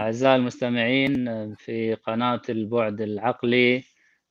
أعزائي 0.00 0.36
المستمعين 0.36 1.54
في 1.54 1.94
قناة 1.94 2.42
البعد 2.48 3.00
العقلي 3.00 3.84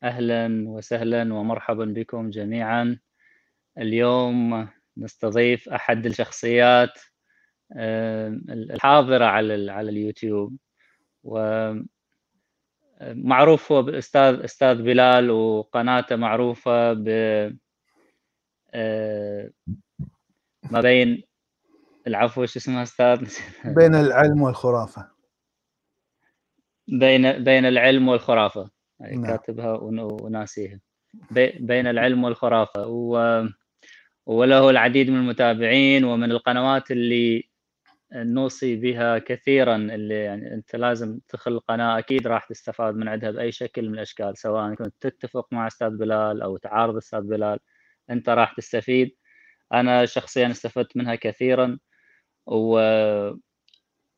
أهلا 0.04 0.70
وسهلا 0.70 1.34
ومرحبا 1.34 1.86
بكم 1.86 2.29
جميعا. 2.29 2.99
اليوم 3.77 4.70
نستضيف 4.97 5.70
أحد 5.70 6.05
الشخصيات 6.05 7.00
الحاضرة 8.50 9.25
على 9.25 9.71
على 9.71 9.89
اليوتيوب. 9.89 10.57
و 11.23 11.73
معروف 13.01 13.71
هو 13.71 13.89
أستاذ 13.89 14.43
أستاذ 14.43 14.81
بلال 14.81 15.31
وقناته 15.31 16.15
معروفة 16.15 16.93
ب 16.93 17.09
ما 20.71 20.81
بين 20.81 21.23
العفو 22.07 22.45
شو 22.45 22.59
اسمها 22.59 22.84
أستاذ؟ 22.84 23.38
بين 23.66 23.95
العلم 23.95 24.41
والخرافة. 24.41 25.19
بين 26.91 27.43
بين 27.43 27.66
العلم 27.66 28.07
والخرافة. 28.07 28.70
نعم. 28.99 29.25
كاتبها 29.25 29.73
وناسيها. 29.81 30.80
بين 31.59 31.88
العلم 31.88 32.23
والخرافة. 32.23 32.88
و 32.88 33.45
وله 34.25 34.70
العديد 34.70 35.09
من 35.09 35.17
المتابعين 35.17 36.03
ومن 36.03 36.31
القنوات 36.31 36.91
اللي 36.91 37.49
نوصي 38.13 38.75
بها 38.75 39.17
كثيرا 39.17 39.75
اللي 39.75 40.23
يعني 40.23 40.53
أنت 40.53 40.75
لازم 40.75 41.20
تدخل 41.27 41.52
القناة 41.52 41.99
أكيد 41.99 42.27
راح 42.27 42.45
تستفاد 42.45 42.95
من 42.95 43.08
عندها 43.08 43.31
بأي 43.31 43.52
شكل 43.52 43.88
من 43.89 43.94
الأشكال 43.94 44.38
سواء 44.38 44.73
كنت 44.75 44.94
تتفق 45.02 45.47
مع 45.52 45.67
أستاذ 45.67 45.89
بلال 45.97 46.41
أو 46.41 46.58
تعارض 46.58 46.95
أستاذ 46.97 47.21
بلال 47.21 47.59
أنت 48.09 48.30
راح 48.30 48.53
تستفيد. 48.53 49.16
أنا 49.73 50.05
شخصيا 50.05 50.52
استفدت 50.52 50.97
منها 50.97 51.16
كثيرا. 51.16 51.80
و 52.47 52.80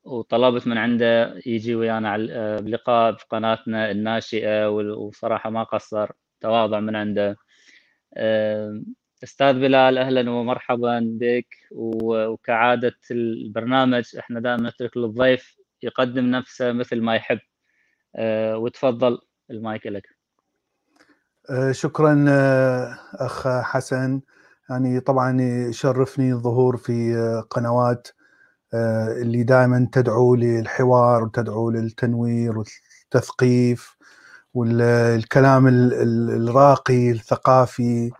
وطلبت 0.03 0.67
من 0.67 0.77
عنده 0.77 1.41
يجي 1.45 1.75
ويانا 1.75 2.09
على 2.09 2.57
بلقاء 2.61 3.15
في 3.15 3.25
قناتنا 3.29 3.91
الناشئه 3.91 4.69
وصراحة 4.69 5.49
ما 5.49 5.63
قصر 5.63 6.11
تواضع 6.41 6.79
من 6.79 6.95
عنده. 6.95 7.37
أستاذ 9.23 9.53
بلال 9.53 9.97
أهلا 9.97 10.31
ومرحبا 10.31 10.99
بك. 11.19 11.47
وكعادة 11.71 12.97
البرنامج 13.11 14.15
إحنا 14.19 14.39
دائما 14.39 14.69
نترك 14.69 14.97
للضيف 14.97 15.55
يقدم 15.83 16.25
نفسه 16.25 16.71
مثل 16.71 17.01
ما 17.01 17.15
يحب. 17.15 17.39
وتفضل 18.55 19.19
المايك 19.51 19.87
لك. 19.87 20.07
شكرا 21.71 22.25
أخ 23.13 23.47
حسن. 23.47 24.21
يعني 24.69 24.99
طبعا 24.99 25.41
يشرفني 25.69 26.31
الظهور 26.31 26.77
في 26.77 27.13
قنوات 27.49 28.07
اللي 28.73 29.43
دائما 29.43 29.87
تدعو 29.91 30.35
للحوار 30.35 31.23
وتدعو 31.23 31.69
للتنوير 31.71 32.57
والتثقيف 32.57 33.97
والكلام 34.53 35.67
الراقي 35.67 37.11
الثقافي 37.11 38.11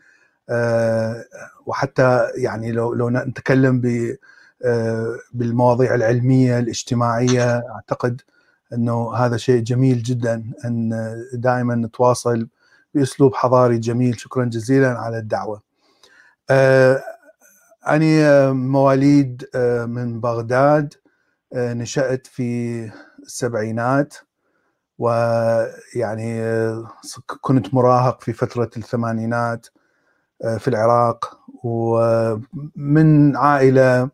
وحتى 1.66 2.28
يعني 2.36 2.72
لو 2.72 2.94
لو 2.94 3.10
نتكلم 3.10 3.82
بالمواضيع 5.34 5.96
العلمية 5.96 6.60
الاجتماعية 6.60 7.58
أعتقد 7.76 8.22
إنه 8.74 9.14
هذا 9.16 9.38
شيء 9.38 9.62
جميل 9.64 10.04
جدا 10.04 10.44
إن 10.66 11.16
دائما 11.34 11.76
نتواصل 11.76 12.48
بأسلوب 12.94 13.36
حضاري 13.36 13.78
جميل 13.78 14.20
شكرا 14.20 14.46
جزيلا 14.46 14.90
على 15.00 15.18
الدعوة. 15.18 15.62
أنا 17.88 18.52
مواليد 18.54 19.50
من 19.88 20.20
بغداد 20.20 20.94
نشأت 21.56 22.28
في 22.28 22.90
السبعينات 23.24 24.14
ويعني 25.00 26.42
كنت 27.42 27.74
مراهق 27.74 28.22
في 28.22 28.34
فترة 28.34 28.70
الثمانينات 28.78 29.68
في 30.58 30.68
العراق 30.68 31.40
ومن 31.64 33.38
عائلة 33.38 34.10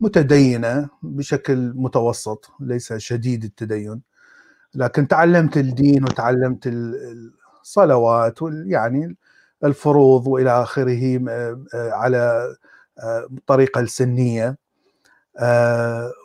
متدينة 0.00 0.88
بشكل 1.02 1.72
متوسط 1.76 2.50
ليس 2.60 2.92
شديد 2.92 3.44
التدين. 3.44 4.02
لكن 4.74 5.08
تعلمت 5.08 5.56
الدين 5.56 6.04
وتعلمت 6.04 6.70
الصلوات 7.62 8.38
يعني 8.66 9.16
الفروض 9.64 10.26
وإلى 10.26 10.62
آخره 10.62 11.20
على 11.74 12.54
بطريقة 13.30 13.80
السنية. 13.80 14.58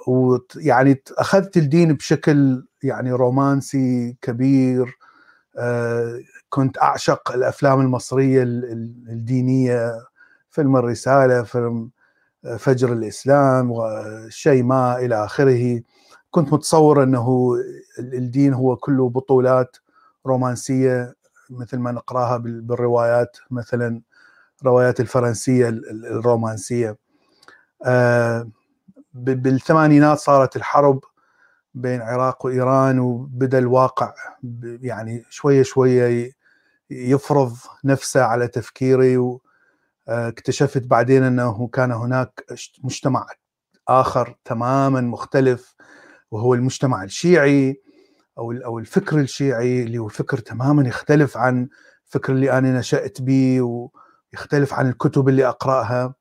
ويعني 0.07 1.01
أخذت 1.17 1.57
الدين 1.57 1.93
بشكل 1.93 2.67
يعني 2.83 3.11
رومانسي 3.11 4.17
كبير. 4.21 4.97
كنت 6.49 6.77
أعشق 6.77 7.31
الأفلام 7.31 7.81
المصرية 7.81 8.43
الدينية 8.43 9.93
فيلم 10.49 10.77
الرسالة 10.77 11.43
فيلم 11.43 11.89
فجر 12.57 12.93
الإسلام 12.93 13.71
وشيماء 13.71 15.05
إلى 15.05 15.25
آخره. 15.25 15.81
كنت 16.31 16.53
متصور 16.53 17.03
أنه 17.03 17.55
الدين 17.99 18.53
هو 18.53 18.75
كله 18.75 19.09
بطولات 19.09 19.77
رومانسية 20.25 21.15
مثل 21.49 21.77
ما 21.77 21.91
نقراها 21.91 22.37
بالروايات 22.37 23.37
مثلا 23.51 24.01
الروايات 24.61 24.99
الفرنسية 24.99 25.69
الرومانسية. 26.11 26.97
بالثمانينات 29.13 30.17
صارت 30.17 30.55
الحرب 30.55 31.03
بين 31.73 31.95
العراق 32.01 32.45
وإيران 32.45 32.99
وبدأ 32.99 33.57
الواقع 33.57 34.13
يعني 34.63 35.23
شوية 35.29 35.63
شوية 35.63 36.31
يفرض 36.89 37.55
نفسه 37.83 38.21
على 38.23 38.47
تفكيري 38.47 39.17
واكتشفت 40.07 40.83
بعدين 40.83 41.23
أنه 41.23 41.67
كان 41.67 41.91
هناك 41.91 42.45
مجتمع 42.83 43.27
آخر 43.87 44.37
تماما 44.45 45.01
مختلف 45.01 45.75
وهو 46.31 46.53
المجتمع 46.53 47.03
الشيعي 47.03 47.81
أو 48.37 48.51
أو 48.51 48.79
الفكر 48.79 49.19
الشيعي 49.19 49.83
اللي 49.83 49.97
هو 49.97 50.07
فكر 50.07 50.37
تماما 50.37 50.87
يختلف 50.87 51.37
عن 51.37 51.69
الفكر 52.05 52.33
اللي 52.33 52.51
أنا 52.51 52.79
نشأت 52.79 53.21
به 53.21 53.89
ويختلف 54.33 54.73
عن 54.73 54.89
الكتب 54.89 55.29
اللي 55.29 55.47
أقرأها. 55.47 56.13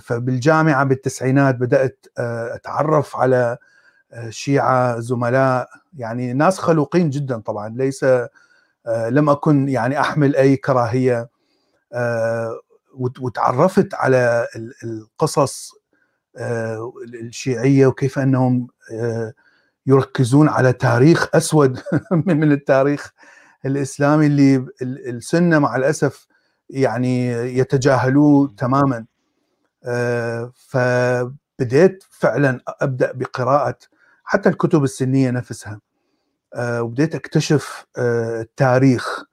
فبالجامعة 0.00 0.84
بالتسعينات 0.84 1.54
بدأت 1.54 2.06
أتعرف 2.54 3.16
على 3.16 3.56
شيعة 4.28 5.00
زملاء 5.00 5.68
يعني 5.96 6.32
ناس 6.32 6.58
خلوقين 6.58 7.10
جدا 7.10 7.38
طبعا. 7.40 7.68
ليس 7.68 8.04
لم 9.08 9.30
أكن 9.30 9.68
يعني 9.68 10.00
أحمل 10.00 10.36
أي 10.36 10.56
كراهية. 10.56 11.28
وتعرفت 13.20 13.94
على 13.94 14.46
القصص 14.84 15.72
الشيعية 17.14 17.86
وكيف 17.86 18.18
أنهم 18.18 18.68
يركزون 19.86 20.48
على 20.48 20.72
تاريخ 20.72 21.28
أسود 21.36 21.80
من 22.26 22.52
التاريخ 22.52 23.12
الإسلامي 23.66 24.26
اللي 24.26 24.66
السنة 24.82 25.58
مع 25.58 25.76
الأسف 25.76 26.27
يعني 26.70 27.28
يتجاهلوه 27.58 28.54
تماما. 28.56 29.04
فبديت 30.54 32.04
فعلا 32.10 32.60
أبدأ 32.68 33.12
بقراءة 33.12 33.78
حتى 34.24 34.48
الكتب 34.48 34.84
السنية 34.84 35.30
نفسها. 35.30 35.80
وبديت 36.58 37.14
أكتشف 37.14 37.86
التاريخ 37.98 39.24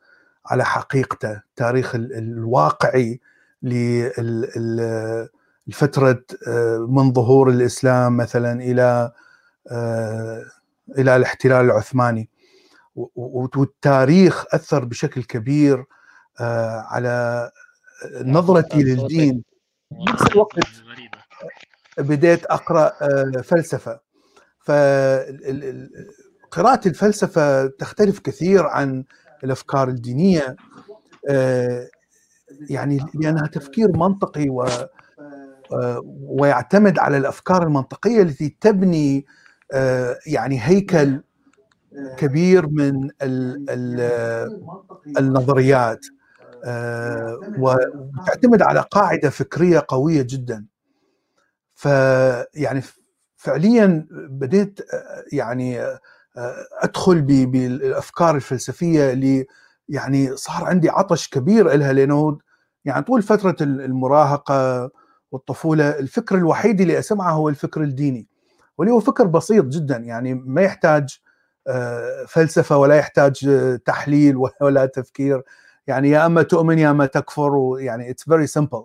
على 0.46 0.66
حقيقته 0.66 1.32
التاريخ 1.32 1.96
الواقعي 1.96 3.20
لفترة 5.68 6.24
من 6.88 7.14
ظهور 7.14 7.50
الإسلام 7.50 8.18
مثلا 8.18 8.62
إلى 8.62 9.12
إلى 10.98 11.16
الاحتلال 11.16 11.66
العثماني. 11.66 12.30
والتاريخ 13.16 14.46
أثر 14.56 14.86
بشكل 14.86 15.24
كبير 15.24 15.86
على 16.40 17.52
نظرتي 18.22 18.84
للدين. 18.84 19.44
بنفس 19.92 20.28
الوقت 20.28 20.60
بديت 21.98 22.46
أقرأ 22.46 22.92
فلسفة. 23.42 24.00
فقراءة 24.60 25.78
الفلسفة 26.88 27.68
تختلف 27.68 28.20
كثير 28.20 28.66
عن 28.66 29.04
الأفكار 29.44 29.88
الدينية. 29.88 30.56
يعني 32.70 33.06
لأنها 33.14 33.48
تفكير 33.48 33.98
منطقي 33.98 34.50
و 34.50 34.68
ويعتمد 36.22 37.00
على 37.00 37.18
الأفكار 37.18 37.64
المنطقية 37.64 38.22
التي 38.22 38.58
تبني 38.62 39.26
يعني 40.26 40.60
هيكل 40.62 41.24
كبير 42.18 42.68
من 42.68 43.10
النظريات. 45.18 46.06
وتعتمد 47.58 48.62
على 48.62 48.80
قاعدة 48.92 49.30
فكرية 49.30 49.86
قوية 49.88 50.22
جدا. 50.22 50.66
فيعني 51.76 52.82
فعليا 53.38 54.08
بديت 54.12 54.80
يعني 55.34 55.82
أدخل 56.82 57.22
بالأفكار 57.22 58.36
الفلسفية 58.36 59.12
اللي 59.14 59.46
يعني 59.90 60.36
صار 60.38 60.66
عندي 60.66 60.90
عطش 60.90 61.30
كبير 61.30 61.74
لها 61.76 61.94
لأنه 61.94 62.38
يعني 62.86 63.04
طول 63.06 63.22
فترة 63.24 63.56
المراهقة 63.62 64.92
والطفولة 65.32 65.90
الفكر 66.00 66.36
الوحيد 66.38 66.82
اللي 66.82 67.00
أسمعه 67.00 67.32
هو 67.32 67.50
الفكر 67.50 67.82
الديني 67.82 68.28
واللي 68.78 68.94
هو 68.94 69.00
فكر 69.00 69.28
بسيط 69.28 69.66
جدا. 69.66 69.98
يعني 69.98 70.34
ما 70.34 70.62
يحتاج 70.62 71.20
فلسفة 72.28 72.78
ولا 72.78 72.96
يحتاج 72.96 73.50
تحليل 73.86 74.38
ولا 74.62 74.86
تفكير. 74.86 75.44
يعني 75.88 76.10
يا 76.10 76.26
أما 76.26 76.42
تؤمن 76.44 76.80
يا 76.80 76.92
أما 76.92 77.06
تكفر 77.06 77.56
ويعني 77.56 78.10
it's 78.10 78.24
very 78.24 78.48
simple 78.48 78.84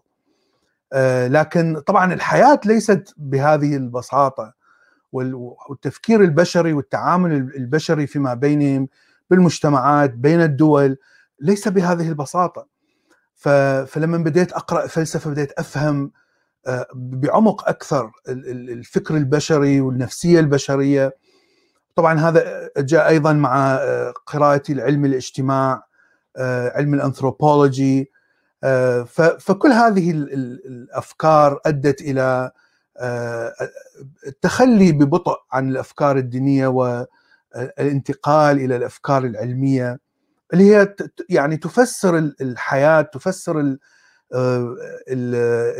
لكن 1.26 1.80
طبعا 1.86 2.12
الحياة 2.12 2.60
ليست 2.64 3.14
بهذه 3.16 3.76
البساطة 3.76 4.54
والتفكير 5.12 6.20
البشري 6.20 6.72
والتعامل 6.72 7.32
البشري 7.32 8.06
فيما 8.06 8.34
بينهم 8.34 8.88
بالمجتمعات 9.30 10.10
بين 10.14 10.42
الدول 10.42 10.96
ليس 11.40 11.68
بهذه 11.68 12.08
البساطة. 12.08 12.66
فلما 13.86 14.18
بديت 14.18 14.52
أقرأ 14.52 14.86
فلسفة 14.86 15.30
بديت 15.30 15.52
أفهم 15.52 16.12
آه، 16.66 16.86
بعمق 16.94 17.68
أكثر 17.68 18.10
الفكر 18.28 19.16
البشري 19.16 19.80
والنفسية 19.80 20.40
البشرية. 20.40 21.16
طبعا 21.94 22.18
هذا 22.18 22.70
جاء 22.76 23.08
أيضا 23.08 23.32
مع 23.32 23.74
آه، 23.74 24.14
قراءتي 24.26 24.74
لعلم 24.74 25.04
الاجتماع. 25.04 25.89
علم 26.74 26.94
الأنثروبولوجي 26.94 28.10
فكل 29.38 29.68
هذه 29.68 30.10
الأفكار 30.10 31.60
أدت 31.66 32.00
إلى 32.00 32.50
التخلي 34.26 34.92
ببطء 34.92 35.36
عن 35.52 35.68
الأفكار 35.70 36.16
الدينية 36.16 36.66
والانتقال 36.66 38.56
إلى 38.60 38.76
الأفكار 38.76 39.24
العلمية 39.24 39.98
اللي 40.52 40.74
هي 40.74 40.94
يعني 41.28 41.56
تفسر 41.56 42.18
الحياة 42.18 43.02
تفسر 43.02 43.60
ال 43.60 43.78
ال 45.08 45.34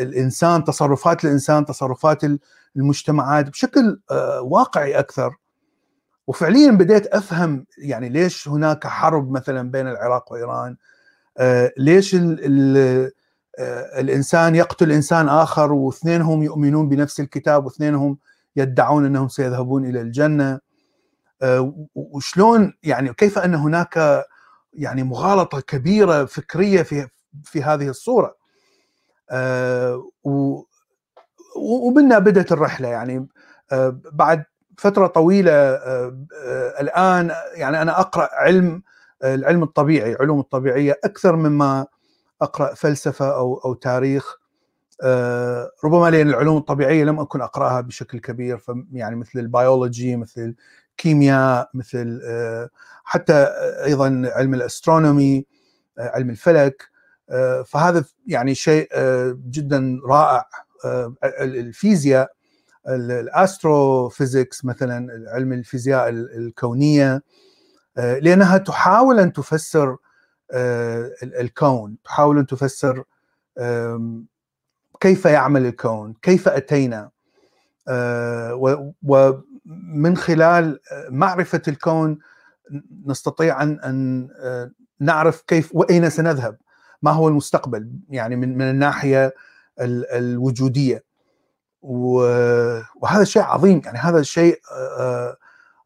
الإنسان 0.09 0.65
تصرفات 0.65 1.25
الإنسان 1.25 1.65
تصرفات 1.65 2.21
المجتمعات 2.77 3.51
بشكل 3.51 4.01
واقعي 4.43 4.99
أكثر. 4.99 5.37
وفعليا 6.31 6.71
بديت 6.71 7.07
أفهم 7.07 7.67
يعني 7.79 8.09
ليش 8.09 8.49
هناك 8.49 8.87
حرب 8.87 9.31
مثلا 9.31 9.71
بين 9.71 9.89
العراق 9.89 10.33
وإيران؟ 10.33 10.77
ليش 11.79 12.15
ال 12.15 12.39
ال 12.41 13.11
الإنسان 13.99 14.55
يقتل 14.55 14.93
إنسان 14.93 15.29
آخر 15.29 15.73
واثنينهم 15.73 16.43
يؤمنون 16.43 16.89
بنفس 16.89 17.21
الكتاب 17.21 17.65
واثنينهم 17.65 18.19
يدعون 18.57 19.07
أنهم 19.07 19.29
سيذهبون 19.29 19.85
إلى 19.85 20.01
الجنة؟ 20.01 20.61
وشلون 21.95 22.73
يعني 22.83 23.15
كيف 23.15 23.39
أن 23.39 23.55
هناك 23.55 24.25
يعني 24.75 25.03
مغالطة 25.03 25.61
كبيرة 25.61 26.25
فكرية 26.25 26.83
في 26.83 27.09
في 27.45 27.63
هذه 27.63 27.89
الصورة؟ 27.89 28.37
آه، 29.31 30.11
ومنا 31.57 32.19
بدأت 32.19 32.53
الرحلة 32.53 32.89
يعني 32.89 33.29
آه، 33.73 34.01
بعد 34.13 34.45
فترة 34.81 35.07
طويلة 35.07 35.53
آه، 35.53 36.17
الآن 36.81 37.31
يعني 37.55 37.83
أنا 37.83 38.01
أقرأ 38.01 38.29
علم 38.33 38.83
العلم 39.25 39.63
الطبيعي 39.63 40.17
علوم 40.21 40.41
الطبيعية 40.41 41.01
أكثر 41.05 41.37
مما 41.37 41.87
أقرأ 42.43 42.75
فلسفة 42.75 43.37
أو 43.37 43.59
أو 43.65 43.75
تاريخ. 43.75 44.41
ربما 45.85 46.11
لأن 46.11 46.29
العلوم 46.29 46.57
الطبيعية 46.57 47.05
لم 47.05 47.21
أكن 47.21 47.41
أقرأها 47.41 47.81
بشكل 47.81 48.19
كبير 48.19 48.61
يعني 48.93 49.17
مثل 49.17 49.39
البيولوجي 49.39 50.17
مثل 50.17 50.55
الكيمياء 50.91 51.71
مثل 51.75 52.21
حتى 53.05 53.35
أيضا 53.85 54.23
علم 54.35 54.55
الأسترونومي 54.55 55.47
علم 55.99 56.31
الفلك. 56.31 56.91
فهذا 57.67 58.05
يعني 58.27 58.55
شيء 58.55 58.89
جدا 59.51 60.01
رائع. 60.07 60.49
الفيزياء 61.41 62.33
الاستروفيزيكس 62.89 64.65
مثلا 64.65 65.25
علم 65.35 65.53
الفيزياء 65.53 66.09
الكونية 66.09 67.23
لأنها 67.97 68.59
تحاول 68.59 69.21
أن 69.21 69.33
تفسر 69.33 69.97
الكون 71.23 71.97
تحاول 72.05 72.39
أن 72.39 72.47
تفسر 72.47 73.05
كيف 75.01 75.25
يعمل 75.25 75.67
الكون 75.67 76.15
كيف 76.23 76.49
أتينا 76.49 77.11
ومن 78.53 80.17
خلال 80.17 80.81
معرفة 81.09 81.63
الكون 81.69 82.19
نستطيع 83.07 83.63
أن 83.63 83.81
أن 83.81 84.29
نعرف 85.01 85.43
كيف 85.43 85.71
وأين 85.75 86.11
سنذهب 86.11 86.57
ما 87.03 87.11
هو 87.11 87.29
المستقبل 87.29 87.91
يعني 88.09 88.37
من 88.37 88.63
الناحية 88.63 89.35
الوجودية. 89.81 91.10
وهذا 91.83 93.25
شيء 93.25 93.43
عظيم. 93.43 93.83
يعني 93.85 93.99
هذا 93.99 94.23
آه، 94.73 95.37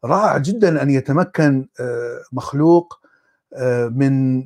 رائع 0.05 0.37
جدا 0.37 0.81
أن 0.81 0.89
يتمكن 0.89 1.67
مخلوق 2.31 2.99
من 3.89 4.37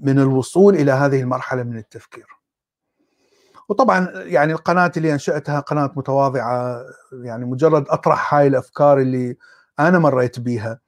من 0.00 0.18
الوصول 0.18 0.74
إلى 0.74 0.92
هذه 0.92 1.20
المرحلة 1.20 1.62
من 1.62 1.78
التفكير. 1.78 2.26
وطبعا 3.68 4.10
يعني 4.14 4.52
القناة 4.52 4.92
اللي 4.96 5.12
أنشأتها 5.12 5.60
قناة 5.60 5.90
متواضعة 5.96 6.84
يعني 7.12 7.44
مجرد 7.44 7.88
أطرح 7.88 8.34
هاي 8.34 8.46
الأفكار 8.46 8.98
اللي 8.98 9.36
أنا 9.80 9.98
مريت 9.98 10.40
بيها. 10.40 10.80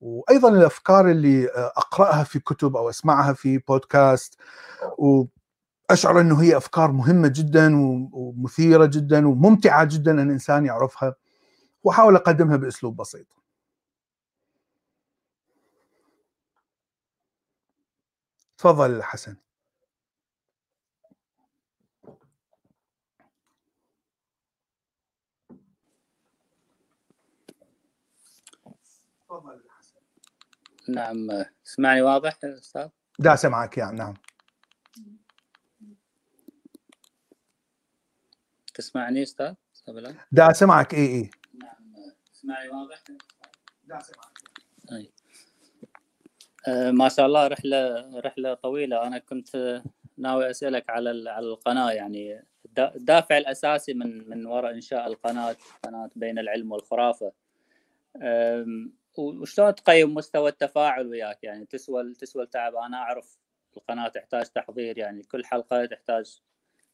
وأيضا 0.00 0.48
الأفكار 0.48 1.10
اللي 1.10 1.48
أقرأها 1.54 2.24
في 2.24 2.38
كتب 2.38 2.76
أو 2.76 2.90
أسمعها 2.90 3.32
في 3.32 3.58
بودكاست. 3.58 4.38
واشعر 5.90 6.20
إنه 6.20 6.42
هي 6.42 6.56
أفكار 6.56 6.92
مهمة 6.92 7.28
جدا 7.28 7.72
ومثيرة 8.12 8.86
جدا 8.86 9.28
وممتعة 9.28 9.84
جدا 9.84 10.10
أن 10.10 10.18
الانسان 10.26 10.66
يعرفها 10.66 11.14
وأحاول 11.84 12.16
أقدمها 12.16 12.56
بأسلوب 12.56 12.96
بسيط. 12.96 13.26
تفضل 18.58 19.02
حسن. 19.02 19.36
نعم 30.88 31.44
تسمعني 31.64 32.02
واضح 32.02 32.38
أستاذ؟ 32.44 32.88
دا 33.18 33.36
سمعك 33.36 33.78
يعني 33.78 33.96
نعم 33.98 34.14
تسمعني 38.76 39.22
أستاذ؟ 39.22 39.54
دا 40.32 40.52
سمعك 40.52 40.94
اي 40.94 41.06
اي 41.06 41.30
نعم 41.54 41.94
تسمعني 42.32 42.68
واضح؟ 42.68 43.02
دا 43.84 43.98
سمعك. 43.98 44.38
أي. 44.92 45.10
آه 46.68 46.90
ما 46.90 47.08
شاء 47.08 47.26
الله 47.26 47.46
رحلة 47.46 48.10
رحلة 48.20 48.54
طويلة. 48.54 49.06
أنا 49.06 49.18
كنت 49.18 49.82
ناوي 50.18 50.50
أسألك 50.50 50.90
على 50.90 51.30
على 51.30 51.46
القناة 51.46 51.90
يعني 51.90 52.44
الدافع 52.78 53.38
الأساسي 53.38 53.94
من 53.94 54.28
من 54.28 54.46
وراء 54.46 54.74
إنشاء 54.74 55.06
القناة 55.06 55.56
قناة 55.82 56.10
بين 56.16 56.38
العلم 56.38 56.72
والخرافة. 56.72 57.32
وشلون 59.16 59.74
تقيم 59.74 60.14
مستوى 60.14 60.50
التفاعل 60.50 61.06
وياك؟ 61.06 61.44
يعني 61.44 61.66
تسوى 61.66 62.14
تسوى 62.14 62.42
التعب. 62.42 62.74
أنا 62.74 62.96
أعرف 62.96 63.38
القناة 63.76 64.08
تحتاج 64.08 64.46
تحضير 64.46 64.98
يعني 64.98 65.22
كل 65.22 65.44
حلقة 65.44 65.86
تحتاج 65.86 66.40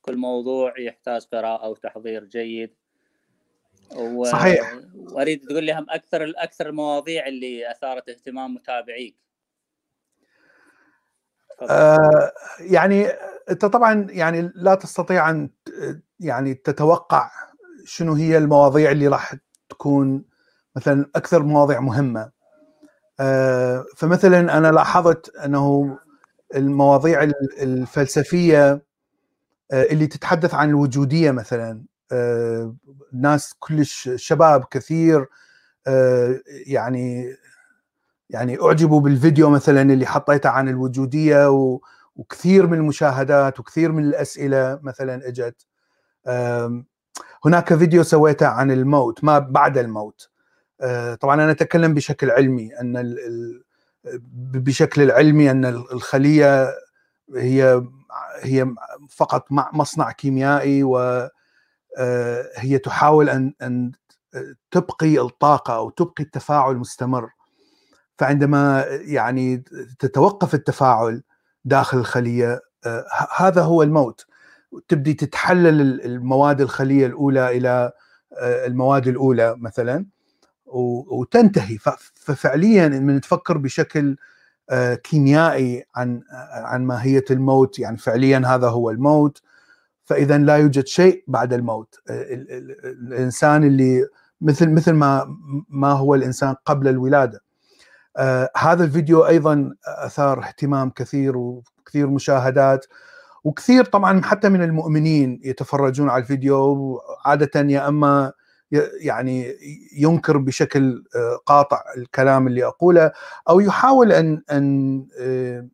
كل 0.03 0.17
موضوع 0.17 0.81
يحتاج 0.81 1.27
قراءة 1.33 1.69
وتحضير 1.69 2.25
جيد. 2.25 2.71
و... 3.97 4.25
صحيح. 4.25 4.75
واريد 4.95 5.47
تقول 5.49 5.65
لي 5.65 5.73
هم 5.73 5.87
أكثر 5.91 6.25
الاكثر 6.25 6.69
المواضيع 6.69 7.27
اللي 7.27 7.71
أثارت 7.71 8.09
اهتمام 8.09 8.55
متابعيك. 8.55 9.17
آه 11.71 12.33
يعني 12.61 13.07
أنت 13.51 13.65
طبعا 13.65 14.07
يعني 14.11 14.53
لا 14.55 14.75
تستطيع 14.75 15.31
أن 15.31 15.51
يعني 16.21 16.55
تتوقع 16.55 17.31
شنو 17.85 18.13
هي 18.13 18.39
المواضيع 18.39 18.91
اللي 18.91 19.09
راح 19.09 19.35
تكون 19.69 20.25
مثلا 20.77 21.11
أكثر 21.17 21.43
مواضيع 21.43 21.81
مهمة. 21.81 22.31
آه، 23.21 23.85
فمثلا 23.97 24.59
أنا 24.59 24.73
لاحظت 24.73 25.37
أنه 25.37 25.99
المواضيع 26.55 27.23
الفلسفية 27.63 28.83
اللي 29.73 30.07
تتحدث 30.07 30.55
عن 30.55 30.69
الوجودية 30.69 31.31
مثلا. 31.31 31.83
آه، 32.13 32.75
ناس 33.13 33.55
كلش 33.59 34.11
شباب 34.17 34.65
كثير 34.65 35.27
يعني 36.67 37.37
يعني 38.31 38.61
أعجبوا 38.63 39.01
بالفيديو 39.01 39.51
مثلا 39.51 39.83
اللي 39.83 40.07
حطيته 40.07 40.49
عن 40.51 40.69
الوجودية 40.69 41.51
وكثير 42.17 42.67
من 42.67 42.79
المشاهدات 42.79 43.61
وكثير 43.61 43.93
من 43.93 44.05
الأسئلة 44.05 44.81
مثلا 44.83 45.29
إجت. 45.29 45.67
هناك 47.45 47.75
فيديو 47.75 48.03
سويته 48.03 48.47
عن 48.47 48.71
الموت 48.71 49.25
ما 49.25 49.39
بعد 49.39 49.79
الموت. 49.79 50.31
طبعا 51.21 51.35
أنا 51.35 51.51
أتكلم 51.51 51.95
بشكل 51.95 52.31
علمي 52.31 52.81
أن 52.81 53.17
بشكل 54.55 55.03
العلمي 55.03 55.51
أن 55.51 55.65
الخلية 55.65 56.69
هي 57.37 57.83
هي 58.41 58.75
فقط 59.11 59.47
مصنع 59.51 60.13
كيميائي 60.13 60.83
وهي 60.83 61.31
آه، 61.99 62.77
تحاول 62.85 63.29
أن 63.31 63.55
أن 63.63 63.93
تبقي 64.71 65.19
الطاقة 65.19 65.75
أو 65.75 65.91
تبقي 65.91 66.25
التفاعل 66.25 66.77
مستمر. 66.77 67.31
فعندما 68.19 68.85
يعني 68.91 69.65
تتوقف 69.99 70.55
التفاعل 70.55 71.23
داخل 71.65 71.99
الخلية 71.99 72.61
آه، 72.87 73.07
هذا 73.37 73.63
هو 73.63 73.83
الموت. 73.83 74.27
تبدي 74.89 75.15
تتحلل 75.15 76.01
المواد 76.05 76.61
الخلية 76.61 77.07
الأولى 77.07 77.57
إلى 77.57 77.93
آه، 78.39 78.67
المواد 78.67 79.09
الأولى 79.09 79.57
مثلا 79.59 80.07
وتنتهي. 80.67 81.79
ففعليا 82.15 82.89
من 82.89 83.21
تفكر 83.21 83.59
بشكل 83.59 84.17
كيميائي 85.05 85.85
عن 85.95 86.23
عن 86.53 86.85
ماهية 86.85 87.25
الموت 87.31 87.79
يعني 87.79 87.99
فعليا 87.99 88.43
هذا 88.47 88.69
هو 88.69 88.91
الموت. 88.91 89.43
فاذا 90.05 90.39
لا 90.39 90.57
يوجد 90.57 90.87
شيء 90.87 91.25
بعد 91.27 91.53
الموت. 91.53 92.01
الإنسان 92.09 93.65
اللي 93.65 94.07
مثل 94.41 94.71
مثل 94.71 94.93
ما 94.93 95.37
ما 95.69 95.93
هو 95.93 96.15
الإنسان 96.15 96.55
قبل 96.67 96.89
الولادة. 96.89 97.43
آه 98.17 98.51
هذا 98.57 98.85
الفيديو 98.85 99.27
أيضا 99.27 99.75
أثار 99.87 100.39
اهتمام 100.43 100.91
كثير 100.91 101.37
وكثير 101.37 102.07
مشاهدات. 102.07 102.87
وكثير 103.45 103.85
طبعا 103.85 104.23
حتى 104.23 104.49
من 104.49 104.63
المؤمنين 104.63 105.41
يتفرجون 105.45 106.09
على 106.11 106.23
الفيديو 106.23 107.01
عاده 107.25 107.61
يا 107.61 107.89
أما 107.89 108.33
يعني 109.01 109.57
ينكر 109.97 110.39
بشكل 110.39 111.05
آه، 111.17 111.37
قاطع 111.47 111.83
الكلام 111.97 112.47
اللي 112.47 112.65
أقوله 112.65 113.13
أو 113.49 113.61
يحاول 113.61 114.13
أن 114.13 114.43
أن 114.51 115.07
آه، 115.21 115.69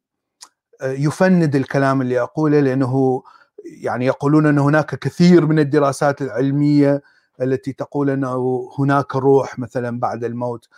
آه، 0.83 0.93
يفند 0.93 1.57
الكلام 1.57 2.03
اللي 2.03 2.21
أقوله 2.21 2.61
لأنه 2.61 3.23
يعني 3.65 4.07
يقولون 4.07 4.47
أن 4.47 4.59
هناك 4.59 4.95
كثير 4.95 5.47
من 5.47 5.59
الدراسات 5.59 6.23
العلمية 6.23 7.03
التي 7.43 7.73
تقول 7.73 8.11
أنه 8.11 8.69
هناك 8.79 9.17
روح 9.17 9.59
مثلا 9.59 10.01
بعد 10.01 10.25
الموت. 10.25 10.69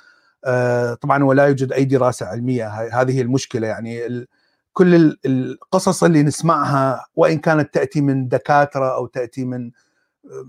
طبعا 1.01 1.25
ولا 1.25 1.47
يوجد 1.47 1.73
أي 1.73 1.85
دراسة 1.85 2.27
علمية 2.27 2.69
هذه 2.69 3.21
المشكلة. 3.21 3.67
يعني 3.67 4.27
كل 4.73 5.17
القصص 5.27 6.05
اللي 6.05 6.23
نسمعها 6.23 7.07
وإن 7.17 7.39
كانت 7.39 7.75
تأتي 7.75 8.01
من 8.01 8.29
دكاترة 8.29 8.95
أو 8.97 9.07
تأتي 9.07 9.45
من 9.45 9.71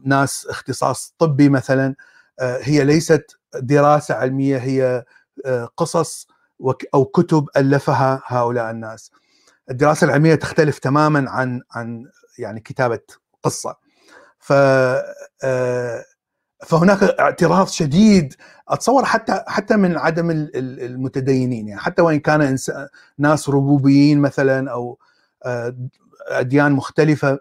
ناس 0.05 0.47
اختصاص 0.49 1.15
طبي 1.19 1.49
مثلا 1.49 1.95
آه، 2.39 2.59
هي 2.61 2.83
ليست 2.83 3.39
دراسة 3.55 4.15
علمية 4.15 4.57
هي 4.57 5.03
آه، 5.45 5.69
قصص 5.77 6.27
أو 6.93 7.05
كتب 7.05 7.47
ألفها 7.57 8.21
هؤلاء 8.25 8.71
الناس. 8.71 9.11
الدراسة 9.69 10.05
العلمية 10.05 10.35
تختلف 10.35 10.79
تماما 10.79 11.29
عن 11.31 11.61
عن 11.71 12.05
يعني 12.39 12.59
كتابة 12.59 12.99
قصة. 13.43 13.75
ف 14.39 14.53
آه، 15.43 16.05
فهناك 16.65 17.03
اعتراض 17.03 17.67
شديد 17.67 18.33
أتصور 18.69 19.05
حتى 19.05 19.43
حتى 19.47 19.75
من 19.77 19.97
عدم 19.97 20.31
المتدينين 20.55 21.67
يعني 21.67 21.81
حتى 21.81 22.01
وإن 22.01 22.19
كان 22.19 22.57
ناس 23.17 23.49
ربوبيين 23.49 24.19
مثلا 24.19 24.71
أو 24.71 24.99
أديان 26.27 26.71
مختلفة 26.71 27.39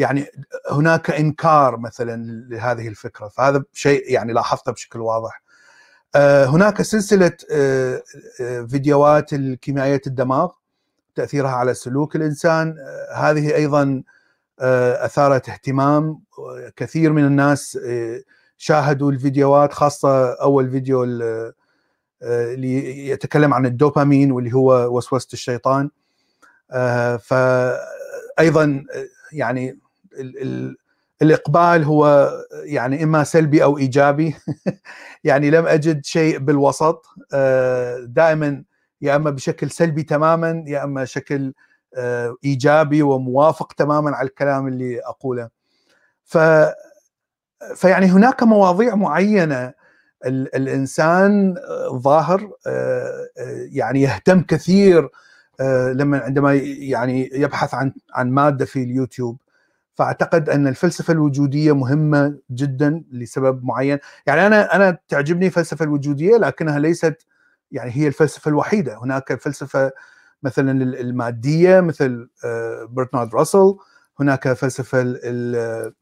يعني 0.00 0.26
هناك 0.70 1.10
إنكار 1.10 1.76
مثلا 1.76 2.46
لهذه 2.48 2.88
الفكرة 2.88 3.28
فهذا 3.28 3.64
شيء 3.72 4.12
يعني 4.12 4.32
لاحظته 4.32 4.72
بشكل 4.72 5.00
واضح. 5.00 5.42
آه، 6.14 6.44
هناك 6.44 6.82
سلسلة 6.82 7.32
آه، 7.52 8.02
آه، 8.40 8.62
فيديوهات 8.62 9.32
الكيميائيات 9.32 10.06
الدماغ 10.06 10.50
تأثيرها 11.14 11.50
على 11.50 11.74
سلوك 11.74 12.16
الإنسان. 12.16 12.74
هذه 13.14 13.54
أيضا 13.54 14.02
أثارت 14.60 15.48
اهتمام. 15.48 16.20
كثير 16.76 17.12
من 17.12 17.24
الناس 17.24 17.78
شاهدوا 18.58 19.12
الفيديوهات 19.12 19.72
خاصة 19.72 20.32
أول 20.32 20.70
فيديو 20.70 21.04
اللي 22.22 23.08
يتكلم 23.08 23.54
عن 23.54 23.66
الدوبامين 23.66 24.32
واللي 24.32 24.54
هو 24.54 24.96
وسوسة 24.96 25.28
الشيطان. 25.32 25.90
فايضا 27.18 28.84
يعني 29.32 29.78
ال 30.20 30.42
ال 30.42 30.76
الإقبال 31.22 31.84
هو 31.84 32.30
يعني 32.52 33.04
إما 33.04 33.24
سلبي 33.24 33.64
أو 33.64 33.78
إيجابي. 33.78 34.36
يعني 35.24 35.50
لم 35.50 35.66
أجد 35.66 36.04
شيء 36.04 36.38
بالوسط. 36.38 37.06
آه، 37.34 37.98
دائما 38.00 38.64
يا 39.02 39.16
إما 39.16 39.30
بشكل 39.30 39.70
سلبي 39.70 40.02
تماما 40.02 40.64
يا 40.66 40.84
إما 40.84 41.04
شكل 41.04 41.52
آه، 41.96 42.36
إيجابي 42.44 43.02
وموافق 43.02 43.72
تماما 43.72 44.16
على 44.16 44.28
الكلام 44.28 44.68
اللي 44.68 45.00
أقوله. 45.00 45.48
ف 46.24 46.38
فيعني 47.76 48.06
هناك 48.06 48.42
مواضيع 48.42 48.94
معينة 48.94 49.72
الإنسان 50.26 51.54
ظاهر 51.92 52.50
آه، 52.66 53.28
يعني 53.72 54.02
يهتم 54.02 54.42
كثير 54.42 55.08
لما 55.92 56.18
عندما 56.18 56.54
يعني 56.64 57.30
يبحث 57.32 57.74
عن 57.74 57.92
عن 58.14 58.30
مادة 58.30 58.64
في 58.64 58.82
اليوتيوب. 58.82 59.38
فأعتقد 60.00 60.48
أن 60.48 60.66
الفلسفة 60.66 61.12
الوجودية 61.12 61.72
مهمة 61.72 62.38
جدا 62.50 63.04
لسبب 63.12 63.64
معين. 63.64 63.98
يعني 64.26 64.46
أنا 64.46 64.76
أنا 64.76 64.98
تعجبني 65.08 65.46
الفلسفه 65.46 65.84
الوجودية 65.84 66.36
لكنها 66.36 66.78
ليست 66.78 67.26
يعني 67.72 67.90
هي 67.94 68.06
الفلسفة 68.06 68.48
الوحيدة. 68.48 68.98
هناك 69.02 69.40
فلسفة 69.42 69.92
مثلا 70.42 70.82
المادية 70.82 71.80
مثل 71.80 72.28
آه، 72.44 72.88
برتنارد 72.90 73.34
راسل. 73.34 73.76
هناك 74.20 74.52
فلسفة 74.52 75.18
آه، 75.24 75.92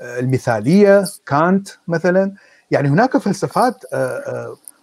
المثالية 0.00 1.04
كانت 1.26 1.68
مثلا. 1.88 2.34
يعني 2.70 2.88
هناك 2.88 3.16
فلسفات 3.16 3.84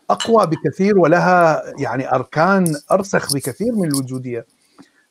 أقوى 0.09 0.47
بكثير 0.47 0.99
ولها 0.99 1.63
يعني 1.79 2.11
أركان 2.11 2.75
أرسخ 2.91 3.33
بكثير 3.33 3.75
من 3.75 3.87
الوجودية. 3.87 4.45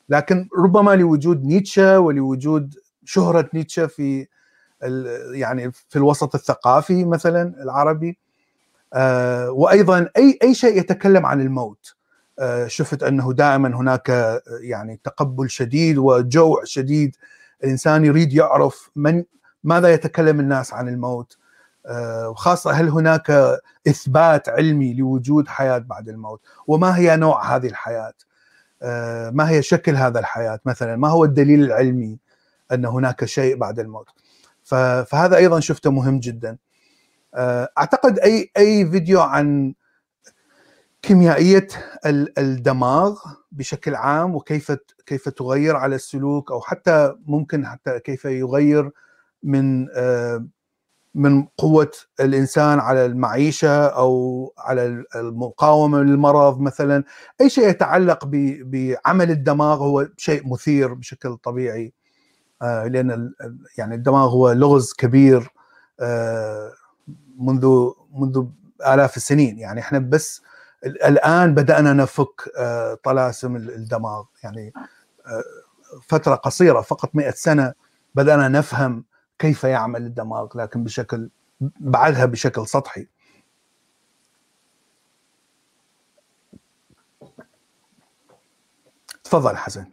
لكن 0.09 0.47
ربما 0.57 0.95
لوجود 0.95 1.43
نيتشه 1.43 1.99
ولوجود 1.99 2.75
شهرة 3.09 3.49
نيتشه 3.53 3.87
في 3.87 4.27
يعني 5.33 5.71
في 5.71 5.95
الوسط 5.95 6.35
الثقافي 6.35 7.05
مثلا 7.05 7.63
العربي. 7.63 8.17
آه 8.93 9.51
وأيضا 9.51 10.09
أي 10.17 10.39
أي 10.43 10.53
شيء 10.53 10.77
يتكلم 10.77 11.25
عن 11.25 11.41
الموت. 11.41 11.95
آه 12.39 12.67
شفت 12.67 13.03
أنه 13.03 13.33
دائما 13.33 13.77
هناك 13.77 14.39
يعني 14.61 14.99
تقبل 15.03 15.49
شديد 15.49 15.97
وجوع 15.97 16.63
شديد. 16.63 17.15
الإنسان 17.63 18.05
يريد 18.05 18.33
يعرف 18.33 18.89
من 18.95 19.23
ماذا 19.63 19.93
يتكلم 19.93 20.39
الناس 20.39 20.73
عن 20.73 20.87
الموت. 20.87 21.37
آه، 21.85 22.29
وخاصة 22.29 22.71
هل 22.71 22.89
هناك 22.89 23.57
إثبات 23.87 24.49
علمي 24.49 24.93
لوجود 24.93 25.47
حياة 25.47 25.77
بعد 25.77 26.09
الموت؟ 26.09 26.41
وما 26.67 26.97
هي 26.97 27.17
نوع 27.17 27.55
هذه 27.55 27.67
الحياة؟ 27.67 28.13
آه، 28.81 29.29
ما 29.29 29.49
هي 29.49 29.61
شكل 29.61 29.95
هذا 29.95 30.19
الحياة 30.19 30.59
مثلا؟ 30.65 30.95
ما 30.95 31.07
هو 31.07 31.23
الدليل 31.23 31.63
العلمي؟ 31.63 32.19
أن 32.71 32.85
هناك 32.85 33.25
شيء 33.25 33.55
بعد 33.57 33.79
الموت. 33.79 34.09
فهذا 35.05 35.37
أيضا 35.37 35.59
شفته 35.59 35.91
مهم 35.91 36.19
جدا. 36.19 36.57
آه، 37.35 37.69
أعتقد 37.77 38.19
أي 38.19 38.51
أي 38.57 38.91
فيديو 38.91 39.21
عن 39.21 39.73
كيميائية 41.01 41.67
الدماغ 42.37 43.19
بشكل 43.51 43.95
عام 43.95 44.35
وكيف 44.35 44.71
كيف 45.05 45.29
تغير 45.29 45.75
على 45.75 45.95
السلوك 45.95 46.51
أو 46.51 46.61
حتى 46.61 47.15
ممكن 47.25 47.67
حتى 47.67 47.99
كيف 47.99 48.25
يغير 48.25 48.91
من 49.43 49.87
من 51.15 51.45
قوة 51.57 51.91
الإنسان 52.19 52.79
على 52.79 53.05
المعيشة 53.05 53.87
أو 53.87 54.53
على 54.57 55.03
المقاومة 55.15 56.01
للمرض 56.01 56.59
مثلا. 56.59 57.03
أي 57.41 57.49
شيء 57.49 57.69
يتعلق 57.69 58.25
بعمل 58.63 59.31
الدماغ 59.31 59.83
هو 59.83 60.07
شيء 60.17 60.47
مثير 60.53 60.93
بشكل 60.93 61.37
طبيعي. 61.37 61.85
آه، 61.85 61.98
لأن 62.61 63.33
يعني 63.77 63.95
الدماغ 63.95 64.29
هو 64.29 64.51
لغز 64.51 64.93
كبير 64.93 65.49
آه، 65.99 66.73
منذ 67.39 67.89
منذ 68.13 68.45
آلاف 68.87 69.17
السنين. 69.17 69.59
يعني 69.59 69.79
إحنا 69.79 69.99
بس 69.99 70.41
الآن 70.85 71.55
بدأنا 71.55 71.93
نفك 71.93 72.51
آه، 72.57 72.93
طلاسم 73.03 73.55
الدماغ. 73.55 74.23
يعني 74.43 74.73
فترة 76.07 76.35
قصيرة 76.35 76.81
فقط 76.81 77.15
100 77.15 77.31
سنة 77.31 77.73
بدأنا 78.15 78.47
نفهم 78.47 79.05
كيف 79.39 79.63
يعمل 79.63 80.01
الدماغ 80.05 80.47
لكن 80.57 80.83
بشكل 80.83 81.29
بعدها 81.79 82.25
بشكل 82.25 82.67
سطحي. 82.67 83.07
تفضل 89.23 89.57
حسن 89.57 89.85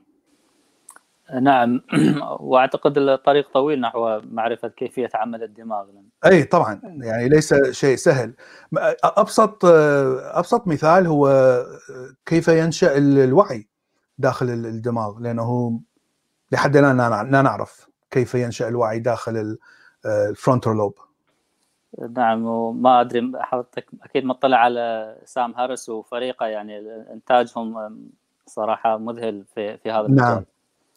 نعم. 1.35 1.81
وأعتقد 2.41 2.99
الطريق 2.99 3.51
طويل 3.55 3.81
نحو 3.81 4.21
معرفة 4.31 4.69
كيفية 4.69 5.09
عمل 5.15 5.43
الدماغ. 5.43 5.85
أي 6.27 6.45
طبعا. 6.45 6.81
يعني 6.85 7.29
ليس 7.29 7.55
شيء 7.55 7.97
سهل. 7.97 8.35
أبسط 9.05 9.65
أبسط 10.35 10.67
مثال 10.67 11.07
هو 11.07 11.57
كيف 12.27 12.49
ينشأ 12.49 12.97
الوعي 12.99 13.69
داخل 14.19 14.49
الدماغ. 14.49 15.19
لأنه 15.19 15.81
لحد 16.53 16.77
الآن 16.77 16.97
لا 17.31 17.43
نعرف 17.43 17.89
كيف 18.11 18.35
ينشأ 18.35 18.69
الوعي 18.69 18.99
داخل 18.99 19.59
ال 20.07 20.16
frontal 20.16 20.77
lobe 20.77 20.95
نعم. 22.17 22.45
وما 22.45 23.01
أدري 23.01 23.33
حضرتك 23.37 23.87
أكيد 24.03 24.25
مطلع 24.25 24.57
على 24.57 25.17
سام 25.25 25.55
هارس 25.55 25.89
وفريقه 25.89 26.47
يعني 26.47 26.79
إنتاجهم 27.13 27.99
صراحة 28.47 28.99
مذهل 28.99 29.45
في 29.55 29.77
في 29.77 29.91
هذا 29.91 30.07
المجال 30.07 30.17
نعم 30.17 30.45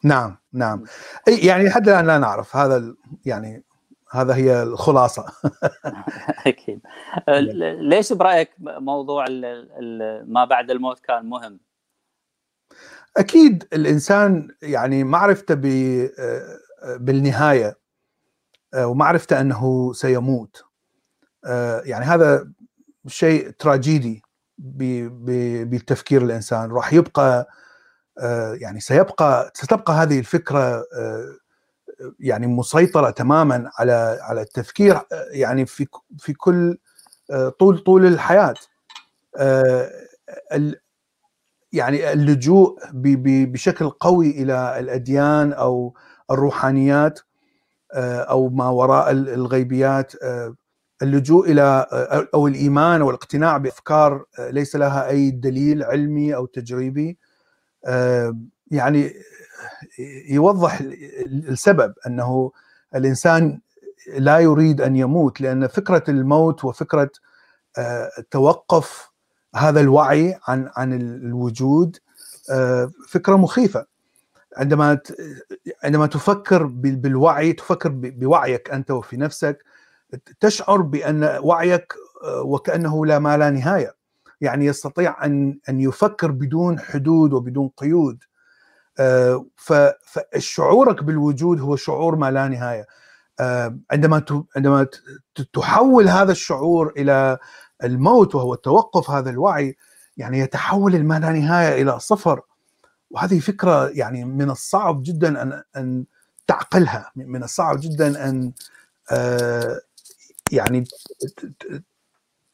نعم 0.04 0.36
نعم. 0.52 0.84
يعني 1.28 1.64
لحد 1.64 1.88
الآن 1.88 2.06
لا 2.06 2.18
نعرف. 2.18 2.56
هذا 2.56 2.94
يعني 3.24 3.64
هذا 4.10 4.34
هي 4.34 4.62
الخلاصة. 4.62 5.26
أكيد. 6.46 6.80
ليش 7.78 8.12
برأيك 8.12 8.50
موضوع 8.60 9.24
ما 10.24 10.44
بعد 10.44 10.70
الموت 10.70 11.00
كان 11.00 11.26
مهم؟ 11.26 11.60
أكيد 13.16 13.68
الإنسان 13.72 14.48
يعني 14.62 15.04
معرفته 15.04 15.54
بالنهاية 16.96 17.78
ومعرفته 18.76 19.40
أنه 19.40 19.92
سيموت. 19.92 20.64
يعني 21.84 22.04
هذا 22.04 22.52
شيء 23.06 23.50
تراجيدي 23.50 24.22
بالتفكير 24.58 26.22
الإنسان. 26.22 26.70
راح 26.70 26.92
يبقى 26.92 27.48
يعني 28.54 28.80
سيبقى 28.80 29.50
ستبقى 29.54 29.92
هذه 29.92 30.18
الفكرة 30.18 30.84
يعني 32.20 32.46
مسيطرة 32.46 33.10
تماما 33.10 33.70
على 33.78 34.18
على 34.22 34.40
التفكير 34.40 34.98
يعني 35.30 35.66
في 35.66 35.86
في 36.18 36.32
كل 36.32 36.78
طول 37.58 37.78
طول 37.78 38.06
الحياة. 38.06 38.54
يعني 41.72 42.12
اللجوء 42.12 42.78
بشكل 42.94 43.90
قوي 43.90 44.30
إلى 44.30 44.78
الأديان 44.78 45.52
أو 45.52 45.94
الروحانيات 46.30 47.20
أو 47.94 48.48
ما 48.48 48.68
وراء 48.68 49.10
الغيبيات 49.10 50.12
اللجوء 51.02 51.50
إلى 51.50 51.86
أو 52.34 52.46
الإيمان 52.48 53.02
والإقتناع 53.02 53.56
بأفكار 53.56 54.24
ليس 54.38 54.76
لها 54.76 55.08
أي 55.08 55.30
دليل 55.30 55.82
علمي 55.84 56.34
أو 56.34 56.46
تجريبي. 56.46 57.18
يعني 58.70 59.14
يوضح 60.28 60.80
السبب 61.48 61.94
أنه 62.06 62.52
الإنسان 62.94 63.60
لا 64.16 64.38
يريد 64.38 64.80
أن 64.80 64.96
يموت 64.96 65.40
لأن 65.40 65.66
فكرة 65.66 66.04
الموت 66.08 66.64
وفكرة 66.64 67.10
توقف 68.30 69.10
هذا 69.56 69.80
الوعي 69.80 70.38
عن 70.48 70.70
عن 70.76 70.92
الوجود 70.92 71.96
فكرة 73.08 73.36
مخيفة. 73.36 73.86
عندما 74.56 74.98
عندما 75.84 76.06
تفكر 76.06 76.62
بالوعي 76.66 77.52
تفكر 77.52 77.88
بوعيك 77.94 78.70
أنت 78.70 78.90
وفي 78.90 79.16
نفسك 79.16 79.64
تشعر 80.40 80.80
بأن 80.82 81.38
وعيك 81.42 81.94
وكأنه 82.44 83.06
لا 83.06 83.18
ما 83.18 83.36
لا 83.36 83.50
نهاية. 83.50 83.99
يعني 84.40 84.66
يستطيع 84.66 85.24
أن 85.24 85.58
أن 85.68 85.80
يفكر 85.80 86.30
بدون 86.30 86.78
حدود 86.78 87.32
وبدون 87.32 87.70
قيود. 87.76 88.24
فشعورك 90.04 91.04
بالوجود 91.04 91.60
هو 91.60 91.76
شعور 91.76 92.16
ما 92.16 92.30
لا 92.30 92.48
نهاية. 92.48 92.86
عندما 93.90 94.24
عندما 94.56 94.86
تحول 95.52 96.08
هذا 96.08 96.32
الشعور 96.32 96.92
إلى 96.96 97.38
الموت 97.84 98.34
وهو 98.34 98.54
توقف 98.54 99.10
هذا 99.10 99.30
الوعي 99.30 99.76
يعني 100.16 100.38
يتحول 100.38 100.94
الما 100.94 101.18
لا 101.18 101.32
نهاية 101.32 101.82
إلى 101.82 102.00
صفر. 102.00 102.40
وهذه 103.10 103.38
فكرة 103.38 103.88
يعني 103.88 104.24
من 104.24 104.50
الصعب 104.50 105.02
جدا 105.02 105.42
أن 105.42 105.62
أن 105.76 106.04
تعقلها 106.46 107.12
من 107.16 107.42
الصعب 107.42 107.80
جدا 107.80 108.28
أن 108.28 108.52
يعني 110.52 110.84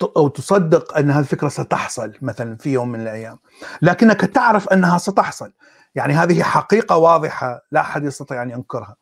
أو 0.02 0.28
تصدق 0.28 0.96
أن 0.96 1.10
هذه 1.10 1.20
الفكرة 1.20 1.48
ستحصل 1.48 2.12
مثلا 2.22 2.56
في 2.56 2.72
يوم 2.72 2.88
من 2.88 3.00
الأيام. 3.00 3.38
لكنك 3.82 4.20
تعرف 4.20 4.68
أنها 4.68 4.98
ستحصل. 4.98 5.52
يعني 5.94 6.14
هذه 6.14 6.42
حقيقة 6.42 6.96
واضحة 6.96 7.62
لا 7.72 7.80
أحد 7.80 8.04
يستطيع 8.04 8.42
أن 8.42 8.50
ينكرها. 8.50 8.96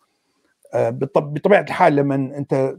بطبيعة 0.75 1.61
الحال 1.61 1.97
لما 1.97 2.15
أنت 2.15 2.77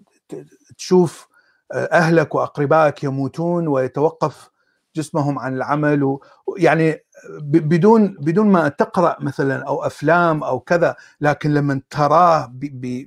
تشوف 0.78 1.28
أهلك 1.74 2.36
وأقربائك 2.36 3.04
يموتون 3.04 3.68
ويتوقف 3.68 4.50
جسمهم 4.96 5.40
عن 5.40 5.56
العمل 5.56 6.18
يعني 6.58 7.06
بدون 7.44 8.18
بدون 8.20 8.48
ما 8.48 8.68
تقرأ 8.68 9.16
مثلا 9.20 9.64
أو 9.68 9.84
أفلام 9.84 10.44
أو 10.44 10.60
كذا 10.60 10.96
لكن 11.22 11.54
لما 11.54 11.82
تراه 11.90 12.52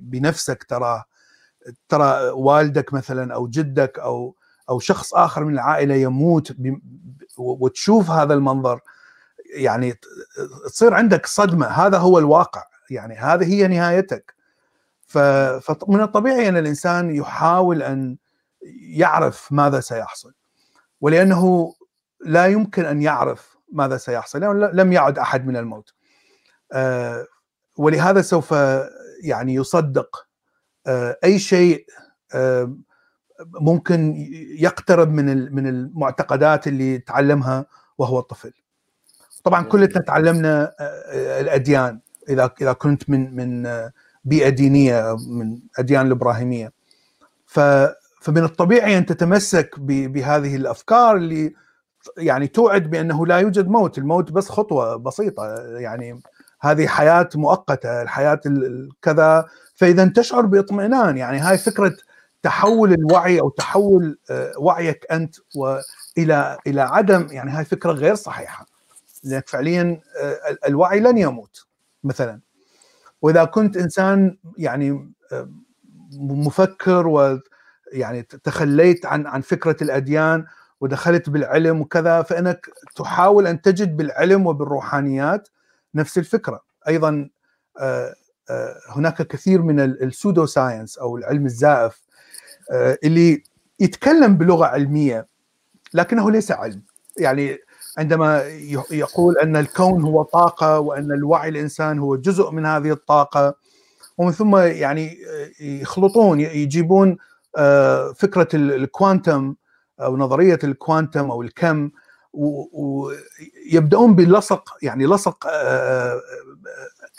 بنفسك 0.01 0.63
تراه 0.63 1.03
ترى 1.89 2.29
والدك 2.29 2.93
مثلا 2.93 3.33
أو 3.33 3.47
جدك 3.47 3.99
أو 3.99 4.35
أو 4.69 4.79
شخص 4.79 5.13
آخر 5.13 5.43
من 5.43 5.53
العائلة 5.53 5.95
يموت 5.95 6.55
وتشوف 7.37 8.09
هذا 8.09 8.33
المنظر 8.33 8.79
يعني 9.55 9.99
تصير 10.65 10.93
عندك 10.93 11.25
صدمة. 11.25 11.67
هذا 11.67 11.97
هو 11.97 12.19
الواقع 12.19 12.63
يعني 12.89 13.15
هذه 13.15 13.53
هي 13.53 13.67
نهايتك. 13.67 14.33
فمن 15.07 16.01
الطبيعي 16.01 16.49
أن 16.49 16.57
الإنسان 16.57 17.15
يحاول 17.15 17.83
أن 17.83 18.17
يعرف 18.81 19.51
ماذا 19.51 19.79
سيحصل 19.79 20.33
ولأنه 21.01 21.73
لا 22.25 22.47
يمكن 22.47 22.85
أن 22.85 23.01
يعرف 23.01 23.57
ماذا 23.71 23.97
سيحصل 23.97 24.39
لأنه 24.39 24.67
لم 24.67 24.93
يعد 24.93 25.19
أحد 25.19 25.47
من 25.47 25.57
الموت. 25.57 25.93
ولهذا 27.77 28.21
سوف 28.21 28.55
يعني 29.23 29.53
يصدق 29.53 30.27
أي 31.23 31.39
شيء 31.39 31.85
ممكن 33.45 34.15
يقترب 34.59 35.11
من 35.11 35.55
من 35.55 35.67
المعتقدات 35.67 36.67
اللي 36.67 36.97
تعلمها 36.97 37.65
وهو 37.97 38.19
طفل 38.19 38.51
طبعا 39.43 39.63
كلنا 39.63 39.87
تعلمنا 39.87 40.73
الأديان. 41.13 41.99
إذا 42.29 42.51
إذا 42.61 42.73
كنت 42.73 43.09
من 43.09 43.35
من 43.35 43.69
بيئة 44.25 44.49
دينية 44.49 45.17
من 45.27 45.59
أديان 45.79 46.05
الإبراهيمية. 46.07 46.71
فمن 47.45 48.43
الطبيعي 48.43 48.97
أن 48.97 49.05
تتمسك 49.05 49.79
بهذه 49.79 50.55
الأفكار 50.55 51.15
اللي 51.15 51.53
يعني 52.17 52.47
توعد 52.47 52.89
بأنه 52.89 53.25
لا 53.25 53.37
يوجد 53.37 53.67
موت، 53.67 53.97
الموت 53.97 54.31
بس 54.31 54.49
خطوة 54.49 54.95
بسيطة. 54.95 55.55
يعني 55.77 56.21
هذه 56.61 56.87
حياة 56.87 57.29
مؤقتة، 57.35 58.01
الحياة 58.01 58.41
كذا. 59.01 59.45
فإذا 59.75 60.05
تشعر 60.05 60.45
باطمئنان. 60.45 61.17
يعني 61.17 61.39
هاي 61.39 61.57
فكرة 61.57 61.95
تحول 62.41 62.93
الوعي 62.93 63.39
أو 63.39 63.49
تحول 63.49 64.19
وعيك 64.57 65.05
أنت 65.11 65.35
والى 65.55 66.57
إلى 66.67 66.81
عدم 66.81 67.27
يعني 67.31 67.51
هاي 67.51 67.65
فكرة 67.65 67.91
غير 67.91 68.15
صحيحة. 68.15 68.65
لانك 69.23 69.49
فعليا 69.49 70.01
الوعي 70.67 70.99
لن 70.99 71.17
يموت 71.17 71.67
مثلا. 72.03 72.39
وإذا 73.21 73.43
كنت 73.43 73.77
إنسان 73.77 74.37
يعني 74.57 75.13
مفكر 76.13 77.07
ويعني 77.07 78.21
تخليت 78.23 79.05
عن 79.05 79.27
عن 79.27 79.41
فكرة 79.41 79.75
الأديان 79.81 80.45
ودخلت 80.81 81.29
بالعلم 81.29 81.81
وكذا 81.81 82.21
فإنك 82.21 82.69
تحاول 82.95 83.47
أن 83.47 83.61
تجد 83.61 83.97
بالعلم 83.97 84.47
وبالروحانيات 84.47 85.49
نفس 85.95 86.17
الفكرة. 86.17 86.61
أيضا 86.87 87.29
هناك 88.89 89.21
كثير 89.21 89.61
من 89.61 89.79
السودو 89.79 90.45
ساينس 90.45 90.97
أو 90.97 91.17
العلم 91.17 91.45
الزائف 91.45 92.08
اللي 93.03 93.43
يتكلم 93.79 94.37
بلغة 94.37 94.65
علمية 94.65 95.27
لكنه 95.93 96.31
ليس 96.31 96.51
علم. 96.51 96.81
يعني 97.17 97.57
عندما 97.97 98.43
يقول 98.91 99.37
أن 99.37 99.55
الكون 99.55 100.01
هو 100.01 100.23
طاقة 100.23 100.79
وأن 100.79 101.11
الوعي 101.11 101.49
الإنسان 101.49 101.99
هو 101.99 102.15
جزء 102.15 102.51
من 102.51 102.65
هذه 102.65 102.91
الطاقة 102.91 103.55
ومن 104.17 104.31
ثم 104.31 104.57
يعني 104.57 105.17
يخلطون 105.59 106.39
يجيبون 106.39 107.17
فكرة 108.15 108.47
الكوانتم 108.53 109.55
أو 109.99 110.17
نظرية 110.17 110.59
الكوانتم 110.63 111.31
أو 111.31 111.41
الكم 111.41 111.89
ويبداون 112.33 114.15
بلصق 114.15 114.77
يعني 114.81 115.05
لصق 115.05 115.47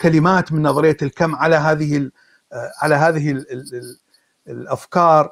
كلمات 0.01 0.53
من 0.53 0.61
نظرية 0.61 0.97
الكم 1.01 1.35
على 1.35 1.55
هذه 1.55 2.11
على 2.81 2.95
هذه 2.95 3.45
الأفكار. 4.47 5.31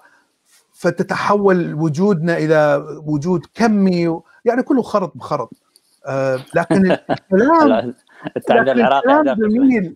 فتتحول 0.80 1.74
وجودنا 1.74 2.38
إلى 2.38 2.86
وجود 3.06 3.46
كمي 3.56 4.22
يعني 4.46 4.64
كله 4.64 4.82
خرط 4.82 5.18
بخرط. 5.18 5.50
لكن 6.56 6.92
الكلام 7.12 7.94
التعبير 8.38 8.72
العراقي 8.72 9.36
جميل. 9.36 9.96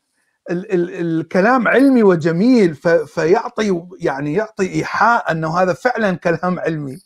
ال 0.51 0.73
ال 0.73 1.19
الكلام 1.19 1.67
علمي 1.67 2.03
وجميل 2.03 2.75
فيعطي 3.07 3.81
يعني 3.99 4.33
يعطي 4.33 4.73
إيحاء 4.73 5.31
أنه 5.31 5.57
هذا 5.57 5.73
فعلا 5.73 6.15
كلام 6.15 6.59
علمي. 6.59 6.97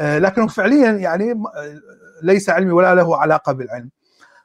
آه، 0.00 0.18
لكنه 0.18 0.46
فعليا 0.46 0.90
يعني 0.90 1.42
ليس 2.22 2.50
علمي 2.50 2.72
ولا 2.72 2.94
له 2.94 3.16
علاقة 3.16 3.52
بالعلم. 3.52 3.90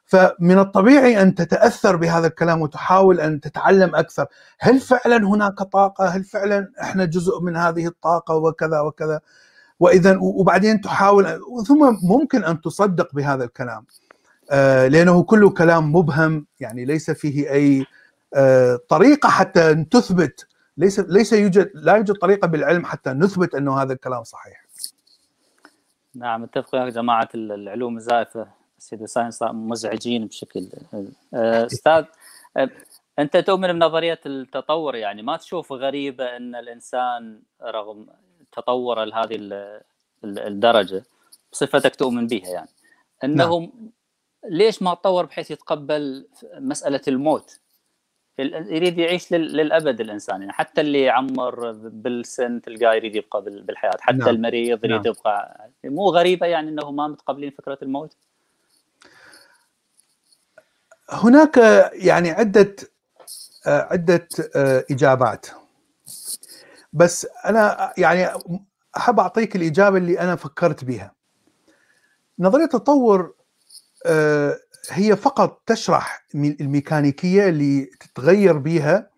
فمن 0.06 0.58
الطبيعي 0.58 1.22
أن 1.22 1.34
تتأثر 1.34 1.96
بهذا 1.96 2.26
الكلام 2.26 2.62
وتحاول 2.62 3.20
أن 3.20 3.40
تتعلم 3.40 3.94
أكثر. 3.94 4.26
هل 4.60 4.80
فعلا 4.80 5.16
هناك 5.16 5.62
طاقة؟ 5.62 6.06
هل 6.06 6.24
فعلا 6.24 6.72
إحنا 6.82 7.04
جزء 7.04 7.40
من 7.40 7.56
هذه 7.56 7.86
الطاقة؟ 7.86 8.34
وكذا 8.36 8.80
وكذا. 8.80 9.20
واذا 9.80 10.18
وبعدين 10.20 10.80
تحاول 10.80 11.40
ثم 11.66 11.96
ممكن 12.02 12.44
أن 12.44 12.60
تصدق 12.60 13.14
بهذا 13.14 13.44
الكلام. 13.44 13.86
آه، 14.50 14.88
لأنه 14.88 15.22
كله 15.22 15.50
كلام 15.50 15.92
مبهم 15.96 16.46
يعني 16.60 16.84
ليس 16.84 17.10
فيه 17.10 17.50
أي 17.50 17.84
آه، 18.34 18.80
طريقة 18.88 19.28
حتى 19.28 19.84
تثبت. 19.84 20.46
ليس 20.76 21.00
ليس 21.00 21.32
يوجد 21.32 21.70
لا 21.74 21.96
يوجد 21.96 22.14
طريقة 22.14 22.48
بالعلم 22.48 22.84
حتى 22.84 23.10
نثبت 23.10 23.54
أنه 23.54 23.82
هذا 23.82 23.92
الكلام 23.92 24.24
صحيح. 24.24 24.66
نعم 26.14 26.42
أتفق 26.42 26.74
يا 26.74 26.88
جماعة 26.88 27.28
العلوم 27.34 27.96
الزائفه 27.96 28.55
السيدة 28.78 29.06
ساينس 29.06 29.42
مزعجين 29.42 30.26
بشكل 30.26 30.68
آه، 31.34 31.66
أستاذ 31.66 32.04
أنت 33.18 33.36
تؤمن 33.36 33.72
بنظرية 33.72 34.20
التطور 34.26 34.94
يعني 34.94 35.22
ما 35.22 35.36
تشوف 35.36 35.72
غريبة 35.72 36.36
أن 36.36 36.54
الإنسان 36.54 37.42
رغم 37.62 38.06
تطوره 38.52 39.04
لهذه 39.04 39.36
الدرجة 40.24 41.04
بصفتك 41.52 41.96
تؤمن 41.96 42.26
بها 42.26 42.48
يعني 42.48 42.68
أنه 43.24 43.58
نعم. 43.58 43.72
ليش 44.50 44.82
ما 44.82 44.94
تطور 44.94 45.26
بحيث 45.26 45.50
يتقبل 45.50 46.28
مسألة 46.54 47.00
الموت 47.08 47.60
يريد 48.38 48.98
يعيش 48.98 49.32
للأبد 49.32 50.00
الإنسان 50.00 50.40
يعني 50.40 50.52
حتى 50.52 50.80
اللي 50.80 51.02
يعمر 51.02 51.72
بالسن 51.72 52.60
تلقاه 52.60 52.94
يريد 52.94 53.16
يبقى 53.16 53.42
بالحياة 53.42 53.96
حتى 54.00 54.16
نعم. 54.16 54.28
المريض 54.28 54.84
يريد 54.84 55.06
نعم. 55.06 55.06
يبقى 55.06 55.70
مو 55.84 56.08
غريبة 56.10 56.46
يعني 56.46 56.70
أنه 56.70 56.90
ما 56.90 57.08
متقبلين 57.08 57.50
فكرة 57.50 57.78
الموت 57.82 58.16
هناك 61.10 61.56
يعني 61.92 62.30
عدة 62.30 62.74
عدة 63.66 64.28
إجابات. 64.90 65.46
بس 66.92 67.26
أنا 67.44 67.92
يعني 67.98 68.28
أحب 68.96 69.20
أعطيك 69.20 69.56
الإجابة 69.56 69.98
اللي 69.98 70.20
أنا 70.20 70.36
فكرت 70.36 70.84
بها 70.84 71.12
نظرية 72.38 72.64
التطور 72.64 73.34
هي 74.90 75.16
فقط 75.16 75.62
تشرح 75.66 76.24
الميكانيكية 76.34 77.48
اللي 77.48 77.84
تتغير 77.84 78.58
بها 78.58 79.10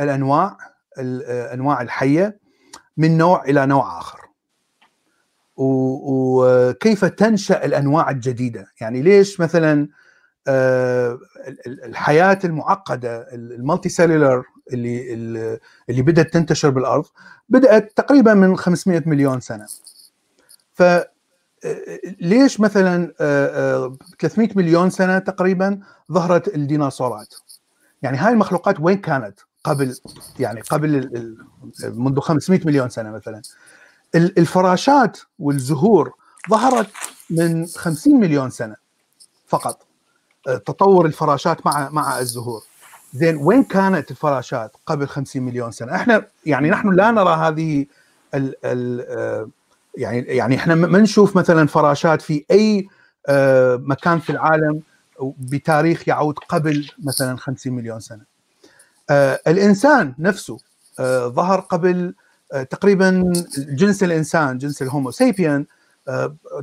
الأنواع 0.00 0.56
الانواع 0.98 1.82
الحية 1.82 2.38
من 2.96 3.18
نوع 3.18 3.44
إلى 3.44 3.66
نوع 3.66 3.98
آخر. 3.98 4.20
وكيف 5.56 7.04
تنشأ 7.04 7.64
الأنواع 7.64 8.10
الجديدة؟ 8.10 8.66
يعني 8.80 9.02
ليش 9.02 9.40
مثلا 9.40 9.88
الحياة 10.48 12.38
المعقدة 12.44 13.28
المالتي 13.32 13.88
سيلولر 13.88 14.44
اللي 14.72 15.14
اللي 15.88 16.02
بدأت 16.02 16.32
تنتشر 16.32 16.70
بالأرض 16.70 17.04
بدأت 17.48 17.92
تقريبا 17.96 18.34
من 18.34 18.56
500 18.56 19.02
مليون 19.06 19.40
سنة. 19.40 19.66
ف 20.74 20.82
ليش 22.20 22.60
مثلا 22.60 23.12
300 24.18 24.48
مليون 24.56 24.90
سنة 24.90 25.18
تقريبا 25.18 25.80
ظهرت 26.12 26.54
الديناصورات؟ 26.54 27.34
يعني 28.02 28.18
هاي 28.18 28.32
المخلوقات 28.32 28.80
وين 28.80 28.98
كانت 28.98 29.40
قبل 29.64 29.96
يعني 30.38 30.60
قبل 30.60 31.10
منذ 31.84 32.20
500 32.20 32.60
مليون 32.64 32.88
سنة 32.88 33.10
مثلا؟ 33.10 33.42
الفراشات 34.14 35.18
والزهور 35.38 36.12
ظهرت 36.50 36.90
من 37.30 37.66
50 37.66 38.20
مليون 38.20 38.50
سنة 38.50 38.76
فقط. 39.46 39.86
تطور 40.44 41.06
الفراشات 41.06 41.66
مع 41.66 41.88
مع 41.90 42.18
الزهور. 42.18 42.62
زين 43.14 43.36
وين 43.36 43.64
كانت 43.64 44.10
الفراشات 44.10 44.72
قبل 44.86 45.08
50 45.08 45.42
مليون 45.42 45.70
سنة؟ 45.70 45.94
إحنا 45.94 46.26
يعني 46.46 46.70
نحن 46.70 46.92
لا 46.92 47.10
نرى 47.10 47.34
هذه 47.34 47.86
ال 48.34 48.54
ال 48.64 49.50
يعني 49.96 50.20
يعني 50.20 50.56
إحنا 50.56 50.74
ما 50.74 50.98
نشوف 50.98 51.36
مثلا 51.36 51.66
فراشات 51.66 52.22
في 52.22 52.44
أي 52.50 52.88
آه، 53.26 53.76
مكان 53.76 54.18
في 54.18 54.30
العالم 54.30 54.80
بتاريخ 55.22 56.08
يعود 56.08 56.38
قبل 56.38 56.90
مثلا 56.98 57.36
50 57.36 57.72
مليون 57.72 58.00
سنة. 58.00 58.24
آه، 59.10 59.40
الإنسان 59.46 60.14
نفسه 60.18 60.58
آه، 61.00 61.26
ظهر 61.26 61.60
قبل 61.60 62.14
تقريبا 62.70 63.32
جنس 63.56 64.02
الإنسان 64.02 64.58
جنس 64.58 64.82
الهومو 64.82 65.10
سيبيان 65.10 65.66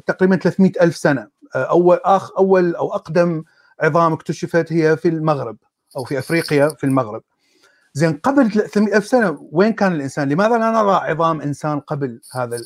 تقريبا 0.06 0.36
300 0.36 0.72
ألف 0.82 0.98
سنة. 0.98 1.28
أول 1.56 2.00
اخ 2.04 2.38
أول 2.38 2.76
أو 2.76 2.94
أقدم 2.94 3.44
عظام 3.82 4.13
اكتشفت 4.13 4.74
هي 4.74 4.98
في 4.98 5.08
المغرب 5.08 5.58
أو 5.98 6.04
في 6.04 6.20
أفريقيا 6.20 6.70
في 6.70 6.84
المغرب. 6.84 7.22
زين 7.94 8.13
قبل 8.13 8.52
300 8.52 8.98
ألف 8.98 9.08
سنة 9.08 9.48
وين 9.52 9.74
كان 9.74 9.92
الإنسان؟ 9.96 10.30
لماذا 10.30 10.58
لا 10.58 10.72
نرى 10.72 10.92
عظام 10.92 11.42
إنسان 11.42 11.80
قبل 11.80 12.22
هذا 12.36 12.58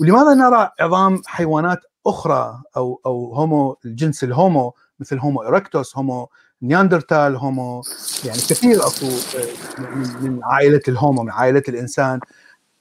ولماذا 0.00 0.34
نرى 0.34 0.70
عظام 0.80 1.22
حيوانات 1.26 1.78
أخرى 2.06 2.62
أو 2.76 3.00
أو 3.06 3.34
Homo 3.34 3.76
الجنس 3.84 4.24
ال 4.24 4.34
Homo 4.34 4.74
مثل 5.00 5.18
Homo 5.18 5.42
erectus 5.42 5.96
Homo 5.96 6.28
neanderthal 6.62 7.36
Homo 7.36 7.82
يعني 8.24 8.38
كثير 8.38 8.76
أكو 8.76 9.06
آه، 9.06 10.20
من 10.20 10.40
عائلة 10.44 10.80
ال 10.88 10.95
Homo 10.95 11.22
من 11.22 11.30
عائلة 11.30 11.62
الإنسان 11.68 12.20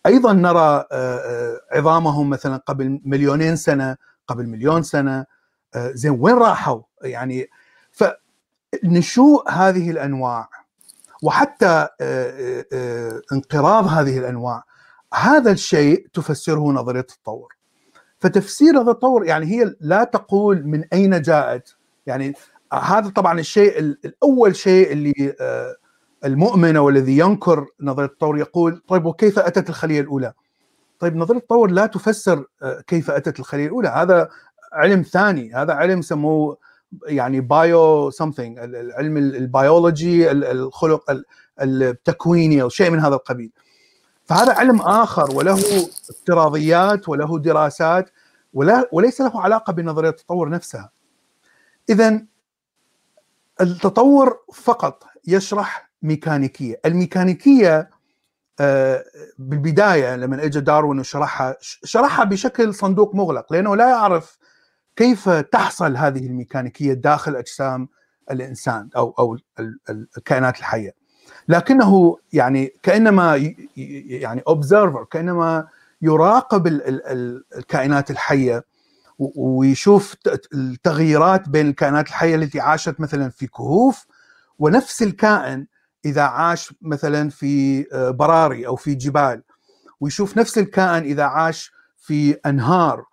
أيضا 0.06 0.34
نرى 0.34 0.60
آه، 0.60 0.86
آه، 0.92 1.60
عظامهم 1.72 2.30
مثلا 2.30 2.58
قبل 2.58 3.02
مليونين 3.06 3.56
سنة 3.56 3.98
قبل 4.28 4.48
مليون 4.48 4.84
سنة 4.84 5.26
زين 5.76 6.18
وين 6.20 6.36
راحوا 6.36 6.82
يعني 7.02 7.48
فنشوء 7.96 9.52
هذه 9.52 9.92
الأنواع 9.92 10.50
وحتى 11.24 11.88
انقراض 13.32 13.88
هذه 13.88 14.18
الأنواع 14.18 14.64
هذا 15.14 15.52
الشيء 15.52 16.08
تفسره 16.14 16.72
نظرية 16.72 17.00
التطور 17.00 17.56
فتفسير 18.20 18.74
نظريه 18.74 18.92
التطور 18.92 19.26
يعني 19.26 19.46
هي 19.46 19.76
لا 19.82 20.04
تقول 20.04 20.68
من 20.68 20.84
أين 20.94 21.22
جاءت 21.22 21.76
يعني 22.06 22.34
هذا 22.74 23.10
طبعا 23.10 23.40
الشيء 23.40 23.80
الأول 23.80 24.56
شيء 24.56 24.92
اللي 24.92 25.36
آه، 25.42 25.76
المؤمن 26.26 26.76
أو 26.76 26.90
الذي 26.90 27.18
ينكر 27.18 27.66
نظرية 27.82 28.06
التطور 28.06 28.38
يقول 28.38 28.82
طيب 28.88 29.06
وكيف 29.06 29.40
أتت 29.40 29.70
الخلية 29.70 30.02
الأولى؟ 30.02 30.34
طيب 31.00 31.16
نظرية 31.16 31.40
التطور 31.40 31.72
لا 31.72 31.86
تفسر 31.86 32.46
آه، 32.64 32.82
كيف 32.88 33.12
أتت 33.12 33.40
الخلية 33.40 33.66
الأولى 33.66 33.88
هذا 33.88 34.30
علم 34.74 35.02
ثاني 35.02 35.54
هذا 35.54 35.74
علم 35.74 36.02
سموه 36.02 36.58
يعني 37.08 37.42
bio 37.42 38.10
something 38.10 38.60
العلم 38.60 39.18
البيولوجي 39.18 40.32
الخلق 40.32 41.24
التكويني 41.62 42.62
أو 42.62 42.70
شيء 42.70 42.90
من 42.90 43.00
هذا 43.00 43.16
القبيل 43.16 43.52
فهذا 44.26 44.54
علم 44.54 44.82
آخر 44.82 45.36
وله 45.36 45.54
افتراضيات 46.10 47.10
وله 47.10 47.40
دراسات 47.40 48.10
وليس 48.92 49.22
له 49.22 49.42
علاقة 49.42 49.74
بنظرية 49.74 50.10
التطور 50.10 50.50
نفسها. 50.50 50.92
اذا 51.90 52.26
التطور 53.62 54.40
فقط 54.54 55.04
يشرح 55.28 55.92
ميكانيكية، 56.02 56.80
الميكانيكية 56.86 57.90
آه، 58.60 59.06
بالبداية 59.38 60.16
لما 60.16 60.44
اجى 60.44 60.60
داروين 60.60 61.00
وشرحها 61.00 61.58
شرحها 61.62 62.26
بشكل 62.26 62.74
صندوق 62.74 63.16
مغلق 63.16 63.54
لأنه 63.54 63.76
لا 63.76 63.90
يعرف 63.90 64.38
كيف 64.96 65.30
تحصل 65.30 65.98
هذه 65.98 66.26
الميكانيكية 66.26 66.94
داخل 66.94 67.36
أجسام 67.36 67.88
الإنسان 68.32 68.90
أو 68.96 69.16
أو 69.20 69.38
الكائنات 69.90 70.60
الحية. 70.60 70.94
لكنه 71.48 72.18
يعني 72.34 72.74
كأنما 72.84 73.54
يعني 73.76 74.42
اوبزرفر 74.48 75.04
كأنما 75.04 75.68
يراقب 76.02 76.68
الكائنات 76.68 78.12
الحية 78.12 78.64
ويشوف 79.20 80.16
التغييرات 80.54 81.50
بين 81.50 81.70
الكائنات 81.70 82.08
الحية 82.08 82.36
التي 82.36 82.60
عاشت 82.60 83.00
مثلا 83.00 83.30
في 83.30 83.48
كهوف 83.48 84.06
ونفس 84.60 85.04
الكائن 85.04 85.68
إذا 86.06 86.22
عاش 86.22 86.74
مثلا 86.82 87.30
في 87.30 87.86
آه، 87.94 88.10
براري 88.10 88.68
أو 88.68 88.76
في 88.76 88.96
جبال 88.96 89.44
ويشوف 90.00 90.38
نفس 90.38 90.58
الكائن 90.58 91.04
إذا 91.04 91.24
عاش 91.24 91.72
في 91.98 92.34
أنهار 92.46 93.06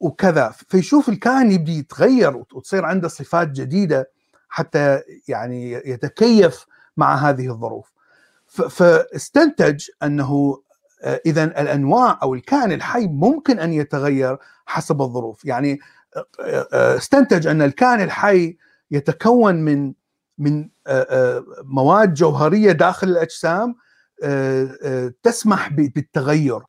وكذا. 0.00 0.54
فيشوف 0.68 1.08
الكائن 1.08 1.52
يبدي 1.52 1.78
يتغير 1.78 2.36
وتصير 2.36 2.84
عنده 2.84 3.08
صفات 3.08 3.48
جديدة 3.48 4.10
حتى 4.48 5.00
يعني 5.28 5.72
يتكيف 5.72 6.66
مع 6.96 7.14
هذه 7.14 7.50
الظروف. 7.50 7.92
فاستنتج 8.46 9.88
أنه 10.02 10.62
آه، 11.02 11.20
اذا 11.26 11.44
الأنواع 11.44 12.18
أو 12.22 12.34
الكائن 12.34 12.72
الحي 12.72 13.06
ممكن 13.06 13.58
أن 13.58 13.72
يتغير 13.72 14.38
حسب 14.66 15.02
الظروف. 15.02 15.44
يعني 15.44 15.78
آه، 16.16 16.68
آه، 16.72 16.96
استنتج 16.96 17.46
أن 17.46 17.62
الكائن 17.62 18.00
الحي 18.00 18.56
يتكون 18.90 19.54
من 19.54 19.94
من 20.38 20.68
مواد 21.64 22.14
جوهرية 22.14 22.72
داخل 22.72 23.08
الأجسام 23.08 23.74
تسمح 25.22 25.68
بالتغير. 25.68 26.60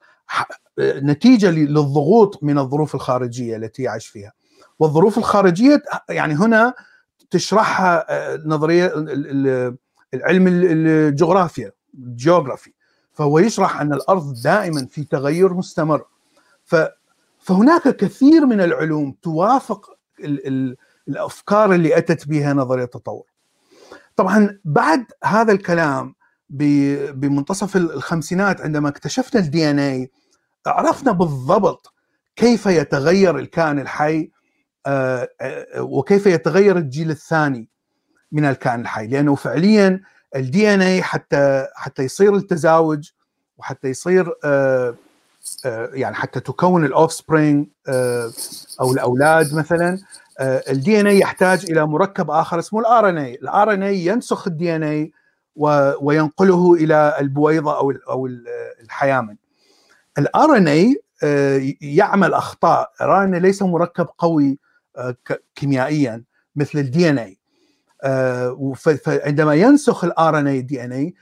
نتيجة 0.80 1.52
للضغوط 1.52 2.44
من 2.44 2.60
الظروف 2.60 2.96
الخارجية 2.96 3.56
التي 3.56 3.84
يعيش 3.84 4.08
فيها. 4.08 4.34
والظروف 4.80 5.18
الخارجية 5.18 5.84
يعني 6.10 6.34
هنا 6.34 6.74
تشرحها 7.32 8.06
نظرية 8.46 8.94
العلم 10.14 10.48
الجغرافيا 10.48 11.72
جيوغرافي 12.00 12.74
فهو 13.14 13.40
يشرح 13.40 13.82
أن 13.82 13.94
الأرض 13.94 14.42
دائما 14.44 14.86
في 14.86 15.04
تغير 15.04 15.54
مستمر. 15.54 16.06
فهناك 17.40 17.96
كثير 17.96 18.46
من 18.46 18.62
العلوم 18.62 19.16
توافق 19.22 19.98
ال 20.20 20.48
ال 20.48 20.78
الأفكار 21.08 21.74
اللي 21.74 21.98
أتت 21.98 22.28
بها 22.28 22.54
نظرية 22.54 22.84
التطور. 22.84 23.26
طبعا 24.16 24.60
بعد 24.66 25.06
هذا 25.24 25.52
الكلام 25.52 26.16
بمنتصف 26.50 27.76
الخمسينات 27.76 28.62
عندما 28.62 28.90
اكتشفنا 28.90 29.42
ال 29.42 29.70
DNA 29.70 30.12
عرفنا 30.68 31.12
بالضبط 31.12 31.94
كيف 32.36 32.66
يتغير 32.66 33.40
الكائن 33.40 33.80
الحي 33.80 34.32
آه، 34.86 35.30
آه، 35.42 35.82
وكيف 35.82 36.26
يتغير 36.26 36.78
الجيل 36.78 37.12
الثاني 37.12 37.70
من 38.32 38.46
الكائن 38.46 38.82
الحي 38.82 39.08
لأنه 39.08 39.36
فعليا 39.36 40.02
ال 40.36 40.74
DNA 40.74 41.04
حتى 41.04 41.68
حتى 41.76 42.04
يصير 42.04 42.36
التزاوج 42.36 43.10
وحتى 43.58 43.88
يصير 43.88 44.34
آه، 44.44 44.96
يعني 45.94 46.16
حتى 46.16 46.40
تكون 46.40 46.86
ال 46.86 47.14
offspring 47.14 47.68
أو 48.82 48.94
الأولاد 48.94 49.56
مثلا 49.56 50.00
ال 50.42 51.00
DNA 51.00 51.20
يحتاج 51.20 51.72
إلى 51.72 51.86
مركب 51.86 52.32
آخر 52.32 52.60
اسمه 52.60 52.80
ال 52.80 53.10
RNA، 53.10 53.36
ال 53.36 53.74
RNA 53.74 54.06
ينسخ 54.06 54.48
ال 54.48 54.76
DNA 54.76 55.12
وينقله 56.02 56.74
إلى 56.74 57.18
البويضة 57.20 57.78
أو 57.78 57.92
أو 57.92 58.26
الحيامن. 58.84 59.36
ال 60.18 60.58
RNA 60.58 61.02
يعمل 61.82 62.34
أخطاء، 62.34 62.92
ال 63.02 63.24
RNA 63.24 63.40
ليس 63.40 63.62
مركب 63.62 64.08
قوي 64.18 64.60
كيميائيا 65.56 66.24
مثل 66.56 66.80
ال 66.80 67.10
DNA. 67.10 67.38
فعندما 68.76 69.56
ينسخ 69.56 70.04
ال 70.04 70.40
RNA 70.40 70.60
ال 70.60 70.84
DNA 70.84 71.14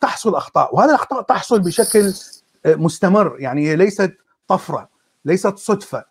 تحصل 0.00 0.34
أخطاء. 0.34 0.76
وهذه 0.76 0.88
الأخطاء 0.88 1.22
تحصل 1.22 1.60
بشكل 1.60 2.12
مستمر. 2.66 3.36
يعني 3.38 3.68
هي 3.68 3.76
ليست 3.76 4.16
طفرة 4.48 4.88
ليست 5.24 5.58
صدفة. 5.58 6.04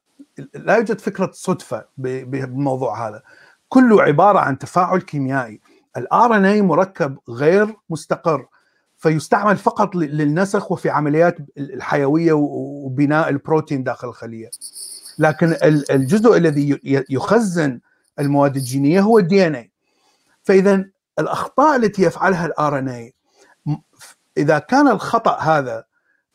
لا 0.54 0.76
يوجد 0.76 1.02
فكرة 1.02 1.32
صدفة 1.34 1.86
بالموضوع 1.98 3.08
هذا. 3.08 3.22
كله 3.70 4.02
عبارة 4.02 4.40
عن 4.40 4.58
تفاعل 4.58 5.02
كيميائي. 5.02 5.62
ال 5.98 6.36
RNA 6.36 6.62
مركب 6.62 7.18
غير 7.30 7.76
مستقر. 7.90 8.46
فيستعمل 8.98 9.58
فقط 9.58 9.96
للنسخ 9.96 10.72
وفي 10.72 10.90
عمليات 10.90 11.38
الحيوية 11.58 12.34
وبناء 12.34 13.30
البروتين 13.30 13.84
داخل 13.84 14.08
الخلية. 14.08 14.50
لكن 15.20 15.56
الجزء 15.92 16.38
الذي 16.38 16.80
يخزن 17.10 17.80
المواد 18.20 18.56
الجينية 18.56 19.02
هو 19.02 19.20
ال 19.20 19.48
DNA 19.48 19.72
فإذا 20.44 20.86
الأخطاء 21.20 21.76
التي 21.76 22.02
يفعلها 22.02 22.46
ال 22.46 22.80
RNA 22.80 23.14
إذا 24.38 24.60
كان 24.60 24.88
الخطأ 24.88 25.40
هذا 25.40 25.84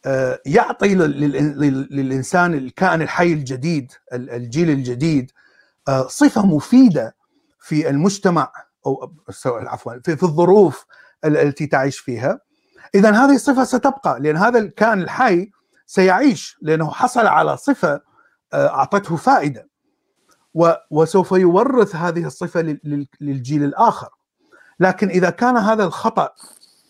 آه، 0.07 0.41
يعطي 0.47 0.95
للإنسان 0.95 2.55
الكائن 2.55 3.03
الحي 3.03 3.33
الجديد 3.33 3.93
الجيل 4.13 4.71
الجديد 4.71 5.31
آه، 5.89 6.07
صفة 6.09 6.47
مفيدة 6.47 7.17
في 7.61 7.91
المجتمع 7.91 8.53
أو 8.87 9.13
عفوا 9.47 9.99
في 10.05 10.23
الظروف 10.23 10.87
التي 11.25 11.67
تعيش 11.67 11.99
فيها. 11.99 12.41
إذا 12.95 13.11
هذه 13.11 13.35
الصفة 13.35 13.65
ستبقى 13.65 14.21
لأن 14.21 14.37
هذا 14.37 14.59
الكائن 14.59 15.03
الحي 15.03 15.51
سيعيش 15.87 16.59
لأنه 16.63 16.91
حصل 16.91 17.27
على 17.27 17.57
صفة 17.57 18.01
آه، 18.53 18.69
أعطته 18.69 19.17
فائدة. 19.17 19.69
وسوف 20.91 21.33
يورث 21.33 21.97
هذه 21.97 22.27
الصفة 22.27 22.79
للجيل 23.21 23.65
الآخر. 23.65 24.09
لكن 24.81 25.09
إذا 25.09 25.31
كان 25.31 25.57
هذا 25.57 25.85
الخطأ 25.85 26.31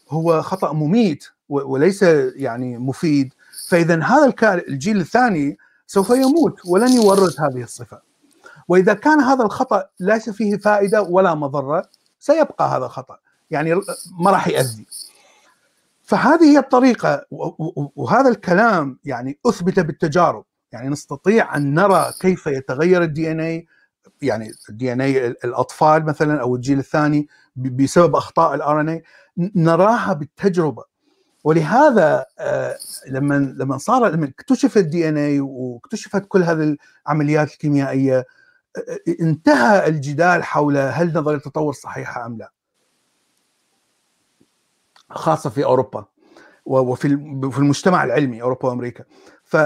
هو 0.08 0.42
خطأ 0.42 0.72
مميت 0.72 1.24
وليس 1.48 2.02
يعني 2.36 2.78
مفيد 2.78 3.34
فإذا 3.68 4.02
هذا 4.02 4.34
الجيل 4.68 5.00
الثاني 5.00 5.58
سوف 5.86 6.10
يموت 6.10 6.66
ولن 6.66 6.92
يورث 6.92 7.40
هذه 7.40 7.62
الصفة. 7.62 8.00
وإذا 8.68 8.94
كان 8.94 9.20
هذا 9.20 9.44
الخطأ 9.44 9.84
ليس 10.00 10.30
فيه 10.30 10.56
فائدة 10.56 11.02
ولا 11.02 11.34
مضرة 11.34 11.88
سيبقى 12.18 12.76
هذا 12.76 12.84
الخطأ. 12.84 13.18
يعني 13.50 13.74
ما 14.18 14.30
راح 14.30 14.48
يأذي. 14.48 14.86
فهذه 16.12 16.44
هي 16.44 16.58
الطريقة 16.58 17.26
وهذا 17.96 18.28
الكلام 18.28 18.98
يعني 19.04 19.38
أثبت 19.46 19.80
بالتجارب. 19.80 20.44
يعني 20.72 20.88
نستطيع 20.88 21.56
أن 21.56 21.74
نرى 21.74 22.12
كيف 22.20 22.46
يتغير 22.46 23.02
الدي 23.02 23.30
ان 23.30 23.40
اي 23.40 23.66
يعني 24.22 24.50
ال 24.70 24.92
DNA 24.92 25.26
الأطفال 25.26 26.04
مثلا 26.04 26.40
أو 26.40 26.56
الجيل 26.56 26.78
الثاني 26.78 27.28
بسبب 27.56 28.16
أخطاء 28.16 28.54
ال 28.54 28.80
RNA 28.80 29.02
نراها 29.36 30.12
بالتجربة. 30.12 30.84
ولهذا 31.44 32.24
آه، 32.38 32.76
لما 33.08 33.34
لما 33.34 33.78
صار 33.78 34.08
لما 34.08 34.26
اكتشف 34.26 34.78
ال 34.78 35.08
DNA 35.08 35.40
واكتشفت 35.40 36.24
كل 36.28 36.42
هذه 36.42 36.76
العمليات 37.06 37.52
الكيميائية 37.52 38.18
آه، 38.18 38.24
آه، 38.78 39.14
انتهى 39.20 39.88
الجدال 39.88 40.44
حول 40.44 40.76
هل 40.76 41.12
نظرية 41.18 41.36
التطور 41.36 41.72
صحيحة 41.72 42.26
أم 42.26 42.38
لا. 42.38 42.52
خاصة 45.14 45.50
في 45.50 45.64
أوروبا 45.64 46.04
وفي 46.66 47.08
في 47.52 47.58
المجتمع 47.58 48.04
العلمي 48.04 48.42
أوروبا 48.42 48.68
وأمريكا. 48.68 49.04
ف 49.44 49.56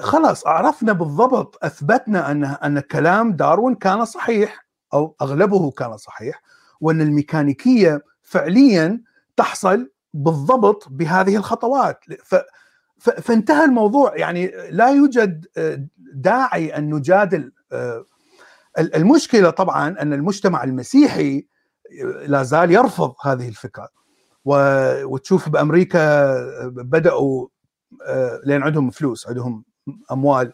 خلاص 0.00 0.46
عرفنا 0.46 0.92
بالضبط 0.92 1.64
أثبتنا 1.64 2.30
ان 2.30 2.44
أن 2.44 2.80
كلام 2.80 3.32
داروين 3.32 3.74
كان 3.74 4.04
صحيح 4.04 4.66
أو 4.94 5.16
أغلبه 5.22 5.70
كان 5.70 5.96
صحيح 5.96 6.42
وأن 6.80 7.00
الميكانيكية 7.00 8.02
فعليا 8.22 9.02
تحصل 9.36 9.90
بالضبط 10.14 10.88
بهذه 10.88 11.36
الخطوات. 11.36 12.04
ف 12.24 12.34
فانتهى 12.98 13.64
الموضوع. 13.64 14.16
يعني 14.16 14.52
لا 14.70 14.90
يوجد 14.90 15.46
داعي 16.14 16.76
أن 16.76 16.94
نجادل 16.94 17.52
المشكلة 18.78 19.50
طبعا 19.50 19.88
أن 19.88 20.12
المجتمع 20.12 20.64
المسيحي 20.64 21.46
لا 22.26 22.42
زال 22.42 22.70
يرفض 22.70 23.14
هذه 23.22 23.48
الفكرة. 23.48 23.88
وتشوف 24.44 25.48
بأمريكا 25.48 26.34
بدأوا 26.68 27.46
لأن 28.44 28.62
عندهم 28.62 28.90
فلوس 28.90 29.28
عندهم 29.28 29.64
أموال 30.12 30.52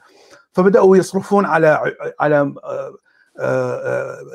فبدأوا 0.53 0.97
يصرفون 0.97 1.47
على 1.47 1.95
على 2.21 2.55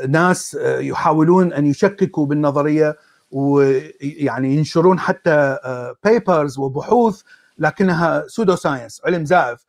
ناس 0.09 0.57
يحاولون 0.63 1.53
أن 1.53 1.65
يشككوا 1.65 2.25
بالنظرية 2.25 2.97
ويعني 3.31 4.55
ينشرون 4.55 4.99
حتى 4.99 5.57
papers 6.03 6.59
وبحوث 6.59 7.21
لكنها 7.57 8.23
pseudoscience 8.27 9.01
علم 9.05 9.25
زائف 9.25 9.65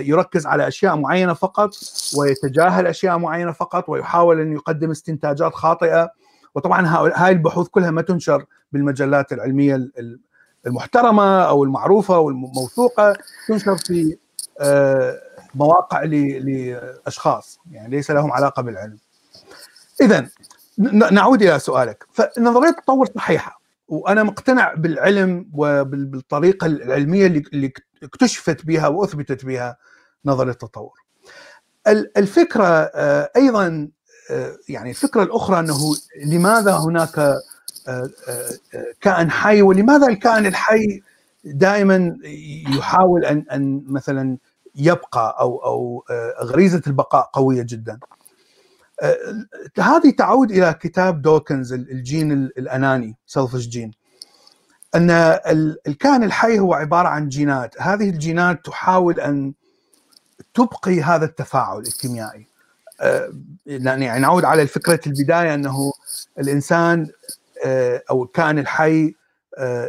يركز 0.00 0.46
على 0.46 0.68
أشياء 0.68 0.96
معينة 0.96 1.34
فقط 1.34 1.70
ويتجاهل 2.18 2.86
أشياء 2.86 3.18
معينة 3.18 3.52
فقط 3.52 3.88
ويحاول 3.88 4.40
أن 4.40 4.52
يقدم 4.52 4.90
استنتاجات 4.90 5.54
خاطئة. 5.54 6.10
وطبعا 6.54 6.86
هاي 7.14 7.32
البحوث 7.32 7.68
كلها 7.68 7.90
ما 7.90 8.02
تنشر 8.02 8.44
بالمجلات 8.72 9.32
العلمية 9.32 9.90
المحترمة 10.66 11.42
أو 11.42 11.64
المعروفة 11.64 12.18
والموثوقه 12.18 13.16
تنشر 13.48 13.76
في 13.76 14.16
مواقع 15.54 16.02
لأشخاص 16.02 17.58
يعني 17.70 17.96
ليس 17.96 18.10
لهم 18.10 18.32
علاقة 18.32 18.62
بالعلم. 18.62 18.98
اذا 20.00 20.28
نعود 21.12 21.42
إلى 21.42 21.58
سؤالك 21.58 22.06
فنظرية 22.12 22.68
التطور 22.68 23.06
صحيحة 23.16 23.60
وأنا 23.88 24.22
مقتنع 24.22 24.74
بالعلم 24.74 25.50
وبالطريقه 25.54 26.66
العلمية 26.66 27.26
اللي 27.26 27.72
اكتشفت 28.02 28.66
بها 28.66 28.88
وأثبتت 28.88 29.44
بها 29.44 29.76
نظرية 30.24 30.52
التطور. 30.52 31.04
الفكرة 32.16 32.66
آه، 32.66 33.30
أيضا 33.36 33.66
آه، 33.66 33.88
يعني 34.68 34.90
الفكرة 34.90 35.22
الأخرى 35.22 35.60
أنه 35.60 35.96
لماذا 36.26 36.76
هناك 36.76 37.18
آه، 37.88 38.10
كائن 39.00 39.30
حي 39.30 39.62
ولماذا 39.62 40.06
الكائن 40.06 40.46
الحي 40.46 41.02
دائما 41.44 42.18
يحاول 42.76 43.24
أن 43.24 43.44
أن 43.52 43.84
مثلا 43.86 44.36
يبقى 44.76 45.36
أو 45.40 45.64
أو 45.64 46.04
غريزة 46.42 46.82
البقاء 46.86 47.30
قوية 47.32 47.62
جدا. 47.62 47.98
آه، 49.02 49.16
هذه 49.78 50.10
تعود 50.10 50.50
إلى 50.50 50.74
كتاب 50.80 51.22
دوكنز 51.22 51.72
الجين 51.72 52.32
الأناني 52.32 53.16
Selfish 53.26 53.66
Gene 53.66 53.90
أن 54.94 55.10
الكائن 55.86 56.22
الحي 56.22 56.58
هو 56.58 56.74
عبارة 56.74 57.08
عن 57.08 57.28
جينات. 57.28 57.82
هذه 57.82 58.10
الجينات 58.10 58.64
تحاول 58.64 59.20
أن 59.20 59.52
تبقي 60.54 61.02
هذا 61.02 61.24
التفاعل 61.24 61.80
الكيميائي. 61.80 62.53
يعني 63.66 64.18
نعود 64.18 64.44
على 64.44 64.66
فكرة 64.66 65.00
البداية 65.06 65.54
أنه 65.54 65.92
الإنسان 66.38 67.06
أو 68.10 68.24
الكائن 68.24 68.58
الحي 68.58 69.14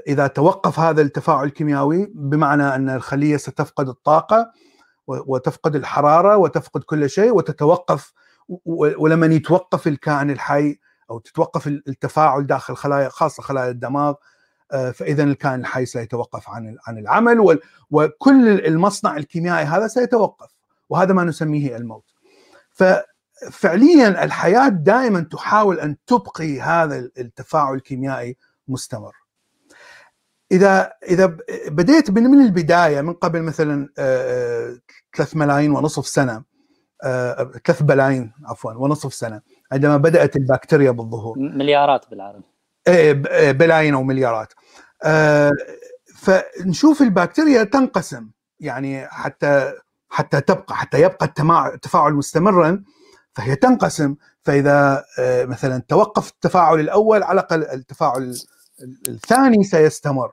إذا 0.08 0.28
توقف 0.28 0.80
هذا 0.80 1.02
التفاعل 1.02 1.46
الكيميائي 1.46 2.12
بمعنى 2.16 2.76
أن 2.76 2.90
الخلية 2.90 3.38
ستفقد 3.38 3.90
الطاقة 3.90 4.52
وتفقد 5.08 5.76
الحرارة 5.76 6.38
وتفقد 6.38 6.84
كل 6.84 7.10
شيء 7.10 7.36
وتتوقف 7.36 8.14
ولما 8.66 9.26
يتوقف 9.26 9.88
الكائن 9.88 10.30
الحي 10.32 10.80
أو 11.12 11.20
تتوقف 11.20 11.68
التفاعل 11.68 12.48
داخل 12.48 12.76
خلايا 12.76 13.10
خاصة 13.10 13.44
خلايا 13.44 13.70
الدماغ 13.70 14.14
آه، 14.72 14.92
فاذا 14.92 15.24
الكائن 15.24 15.60
الحي 15.60 15.86
سيتوقف 15.86 16.50
عن 16.50 16.78
عن 16.88 16.98
العمل 16.98 17.60
وكل 17.92 18.66
المصنع 18.66 19.18
الكيميائي 19.18 19.66
هذا 19.66 19.88
سيتوقف 19.88 20.50
وهذا 20.90 21.14
ما 21.14 21.24
نسميه 21.24 21.78
الموت. 21.78 22.15
ففعليا 22.76 24.24
الحياة 24.24 24.68
دائما 24.70 25.22
تحاول 25.32 25.80
أن 25.80 25.96
تبقي 26.08 26.62
هذا 26.62 27.10
التفاعل 27.18 27.76
الكيميائي 27.76 28.38
مستمر. 28.68 29.16
إذا 30.52 30.94
إذا 31.10 31.38
بديت 31.68 32.12
من 32.12 32.42
البداية 32.42 33.02
من 33.02 33.14
قبل 33.14 33.42
مثلا 33.42 33.90
3 33.96 34.00
آه، 34.00 35.28
ملايين 35.36 35.72
ونصف 35.72 36.08
سنة 36.08 36.44
3 37.04 37.82
آه، 37.82 37.84
بلايين 37.84 38.34
عفوا 38.46 38.74
ونصف 38.74 39.14
سنة 39.14 39.42
عندما 39.72 39.98
بدأت 39.98 40.36
البكتيريا 40.36 40.92
بالظهور. 40.92 41.40
مليارات 41.40 42.10
بالعربي 42.10 42.44
إيه، 42.88 43.24
إيه، 43.28 43.52
بلايين 43.52 43.94
أو 43.94 44.04
مليارات. 44.04 44.54
آه، 45.04 45.52
فنشوف 46.16 47.02
البكتيريا 47.02 47.64
تنقسم 47.64 48.30
يعني 48.60 49.08
حتى 49.08 49.74
حتى 50.16 50.42
تبقى 50.42 50.76
حتى 50.76 51.02
يبقى 51.02 51.34
التفاعل 51.74 52.14
مستمرا 52.14 52.84
فهي 53.34 53.56
تنقسم. 53.56 54.16
فإذا 54.44 55.06
آه، 55.20 55.46
مثلا 55.46 55.84
توقف 55.88 56.30
التفاعل 56.30 56.80
الأول 56.80 57.24
على 57.24 57.40
الأقل 57.40 57.64
التفاعل 57.64 58.36
الثاني 59.08 59.64
سيستمر. 59.64 60.32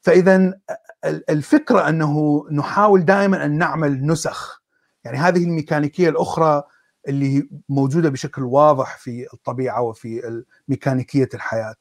فاذا 0.00 0.60
الفكرة 1.04 1.88
أنه 1.88 2.44
نحاول 2.50 3.04
دائما 3.04 3.44
أن 3.44 3.58
نعمل 3.58 4.06
نسخ. 4.06 4.62
يعني 5.04 5.18
هذه 5.18 5.44
الميكانيكية 5.44 6.08
الأخرى 6.08 6.62
اللي 7.08 7.48
موجودة 7.68 8.08
بشكل 8.08 8.42
واضح 8.42 8.98
في 8.98 9.26
الطبيعة 9.32 9.80
وفي 9.82 10.42
ميكانيكية 10.68 11.28
الحياة. 11.34 11.76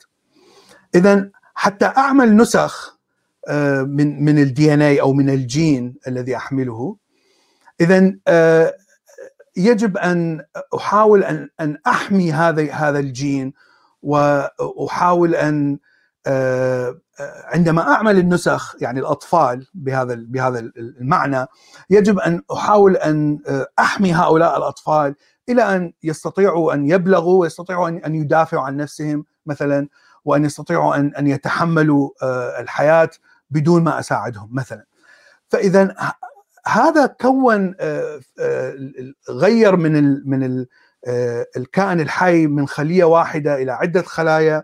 اذا 0.96 1.30
حتى 1.54 1.86
أعمل 1.86 2.36
نسخ 2.36 2.92
آه، 2.92 2.92
من 3.86 4.25
من 4.25 4.39
ال 4.39 4.73
DNA 4.73 5.02
أو 5.01 5.13
من 5.13 5.29
الجين 5.29 5.95
الذي 6.08 6.36
أحمله. 6.36 6.97
اذا 7.82 8.13
آه، 8.27 8.73
يجب 9.58 9.97
أن 9.97 10.41
أحاول 10.75 11.23
أن 11.23 11.49
أن 11.60 11.77
أحمي 11.88 12.32
هذا 12.32 12.71
هذا 12.71 12.99
الجين 12.99 13.53
وأحاول 14.01 15.36
أن 15.36 15.79
آه، 16.27 16.99
عندما 17.45 17.82
أعمل 17.82 18.17
النسخ 18.17 18.75
يعني 18.82 18.99
الأطفال 18.99 19.67
بهذا 19.73 20.15
بهذا 20.27 20.60
المعنى 20.77 21.45
يجب 21.89 22.19
أن 22.19 22.41
أحاول 22.53 22.95
أن 22.97 23.39
أحمي 23.79 24.13
هؤلاء 24.13 24.58
الأطفال 24.58 25.15
إلى 25.49 25.75
أن 25.75 25.93
يستطيعوا 26.03 26.73
أن 26.73 26.89
يبلغوا 26.89 27.41
ويستطيعوا 27.41 27.89
أن 27.89 28.15
يدافعوا 28.15 28.63
عن 28.63 28.77
نفسهم 28.77 29.25
مثلا 29.45 29.88
وأن 30.25 30.45
يستطيعوا 30.45 30.95
أن 30.95 31.15
أن 31.15 31.27
يتحملوا 31.27 32.10
آه، 32.23 32.62
الحياة. 32.62 33.10
بدون 33.54 33.84
ما 33.84 34.00
أساعدهم 34.00 34.50
مثلا. 34.52 34.86
فاذا 35.50 35.96
هذا 36.68 37.06
كون 37.06 37.76
آه، 37.80 38.20
غير 39.30 39.76
من 39.76 40.22
من 40.30 40.66
الكائن 41.58 42.00
الحي 42.00 42.48
من 42.48 42.68
خلية 42.68 43.04
واحدة 43.04 43.56
إلى 43.62 43.72
عدة 43.72 44.02
خلايا 44.02 44.63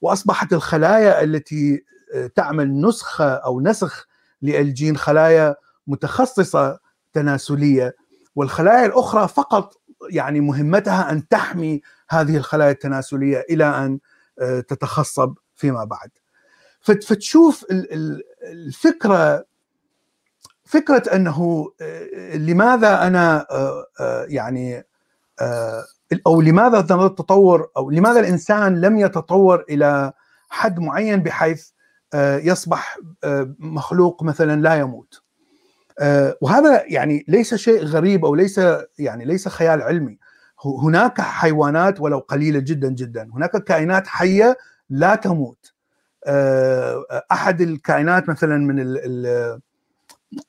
وأصبحت 0.00 0.52
الخلايا 0.52 1.22
التي 1.22 1.84
آه، 2.14 2.26
تعمل 2.26 2.80
نسخة 2.80 3.34
أو 3.34 3.60
نسخ 3.60 4.06
للجين 4.42 4.96
خلايا 4.96 5.56
متخصصة 5.86 6.78
تناسلية 7.12 7.96
والخلايا 8.36 8.86
الأخرى 8.86 9.28
فقط 9.28 9.74
يعني 10.10 10.40
مهمتها 10.40 11.10
أن 11.12 11.28
تحمي 11.28 11.80
هذه 12.10 12.36
الخلايا 12.36 12.70
التناسلية 12.70 13.44
إلى 13.50 13.64
أن 13.64 13.98
آه، 14.40 14.60
تتخصب 14.60 15.34
فيما 15.54 15.84
بعد. 15.84 16.10
فتشوف 16.82 17.66
الفكرة 18.42 19.44
فكرة 20.64 21.14
أنه 21.14 21.72
آه، 21.80 22.36
لماذا 22.36 23.06
أنا 23.06 23.46
يعني 24.28 24.84
أو 26.26 26.40
لماذا 26.40 26.78
التطور 26.78 27.70
أو 27.76 27.90
لماذا 27.90 28.20
الإنسان 28.20 28.80
لم 28.80 28.98
يتطور 28.98 29.64
إلى 29.70 30.12
حد 30.48 30.80
معين 30.80 31.22
بحيث 31.22 31.68
آه، 32.14 32.36
يصبح 32.38 32.98
آه، 33.24 33.54
مخلوق 33.58 34.22
مثلا 34.22 34.60
لا 34.60 34.74
يموت. 34.74 35.22
آه، 35.98 36.36
وهذا 36.40 36.84
يعني 36.86 37.24
ليس 37.28 37.54
شيء 37.54 37.84
غريب 37.84 38.24
أو 38.24 38.34
ليس 38.34 38.60
يعني 38.98 39.24
ليس 39.24 39.48
خيال 39.48 39.82
علمي. 39.82 40.18
هناك 40.82 41.20
حيوانات 41.20 42.00
ولو 42.00 42.18
قليلة 42.18 42.58
جدا 42.58 42.88
جدا. 42.88 43.28
هناك 43.34 43.64
كائنات 43.64 44.06
حية 44.06 44.56
لا 44.90 45.14
تموت. 45.14 45.71
أحد 47.32 47.60
الكائنات 47.60 48.28
مثلا 48.28 48.56
من 48.56 48.96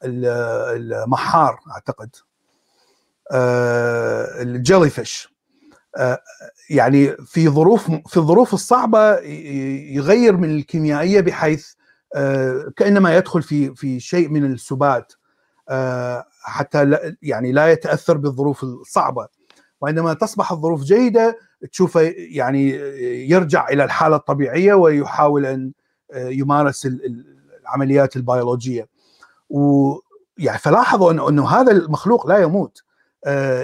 المحار 0.04 1.60
أعتقد. 1.72 2.10
الجيلي 4.42 4.90
فيش 4.90 5.34
يعني 6.70 7.16
في 7.26 7.50
ظروف 7.50 7.92
في 7.92 8.18
الظروف 8.18 8.54
الصعبة 8.54 9.20
يغير 9.94 10.38
من 10.38 10.56
الكيميائية 10.56 11.22
بحيث 11.22 11.74
آه، 12.16 12.72
كأنما 12.78 13.18
يدخل 13.18 13.42
في 13.42 13.76
في 13.76 14.00
شيء 14.00 14.30
من 14.30 14.46
السبات 14.46 15.14
آه، 15.70 16.26
حتى 16.42 16.86
لا 16.86 17.16
يعني 17.22 17.52
لا 17.52 17.72
يتأثر 17.72 18.18
بالظروف 18.18 18.64
الصعبة. 18.64 19.28
وعندما 19.82 20.14
تصبح 20.14 20.52
الظروف 20.52 20.84
جيدة 20.84 21.40
تشوفه 21.72 22.02
يعني 22.16 22.70
يرجع 23.30 23.68
إلى 23.70 23.84
الحالة 23.84 24.16
الطبيعية 24.16 24.74
ويحاول 24.74 25.46
أن 25.46 25.72
آه، 26.12 26.28
يمارس 26.28 26.88
العمليات 27.62 28.16
البيولوجية. 28.16 28.88
ويعني 29.50 30.60
فلاحظوا 30.60 31.12
انه 31.12 31.30
أنه 31.30 31.48
هذا 31.48 31.72
المخلوق 31.72 32.28
لا 32.28 32.38
يموت. 32.38 32.84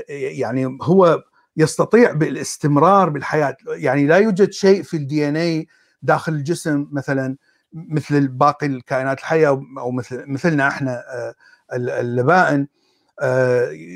يعني 0.09 0.77
هو 0.81 1.23
يستطيع 1.57 2.11
بالاستمرار 2.11 3.09
بالحياة. 3.09 3.57
يعني 3.67 4.07
لا 4.07 4.17
يوجد 4.17 4.51
شيء 4.51 4.83
في 4.83 4.97
ال 4.97 5.29
DNA 5.29 5.67
داخل 6.01 6.33
الجسم 6.33 6.87
مثلا 6.91 7.35
مثل 7.73 8.27
باقي 8.27 8.67
الكائنات 8.67 9.19
الحية 9.19 9.47
أو 9.79 9.91
مثل 9.91 10.23
مثلنا 10.27 10.67
إحنا 10.67 10.91
آه، 10.91 11.33
اللبائن. 11.73 12.59
آه، 12.61 12.78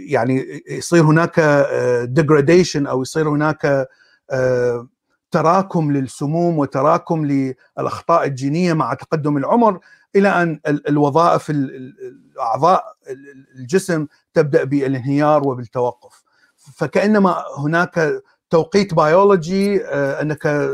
يعني 0.08 0.64
يصير 0.70 1.04
هناك 1.04 1.40
degradation 2.04 2.88
آه، 2.88 2.92
أو 2.92 3.02
يصير 3.02 3.30
هناك 3.30 3.88
تراكم 5.32 5.92
للسموم 5.92 6.58
وتراكم 6.60 7.26
للأخطاء 7.26 8.26
الجينية 8.26 8.74
مع 8.74 8.94
تقدم 8.94 9.38
العمر 9.38 9.80
إلى 10.16 10.30
أن 10.30 10.60
الوظائف 10.68 11.50
الأعضاء 11.50 12.84
الجسم 13.56 14.08
تبدأ 14.34 14.64
بالانهيار 14.64 15.48
وبالتوقف. 15.48 16.24
فكأنما 16.56 17.44
هناك 17.58 18.22
توقيت 18.50 18.94
بيولوجي 18.94 19.86
آه، 19.86 20.22
أنك 20.22 20.70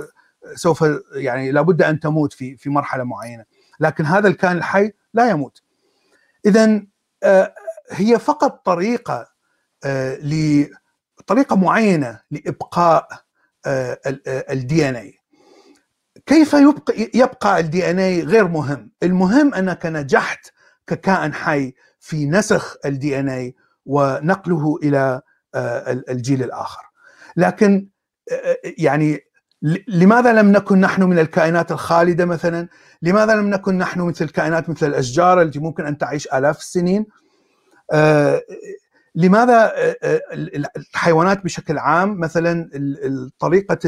سوف 0.56 0.86
يعني 1.16 1.52
لابد 1.52 1.82
أن 1.82 2.00
تموت 2.00 2.34
في 2.34 2.58
في 2.58 2.70
مرحلة 2.70 3.04
معينة. 3.04 3.44
لكن 3.80 4.06
هذا 4.06 4.28
الكائن 4.28 4.58
الحي 4.58 4.92
لا 5.14 5.30
يموت. 5.30 5.62
اذا 6.46 6.82
آه، 7.24 7.54
هي 7.92 8.20
فقط 8.20 8.66
طريقة 8.66 9.28
آه، 9.84 10.18
لطريقه 10.22 11.56
معينة 11.56 12.20
لإبقاء 12.32 13.08
ال 14.28 14.90
DNA 14.90 15.20
كيف 16.26 16.54
يبقى 16.54 17.10
يبقى 17.14 17.60
ال 17.60 17.92
DNA 17.92 18.24
غير 18.24 18.48
مهم 18.48 18.92
المهم 19.04 19.54
أنك 19.54 19.86
نجحت 19.86 20.52
ككائن 20.88 21.34
حي 21.34 21.74
في 22.00 22.26
نسخ 22.26 22.78
الدي 22.86 23.20
ان 23.20 23.30
اي 23.30 23.56
ونقله 23.86 24.80
إلى 24.84 25.22
آه، 25.56 26.02
الجيل 26.10 26.44
الآخر 26.44 26.82
لكن 27.38 27.88
آه، 28.32 28.58
يعني 28.78 29.20
لماذا 29.88 30.34
لم 30.34 30.52
نكن 30.52 30.82
نحن 30.82 31.04
من 31.04 31.20
الكائنات 31.20 31.72
الخالدة 31.72 32.26
مثلا؟ 32.26 32.68
لماذا 33.02 33.36
لم 33.36 33.50
نكن 33.50 33.78
نحن 33.78 34.02
مثل 34.02 34.26
الكائنات 34.26 34.70
مثل 34.70 34.88
الأشجار 34.88 35.42
التي 35.42 35.60
ممكن 35.60 35.86
أن 35.86 35.98
تعيش 35.98 36.28
آلاف 36.28 36.58
السنين؟ 36.58 37.06
لماذا 39.16 39.72
الحيوانات 40.78 41.44
بشكل 41.44 41.78
عام 41.78 42.20
مثلا 42.20 42.70
طريقة 43.40 43.80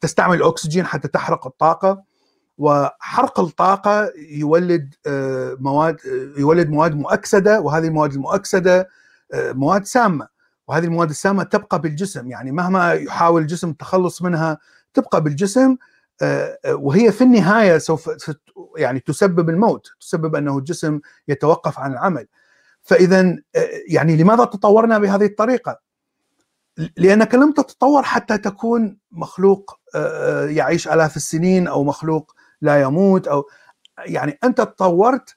تستعمل 0.00 0.36
الأكسجين 0.36 0.86
حتى 0.86 1.08
تحرق 1.08 1.46
الطاقة 1.46 2.02
وحرق 2.58 3.40
الطاقة 3.40 4.12
يولد 4.30 4.94
مواد 5.60 5.96
يولد 6.38 6.68
مواد 6.68 6.94
مؤكسدة 6.94 7.60
وهذه 7.60 7.86
المواد 7.86 8.12
المؤكسدة 8.12 8.88
مواد 9.34 9.84
سامة 9.84 10.28
وهذه 10.68 10.84
المواد 10.84 11.10
السامة 11.10 11.42
تبقى 11.42 11.80
بالجسم 11.80 12.30
يعني 12.30 12.52
مهما 12.52 12.92
يحاول 12.92 13.42
الجسم 13.42 13.70
التخلص 13.70 14.22
منها 14.22 14.58
تبقى 14.94 15.22
بالجسم 15.22 15.76
آه، 16.22 16.58
آه، 16.64 16.74
وهي 16.74 17.12
في 17.12 17.24
النهاية 17.24 17.78
سوف 17.78 18.10
يعني 18.76 19.00
تسبب 19.00 19.50
الموت 19.50 19.86
تسبب 20.00 20.34
أنه 20.34 20.58
الجسم 20.58 21.00
يتوقف 21.28 21.78
عن 21.78 21.92
العمل. 21.92 22.26
فإذا 22.86 23.20
آه، 23.20 23.68
يعني 23.88 24.16
لماذا 24.16 24.44
تطورنا 24.44 24.98
بهذه 24.98 25.24
الطريقة؟ 25.24 25.80
لأنك 26.96 27.34
لم 27.34 27.52
تتطور 27.52 28.02
حتى 28.02 28.38
تكون 28.38 28.98
مخلوق 29.10 29.80
يعيش 30.48 30.88
آلاف 30.88 31.16
السنين 31.16 31.68
أو 31.68 31.84
مخلوق 31.84 32.34
لا 32.60 32.82
يموت 32.82 33.28
أو 33.28 33.44
يعني 33.98 34.38
أنت 34.44 34.58
تطورت 34.60 35.36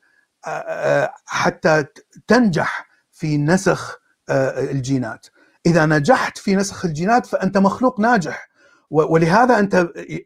حتى 1.26 1.86
تنجح 2.28 2.88
في 3.12 3.38
نسخ 3.38 4.00
الجينات. 4.30 5.28
إذا 5.66 5.86
نجحت 5.86 6.38
في 6.38 6.56
نسخ 6.56 6.86
الجينات 6.86 7.26
فأنت 7.26 7.58
مخلوق 7.58 8.00
ناجح. 8.00 8.50
ولهذا 8.90 9.60
أنت 9.60 9.76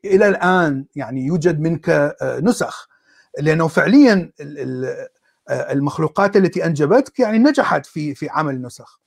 إلى 0.05 0.28
الآن 0.28 0.86
يعني 0.95 1.26
يوجد 1.26 1.59
منك 1.59 1.89
آه، 1.89 2.39
نسخ. 2.39 2.88
لأنه 3.39 3.67
فعليا 3.67 4.32
آه، 4.41 5.09
المخلوقات 5.50 6.38
التي 6.38 6.66
أنجبتك 6.66 7.20
يعني 7.20 7.39
نجحت 7.39 7.86
في 7.86 8.16
في 8.16 8.30
عمل 8.30 8.62
نسخ. 8.62 9.00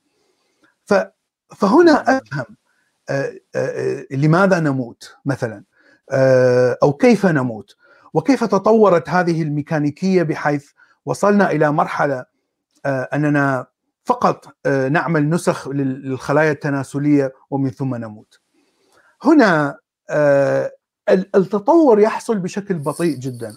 فهنا 1.55 2.17
أفهم 2.17 2.45
آه، 3.09 4.05
لماذا 4.11 4.59
نموت 4.59 5.15
مثلا 5.25 5.63
أو 6.83 6.93
كيف 6.93 7.25
نموت؟ 7.25 7.75
وكيف 8.13 8.43
تطورت 8.43 9.09
هذه 9.09 9.41
الميكانيكية 9.41 10.23
بحيث 10.23 10.69
وصلنا 11.05 11.51
إلى 11.51 11.71
مرحلة 11.71 12.25
أننا 12.85 13.67
فقط 14.05 14.55
نعمل 14.67 15.29
نسخ 15.29 15.67
للخلايا 15.67 16.51
التناسلية 16.51 17.33
ومن 17.49 17.69
ثم 17.69 17.95
نموت. 17.95 18.39
هنا 19.23 19.79
آه، 20.09 20.71
التطور 21.09 21.99
يحصل 21.99 22.39
بشكل 22.39 22.73
بطيء 22.73 23.17
جدا. 23.17 23.55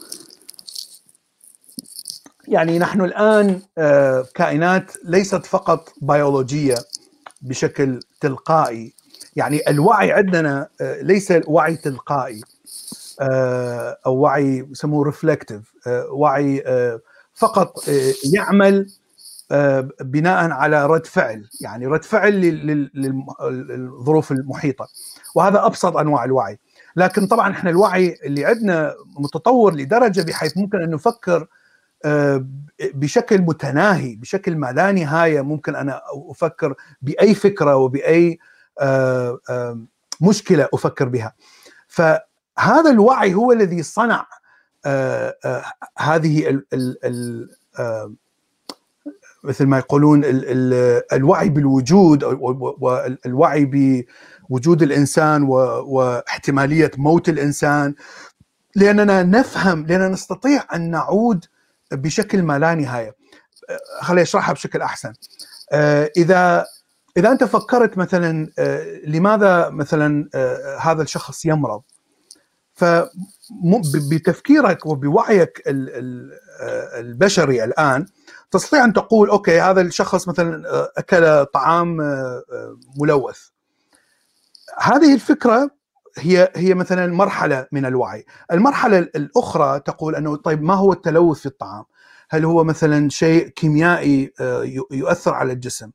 يعني 2.51 2.79
نحن 2.79 3.01
الآن 3.01 3.61
آه، 3.79 4.25
كائنات 4.35 4.93
ليست 5.05 5.47
فقط 5.47 5.93
بيولوجية 6.03 6.75
بشكل 7.43 8.01
تلقائي. 8.21 8.95
يعني 9.37 9.61
الوعي 9.69 10.13
عندنا 10.13 10.69
آه، 10.81 11.03
ليس 11.03 11.33
وعي 11.47 11.77
تلقائي 11.77 12.41
أو 14.07 14.17
وعي 14.17 14.67
يسموه 14.71 15.05
ريفلكتيف 15.05 15.75
وعي 16.13 16.65
فقط 17.35 17.85
يعمل 18.35 18.91
بناء 20.01 20.51
على 20.51 20.87
رد 20.87 21.07
فعل. 21.07 21.49
يعني 21.61 21.87
رد 21.87 22.05
فعل 22.05 22.33
للظروف 22.95 24.33
المحيطة. 24.33 24.89
وهذا 25.35 25.67
أبسط 25.67 25.97
أنواع 25.97 26.25
الوعي. 26.25 26.59
لكن 26.97 27.27
طبعا 27.27 27.51
إحنا 27.53 27.71
الوعي 27.71 28.17
اللي 28.25 28.45
عندنا 28.45 28.95
متطور 29.19 29.75
لدرجة 29.75 30.23
بحيث 30.23 30.57
ممكن 30.57 30.83
أن 30.83 30.91
نفكر 30.91 31.41
آه، 31.43 31.47
بشكل 32.95 33.39
متناهي 33.43 34.17
بشكل 34.17 34.57
ما 34.57 34.73
لا 34.73 34.93
نهاية 34.93 35.41
ممكن 35.41 35.77
أنا 35.77 36.01
أفكر 36.31 36.75
بأي 37.03 37.35
فكرة 37.35 37.77
وبأي 37.77 38.39
آه، 38.81 39.39
آه، 39.51 39.79
مشكلة 40.21 40.69
أفكر 40.75 41.09
بها. 41.09 41.35
فهذا 41.89 42.91
الوعي 42.91 43.35
هو 43.35 43.53
الذي 43.53 43.83
صنع 43.83 44.27
هذه 45.99 46.63
مثل 49.45 49.67
ما 49.67 49.79
يقولون 49.79 50.23
الوعي 51.13 51.49
بالوجود 51.49 52.25
والوعي 52.25 53.65
بوجود 54.51 54.83
الإنسان 54.83 55.43
واحتمالية 55.43 56.91
موت 56.97 57.29
الإنسان. 57.29 57.95
لأننا 58.77 59.23
نفهم 59.23 59.87
لأننا 59.87 60.09
نستطيع 60.09 60.65
أن 60.75 60.91
نعود 60.91 61.45
بشكل 61.93 62.43
ما 62.43 62.59
لا 62.59 62.75
نهاية. 62.75 63.17
خليني 64.01 64.23
أشرحها 64.23 64.53
بشكل 64.53 64.83
أحسن. 64.83 65.13
آه، 65.73 66.11
إذا 66.17 66.67
إذا 67.17 67.33
أنت 67.33 67.45
فكرت 67.45 67.99
مثلا 67.99 68.53
آه، 68.59 69.01
لماذا 69.05 69.69
مثلا 69.69 70.29
هذا 70.81 71.03
الشخص 71.03 71.45
يمرض 71.45 71.83
فبتفكيرك 72.75 74.87
وبوعيك 74.87 75.63
البشري 76.99 77.65
الآن 77.65 78.07
تستطيع 78.51 78.85
أن 78.85 78.93
تقول 78.93 79.31
أوكي 79.31 79.61
هذا 79.61 79.81
الشخص 79.81 80.29
مثلا 80.29 80.63
أكل 80.99 81.47
طعام 81.47 81.97
ملوث. 83.01 83.41
هذه 84.79 85.15
الفكرة 85.15 85.71
هي 86.19 86.53
هي 86.57 86.75
مثلا 86.75 87.07
مرحلة 87.07 87.67
من 87.73 87.87
الوعي. 87.87 88.25
المرحلة 88.53 88.99
الأخرى 88.99 89.81
تقول 89.81 90.15
أنه 90.15 90.37
طيب 90.37 90.63
ما 90.63 90.75
هو 90.75 90.93
التلوث 90.93 91.39
في 91.41 91.47
الطعام؟ 91.47 91.85
هل 92.31 92.45
هو 92.45 92.65
مثلا 92.65 93.09
شيء 93.09 93.49
كيميائي 93.49 94.33
يؤثر 94.91 95.35
على 95.35 95.53
الجسم؟ 95.53 95.91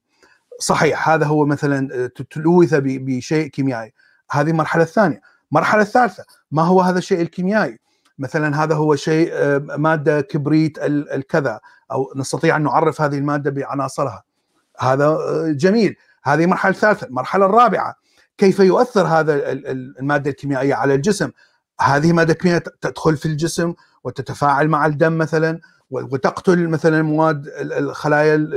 صحيح 0.60 1.10
هذا 1.10 1.26
هو 1.26 1.46
مثلا 1.46 2.08
تلوث 2.32 2.74
بشيء 2.82 3.48
كيميائي. 3.48 3.94
هذه 4.32 4.50
المرحلة 4.50 4.84
الثانية. 4.84 5.22
المرحله 5.52 5.82
الثالثة 5.82 6.24
ما 6.52 6.62
هو 6.62 6.82
هذا 6.82 6.98
الشيء 6.98 7.22
الكيميائي؟ 7.22 7.80
مثلا 8.20 8.64
هذا 8.64 8.76
هو 8.76 8.96
شيء 8.96 9.32
مادة 9.78 10.22
كبريت 10.22 10.78
الكذا 10.80 11.60
أو 11.92 12.14
نستطيع 12.16 12.56
أن 12.56 12.64
نعرف 12.64 13.02
هذه 13.02 13.18
المادة 13.18 13.52
بعناصرها. 13.52 14.24
هذا 14.80 15.06
آه، 15.06 15.52
جميل. 15.52 15.96
هذه 16.24 16.44
المرحله 16.44 16.72
الثالثة. 16.72 17.08
المرحلة 17.08 17.46
الرابعة 17.46 17.96
كيف 18.38 18.60
يؤثر 18.60 19.08
هذا 19.08 19.52
المادة 20.00 20.30
الكيميائية 20.30 20.76
على 20.76 20.96
الجسم؟ 20.96 21.32
هذه 21.82 22.14
مادة 22.14 22.34
كيميائية 22.34 22.64
تدخل 22.82 23.18
في 23.18 23.26
الجسم 23.26 23.74
وتتفاعل 24.04 24.68
مع 24.68 24.86
الدم 24.86 25.18
مثلا 25.18 25.60
وتقتل 25.92 26.68
مثلا 26.68 27.02
مواد 27.02 27.48
الخلايا 27.58 28.50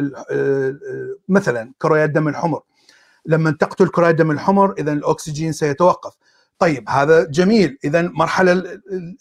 مثلا 1.29 1.73
كريات 1.79 2.09
الدم 2.09 2.29
الحمر. 2.29 2.63
لما 3.27 3.51
تقتل 3.51 3.89
كريات 3.89 4.11
الدم 4.11 4.31
الحمر 4.31 4.75
اذا 4.79 4.93
الأكسجين 4.93 5.53
سيتوقف. 5.53 6.15
طيب 6.59 6.91
هذا 6.91 7.25
جميل. 7.25 7.79
اذا 7.85 8.01
المرحله 8.01 8.53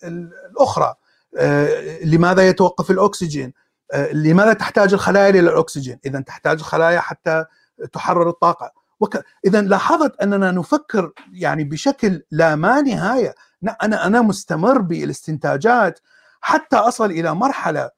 الأخرى 0.04 0.94
آه، 1.38 2.04
لماذا 2.04 2.48
يتوقف 2.48 2.92
الأكسجين؟ 2.92 3.54
آه، 3.94 4.14
لماذا 4.14 4.54
تحتاج 4.54 4.94
الخلايا 4.94 5.30
إلى 5.30 5.40
الاكسجين؟ 5.40 6.00
اذا 6.06 6.20
تحتاج 6.20 6.58
الخلايا 6.60 7.00
حتى 7.00 7.46
تحرر 7.94 8.30
الطاقة. 8.30 8.72
وك... 9.00 9.24
اذا 9.46 9.62
لاحظت 9.62 10.22
أننا 10.22 10.52
نفكر 10.52 11.12
يعني 11.34 11.64
بشكل 11.64 12.22
لا 12.32 12.56
ما 12.56 12.82
نهايه 12.82 13.36
أنا 13.84 14.08
أنا 14.08 14.22
مستمر 14.22 14.82
بالاستنتاجات 14.82 16.00
حتى 16.42 16.76
أصل 16.76 17.12
إلى 17.12 17.36
مرحلة 17.36 17.90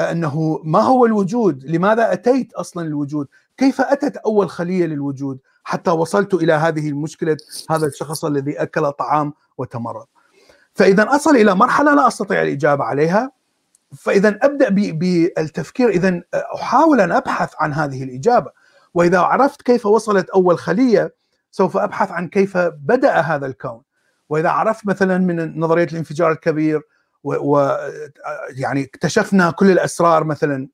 أنه 0.00 0.60
ما 0.64 0.80
هو 0.80 1.06
الوجود؟ 1.06 1.64
لماذا 1.64 2.12
أتيت 2.12 2.52
أصلا 2.52 2.86
الوجود؟ 2.86 3.28
كيف 3.56 3.80
أتت 3.80 4.16
أول 4.16 4.50
خلية 4.50 4.86
للوجود؟ 4.86 5.38
حتى 5.64 5.90
وصلت 5.90 6.34
إلى 6.34 6.52
هذه 6.52 6.88
المشكلة 6.88 7.36
هذا 7.70 7.86
الشخص 7.86 8.24
الذي 8.24 8.62
أكل 8.62 8.92
طعام 8.92 9.32
وتمرض. 9.58 10.06
فاذا 10.74 11.14
أصل 11.16 11.36
إلى 11.36 11.54
مرحلة 11.54 11.94
لا 11.94 12.08
أستطيع 12.08 12.42
الإجابة 12.42 12.84
عليها 12.84 13.30
فاذا 13.96 14.38
أبدأ 14.42 14.68
بالتفكير 14.70 15.88
اذا 15.88 16.22
أحاول 16.34 17.00
أن 17.00 17.12
أبحث 17.12 17.52
عن 17.58 17.72
هذه 17.72 18.02
الإجابة 18.04 18.50
وإذا 18.94 19.18
عرفت 19.18 19.62
كيف 19.62 19.86
وصلت 19.86 20.30
أول 20.30 20.58
خلية 20.58 21.14
سوف 21.50 21.76
أبحث 21.76 22.10
عن 22.10 22.28
كيف 22.28 22.56
بدأ 22.58 23.12
هذا 23.12 23.46
الكون. 23.46 23.82
وإذا 24.28 24.48
عرفت 24.48 24.86
مثلا 24.86 25.18
من 25.18 25.60
نظرية 25.60 25.84
الانفجار 25.84 26.32
الكبير 26.32 26.82
و 27.24 27.76
يعني 28.50 28.84
اكتشفنا 28.84 29.50
كل 29.50 29.70
الأسرار 29.70 30.24
مثلا 30.24 30.68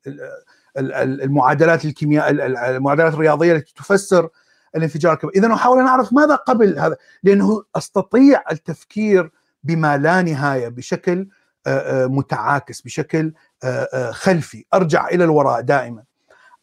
المعادلات 0.76 1.84
الكيمياء 1.84 2.30
المعادلات 2.70 3.14
الرياضية 3.14 3.52
التي 3.52 3.74
تفسر 3.74 4.28
الانفجار 4.76 5.12
الكبير. 5.12 5.32
اذا 5.34 5.54
أحاول 5.54 5.80
أن 5.80 5.86
أعرف 5.86 6.12
ماذا 6.12 6.34
قبل 6.34 6.78
هذا 6.78 6.96
لأنه 7.22 7.62
أستطيع 7.76 8.42
التفكير 8.52 9.30
بما 9.62 9.96
لا 9.96 10.22
نهاية 10.22 10.68
بشكل 10.68 11.28
متعاكس 11.88 12.80
بشكل 12.80 13.32
خلفي. 14.10 14.64
أرجع 14.74 15.08
إلى 15.08 15.24
الوراء 15.24 15.60
دائما. 15.60 16.02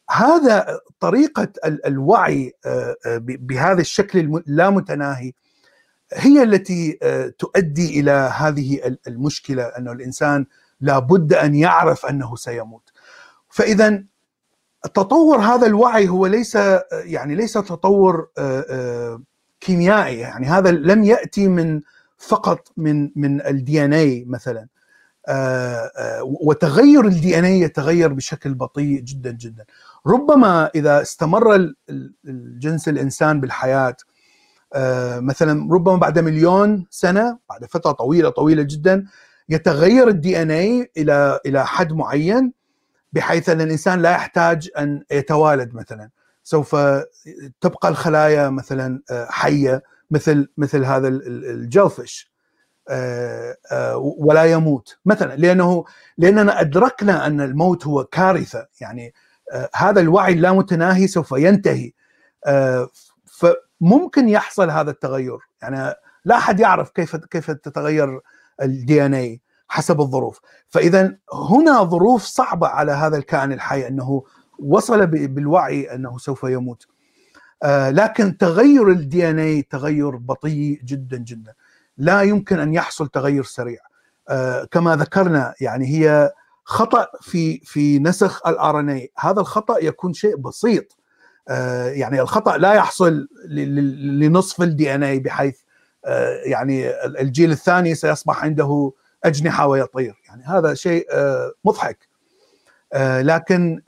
هذا 0.10 0.80
طريقة 1.00 1.48
الوعي 1.66 2.54
بهذا 3.20 3.82
الشكل 3.82 4.20
اللامتناهي 4.20 5.34
هي 6.14 6.44
التي 6.44 7.00
تؤدي 7.40 8.00
إلى 8.00 8.12
هذه 8.12 8.98
المشكلة 9.08 9.64
أنه 9.64 9.92
الإنسان 9.92 10.46
لابد 10.82 11.34
أن 11.34 11.56
يعرف 11.56 12.06
أنه 12.06 12.36
سيموت. 12.36 12.90
فإذا 13.50 14.04
تطور 14.94 15.38
هذا 15.38 15.68
الوعي 15.68 16.10
هو 16.10 16.26
ليس 16.26 16.58
يعني 16.92 17.36
ليس 17.36 17.54
تطور 17.54 18.28
كيميائي 19.60 20.20
يعني 20.20 20.48
هذا 20.48 20.72
لم 20.72 21.04
يأتي 21.04 21.48
من 21.48 21.82
فقط 22.18 22.72
من 22.78 23.12
من 23.16 23.46
ال 23.46 23.86
DNA 23.86 24.26
مثلا 24.28 24.68
وتغير 26.24 27.06
ال 27.06 27.40
DNA 27.40 27.60
يتغير 27.60 28.14
بشكل 28.14 28.54
بطيء 28.54 29.02
جدا 29.02 29.32
جدا. 29.32 29.66
ربما 30.08 30.70
إذا 30.76 31.02
استمر 31.02 31.74
الجنس 32.26 32.90
الإنسان 32.90 33.42
بالحياة 33.42 33.96
مثلا 35.20 35.74
ربما 35.74 35.96
بعد 35.96 36.20
مليون 36.20 36.86
سنة 36.90 37.38
بعد 37.50 37.66
فترة 37.66 37.92
طويلة 37.92 38.30
طويلة 38.30 38.64
جدا 38.64 39.06
يتغير 39.50 40.08
ال 40.08 40.42
DNA 40.42 40.92
إلى 40.98 41.40
إلى 41.46 41.66
حد 41.66 41.94
معين 41.94 42.54
بحيث 43.14 43.50
أن 43.50 43.62
الإنسان 43.62 44.02
لا 44.02 44.12
يحتاج 44.12 44.70
أن 44.78 45.04
يتوالد 45.12 45.76
مثلا. 45.76 46.10
سوف 46.44 46.76
تبقى 47.62 47.90
الخلايا 47.90 48.50
مثلا 48.50 49.02
آه، 49.12 49.28
حية 49.30 49.84
مثل 50.12 50.48
مثل 50.58 50.86
هذا 50.86 51.08
الجلفش 51.08 52.32
آه، 52.90 53.56
آه، 53.72 53.98
ولا 54.18 54.46
يموت. 54.46 54.98
مثلا 55.06 55.36
لأنه 55.36 55.86
لأننا 56.18 56.62
أدركنا 56.62 57.28
أن 57.28 57.42
الموت 57.42 57.88
هو 57.88 58.04
كارثة 58.04 58.68
يعني 58.82 59.14
هذا 59.76 60.02
الوعي 60.02 60.34
اللامتناهي 60.34 61.08
سوف 61.08 61.32
ينتهي. 61.32 61.92
فممكن 63.26 64.30
يحصل 64.30 64.70
هذا 64.70 64.92
التغير. 64.92 65.38
يعني 65.62 65.96
لا 66.26 66.38
أحد 66.38 66.60
يعرف 66.60 66.90
كيف 66.90 67.16
كيف 67.16 67.52
تتغير 67.52 68.20
ال 68.62 69.06
DNA 69.06 69.42
حسب 69.68 70.02
الظروف. 70.02 70.40
فاذا 70.70 71.18
هنا 71.34 71.84
ظروف 71.84 72.24
صعبة 72.24 72.68
على 72.68 72.92
هذا 72.92 73.18
الكائن 73.18 73.52
الحي 73.52 73.88
أنه 73.88 74.24
وصل 74.60 75.08
بالوعي 75.08 75.96
أنه 75.96 76.18
سوف 76.18 76.44
يموت. 76.44 76.88
آه 77.64 77.90
لكن 77.90 78.38
تغير 78.38 78.90
ال 78.90 79.30
DNA 79.30 79.62
تغير 79.62 80.16
بطيء 80.16 80.82
جدا 80.84 81.18
جدا. 81.18 81.54
لا 81.98 82.22
يمكن 82.22 82.60
أن 82.60 82.74
يحصل 82.74 83.08
تغير 83.08 83.44
سريع. 83.44 83.80
آه 84.30 84.64
كما 84.64 84.96
ذكرنا 84.96 85.54
يعني 85.62 85.86
هي 85.86 86.32
خطأ 86.66 87.08
في 87.22 87.60
في 87.60 88.00
نسخ 88.00 88.48
ال 88.48 88.80
RNA 88.80 89.08
هذا 89.18 89.40
الخطأ 89.42 89.78
يكون 89.82 90.14
شيء 90.14 90.36
بسيط. 90.36 90.98
آه 91.50 91.88
يعني 91.88 92.22
الخطأ 92.22 92.58
لا 92.58 92.74
يحصل 92.74 93.28
لنصف 94.20 94.62
ال 94.62 94.96
DNA 94.96 95.20
بحيث 95.20 95.60
آه 96.06 96.42
يعني 96.46 97.06
الجيل 97.06 97.52
الثاني 97.52 97.96
سيصبح 97.96 98.44
عنده 98.44 98.92
أجنحة 99.24 99.68
ويطير. 99.68 100.22
يعني 100.28 100.44
هذا 100.44 100.74
شيء 100.74 101.08
آه، 101.12 101.52
مضحك. 101.66 102.08
لكن 103.22 103.82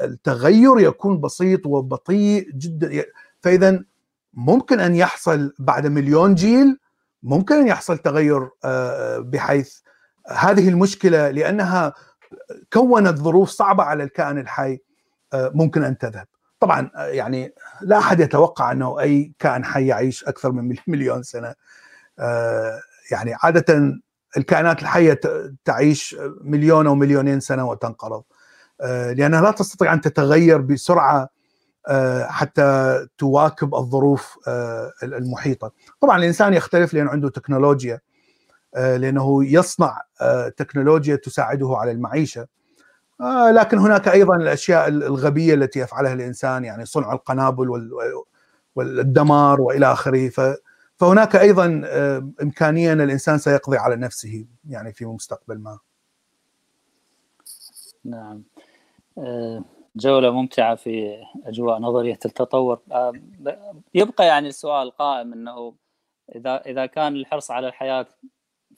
التغير 0.00 0.80
يكون 0.80 1.20
بسيط 1.20 1.66
وبطيء 1.66 2.50
جدا. 2.50 3.04
فاذا 3.40 3.84
ممكن 4.34 4.80
أن 4.80 4.94
يحصل 4.94 5.54
بعد 5.58 5.86
مليون 5.86 6.34
جيل 6.34 6.78
ممكن 7.22 7.54
أن 7.54 7.66
يحصل 7.66 7.98
تغير 7.98 8.50
بحيث 9.18 9.78
هذه 10.28 10.68
المشكلة 10.68 11.30
لأنها 11.30 11.92
كونت 12.72 13.18
ظروف 13.18 13.50
صعبة 13.50 13.82
على 13.82 14.02
الكائن 14.04 14.38
الحي 14.38 14.78
ممكن 15.34 15.84
أن 15.84 15.98
تذهب. 15.98 16.26
طبعا 16.60 16.90
يعني 16.96 17.54
لا 17.80 17.98
أحد 17.98 18.20
يتوقع 18.20 18.72
أنه 18.72 19.00
أي 19.00 19.32
كائن 19.38 19.64
حي 19.64 19.86
يعيش 19.86 20.24
أكثر 20.24 20.52
من 20.52 20.76
مليون 20.86 21.22
سنة. 21.22 21.54
يعني 23.10 23.34
عادة 23.42 23.94
الكائنات 24.36 24.82
الحية 24.82 25.20
تعيش 25.64 26.16
مليون 26.40 26.86
أو 26.86 26.94
مليونين 26.94 27.40
سنة 27.40 27.68
وتنقرض. 27.68 28.22
آه، 28.80 29.12
لأنها 29.12 29.40
لا 29.42 29.50
تستطيع 29.50 29.92
أن 29.92 30.00
تتغير 30.00 30.60
بسرعة 30.60 31.28
آه، 31.88 32.26
حتى 32.26 32.98
تواكب 33.18 33.74
الظروف 33.74 34.38
آه، 34.48 34.92
المحيطة. 35.02 35.72
طبعا 36.00 36.18
الإنسان 36.18 36.54
يختلف 36.54 36.94
لأنه 36.94 37.10
عنده 37.10 37.28
تكنولوجيا. 37.28 38.00
لأنه 38.74 39.44
يصنع 39.44 40.02
تكنولوجيا 40.56 41.16
تساعده 41.16 41.74
على 41.76 41.90
المعيشة. 41.90 42.46
لكن 43.52 43.78
هناك 43.78 44.08
أيضا 44.08 44.36
الأشياء 44.36 44.88
الغبية 44.88 45.54
التي 45.54 45.78
يفعلها 45.80 46.12
الإنسان 46.12 46.64
يعني 46.64 46.84
صنع 46.84 47.12
القنابل 47.12 47.68
والدمار 48.76 49.60
وإلى 49.60 49.92
آخره 49.92 50.30
فهناك 50.96 51.36
أيضا 51.36 51.82
آه، 51.84 52.30
إمكانية 52.42 52.92
أن 52.92 53.00
الإنسان 53.00 53.38
سيقضي 53.38 53.76
على 53.76 53.96
نفسه 53.96 54.46
يعني 54.68 54.92
في 54.92 55.06
مستقبل 55.06 55.58
ما. 55.58 55.78
نعم. 58.04 58.42
آه، 59.18 59.64
جولة 59.96 60.30
ممتعة 60.30 60.74
في 60.74 61.16
أجواء 61.46 61.78
نظرية 61.78 62.18
التطور 62.24 62.80
آه، 62.92 63.12
يبقى 63.94 64.26
يعني 64.26 64.48
السؤال 64.48 64.90
قائم 64.90 65.32
إنه 65.32 65.74
إذا 66.34 66.56
إذا 66.66 66.86
كان 66.86 67.16
الحرص 67.16 67.50
على 67.50 67.68
الحياة 67.68 68.06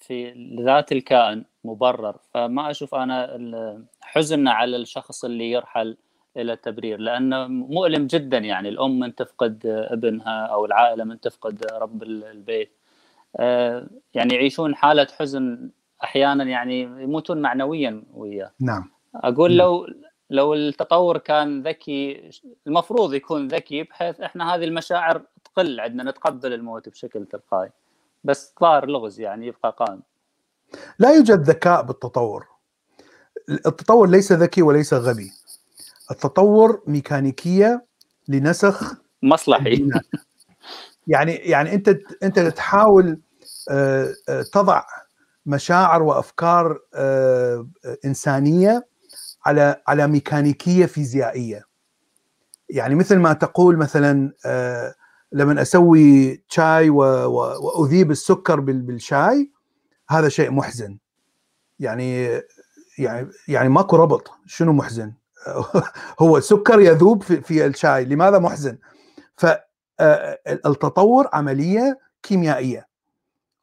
في 0.01 0.32
ذات 0.61 0.92
الكائن 0.92 1.44
مبرر. 1.64 2.16
فما 2.34 2.70
أشوف 2.70 2.94
أنا 2.94 3.84
حزننا 4.01 4.53
على 4.53 4.76
الشخص 4.76 5.24
اللي 5.24 5.51
يرحل 5.51 5.97
إلى 6.36 6.53
التبرير 6.53 6.99
لأنه 6.99 7.47
مؤلم 7.47 8.07
جدا 8.07 8.38
يعني. 8.38 8.68
الأم 8.68 8.99
من 8.99 9.14
تفقد 9.14 9.66
ابنها 9.66 10.47
أو 10.47 10.64
العائلة 10.64 11.05
من 11.05 11.20
تفقد 11.20 11.66
رب 11.72 12.03
البيت. 12.03 12.72
آه، 13.36 13.86
يعني 14.14 14.34
يعيشون 14.34 14.74
حالة 14.74 15.07
حزن 15.18 15.70
أحيانا 16.05 16.44
يعني 16.44 16.80
يموتون 16.82 17.42
معنويا 17.42 18.03
وياه. 18.14 18.51
نعم. 18.61 18.90
أقول 19.14 19.57
لو 19.57 19.86
لو 20.30 20.55
التطور 20.55 21.18
كان 21.18 21.62
ذكي 21.62 22.30
المفروض 22.66 23.14
يكون 23.14 23.49
ذكي 23.49 23.82
بحيث 23.82 24.20
إحنا 24.20 24.55
هذه 24.55 24.64
المشاعر 24.64 25.22
تقل 25.44 25.80
عندنا 25.80 26.11
نتقبل 26.11 26.53
الموت 26.53 26.88
بشكل 26.88 27.26
تلقائي. 27.26 27.70
بس 28.26 28.54
ظاهر 28.60 28.86
لغز 28.86 29.20
يعني 29.20 29.46
يبقى 29.46 29.76
قائم. 29.78 30.02
لا 30.98 31.10
يوجد 31.10 31.42
ذكاء 31.50 31.82
بالتطور. 31.82 32.46
التطور 33.48 34.08
ليس 34.08 34.32
ذكي 34.32 34.62
وليس 34.62 34.94
غبي. 34.94 35.32
التطور 36.10 36.82
ميكانيكية 36.86 37.86
لنسخ 38.28 38.94
مصلحي. 39.22 39.88
يعني 41.06 41.32
يعني 41.34 41.74
أنت 41.74 41.88
أنت 42.22 42.38
تحاول 42.38 43.20
آه، 43.70 44.14
آه، 44.28 44.42
تضع 44.42 44.82
مشاعر 45.46 46.02
وأفكار 46.02 46.80
آه، 46.94 47.66
إنسانية 48.04 48.86
على 49.46 49.82
على 49.86 50.06
ميكانيكية 50.06 50.86
فيزيائية. 50.86 51.64
يعني 52.70 52.94
مثل 52.94 53.16
ما 53.16 53.32
تقول 53.32 53.76
مثلا 53.76 54.32
لما 55.32 55.62
أسوي 55.62 56.42
شاي 56.48 56.90
وأذيب 56.90 58.10
السكر 58.10 58.60
بالشاي 58.60 59.50
هذا 60.08 60.28
شيء 60.28 60.50
محزن. 60.50 60.98
يعني 61.78 62.40
يعني 62.98 63.28
يعني 63.48 63.68
ماكو 63.68 63.96
ربط. 63.96 64.30
شنو 64.46 64.72
محزن؟ 64.72 65.12
هو 66.20 66.40
سكر 66.40 66.80
يذوب 66.80 67.22
في, 67.22 67.40
في 67.40 67.66
الشاي. 67.66 68.04
لماذا 68.04 68.38
محزن؟ 68.38 68.78
فالتطور 69.36 71.24
آه، 71.26 71.30
عملية 71.32 71.98
كيميائية 72.22 72.88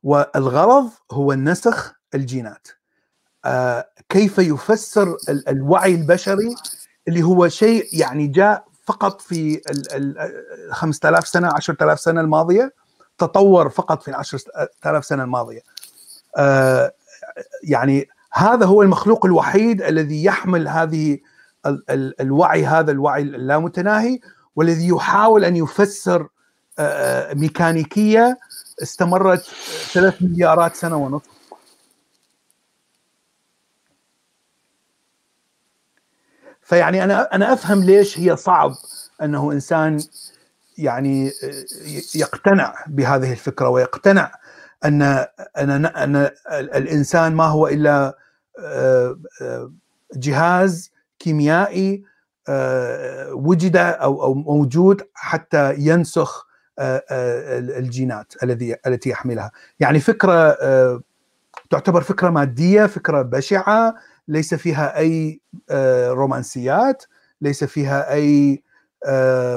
والغرض 0.03 0.89
هو 1.11 1.31
النسخ 1.31 1.93
الجينات. 2.15 2.67
آه، 3.45 3.89
كيف 4.09 4.37
يفسر 4.37 5.17
الوعي 5.29 5.95
البشري 5.95 6.55
اللي 7.07 7.23
هو 7.23 7.47
شيء 7.47 7.87
يعني 7.93 8.27
جاء 8.27 8.65
فقط 8.85 9.21
في 9.21 9.61
ال 9.69 10.15
5000 10.71 11.27
سنة 11.27 11.47
10000 11.53 11.99
سنة 11.99 12.21
الماضية 12.21 12.73
تطور 13.17 13.69
فقط 13.69 14.01
في 14.03 14.07
ال 14.07 14.15
10000 14.15 15.05
سنة 15.05 15.23
الماضية. 15.23 15.61
آه، 16.37 16.93
يعني 17.63 18.07
هذا 18.33 18.65
هو 18.65 18.81
المخلوق 18.81 19.25
الوحيد 19.25 19.81
الذي 19.81 20.23
يحمل 20.23 20.67
هذه 20.67 21.17
الوعي 22.21 22.65
هذا 22.65 22.91
الوعي 22.91 23.21
اللامتناهي 23.21 24.19
والذي 24.55 24.87
يحاول 24.87 25.45
أن 25.45 25.55
يفسر 25.55 26.27
ميكانيكية 27.33 28.39
استمرت 28.83 29.43
ثلاث 29.93 30.21
مليارات 30.21 30.75
سنة 30.75 30.97
ونصف. 30.97 31.32
فيعني 36.63 37.03
أنا 37.03 37.35
أنا 37.35 37.53
أفهم 37.53 37.83
ليش 37.83 38.19
هي 38.19 38.35
صعب 38.35 38.71
أنه 39.21 39.51
إنسان 39.51 39.99
يعني 40.77 41.31
يقتنع 42.15 42.75
بهذه 42.87 43.31
الفكرة 43.31 43.69
ويقتنع 43.69 44.31
أن 44.85 45.01
أن 45.57 45.85
أن 45.85 46.29
الإنسان 46.51 47.35
ما 47.35 47.45
هو 47.45 47.67
إلا 47.67 48.17
جهاز 50.15 50.91
كيميائي 51.19 52.03
آه، 52.49 53.33
وجد 53.33 53.77
أو 53.77 54.23
أو 54.23 54.33
موجود 54.33 55.01
حتى 55.13 55.75
ينسخ 55.77 56.47
آه، 56.79 57.03
آه، 57.09 57.59
الجينات 57.59 58.33
الذي 58.43 58.75
التي 58.87 59.09
يحملها. 59.09 59.51
يعني 59.79 59.99
فكرة 59.99 60.57
تعتبر 61.69 62.01
فكرة 62.01 62.29
مادية 62.29 62.85
فكرة 62.85 63.21
بشعة 63.21 63.95
ليس 64.27 64.53
فيها 64.53 64.97
أي 64.97 65.41
رومانسيات 66.11 67.03
ليس 67.41 67.63
فيها 67.63 68.13
أي 68.13 68.63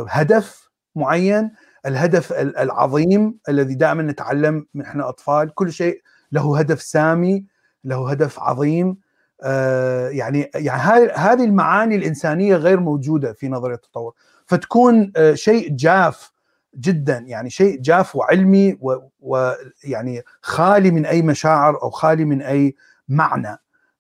هدف 0.09 0.71
معين. 0.95 1.51
الهدف 1.87 2.33
العظيم 2.33 3.39
الذي 3.49 3.75
دائما 3.75 4.03
نتعلم 4.03 4.67
من 4.75 4.83
إحنا 4.83 5.09
أطفال 5.09 5.55
كل 5.55 5.73
شيء 5.73 6.03
له 6.33 6.59
هدف 6.59 6.83
سامي 6.83 7.45
له 7.85 8.11
هدف 8.11 8.41
عظيم 8.41 8.97
آه، 9.43 10.09
يعني 10.09 10.51
يعني 10.55 11.11
هذه 11.15 11.45
المعاني 11.45 11.97
الإنسانية 11.97 12.57
غير 12.57 12.81
موجودة 12.81 13.33
في 13.33 13.49
نظرية 13.49 13.75
التطور. 13.75 14.13
فتكون 14.47 15.13
آه، 15.17 15.35
شيء 15.35 15.69
جاف 15.77 16.33
جدا 16.79 17.19
يعني 17.19 17.51
شيء 17.51 17.81
جاف 17.81 18.17
وعلمي 18.17 18.79
ويعني 19.21 20.23
خالي 20.43 20.91
من 20.91 21.07
أي 21.07 21.23
مشاعر 21.23 21.83
أو 21.83 21.91
خالي 21.91 22.25
من 22.25 22.43
أي 22.43 22.75
معنى. 23.09 23.57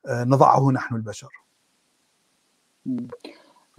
نضعه 0.08 0.72
نحن 0.72 0.94
البشر. 0.94 1.32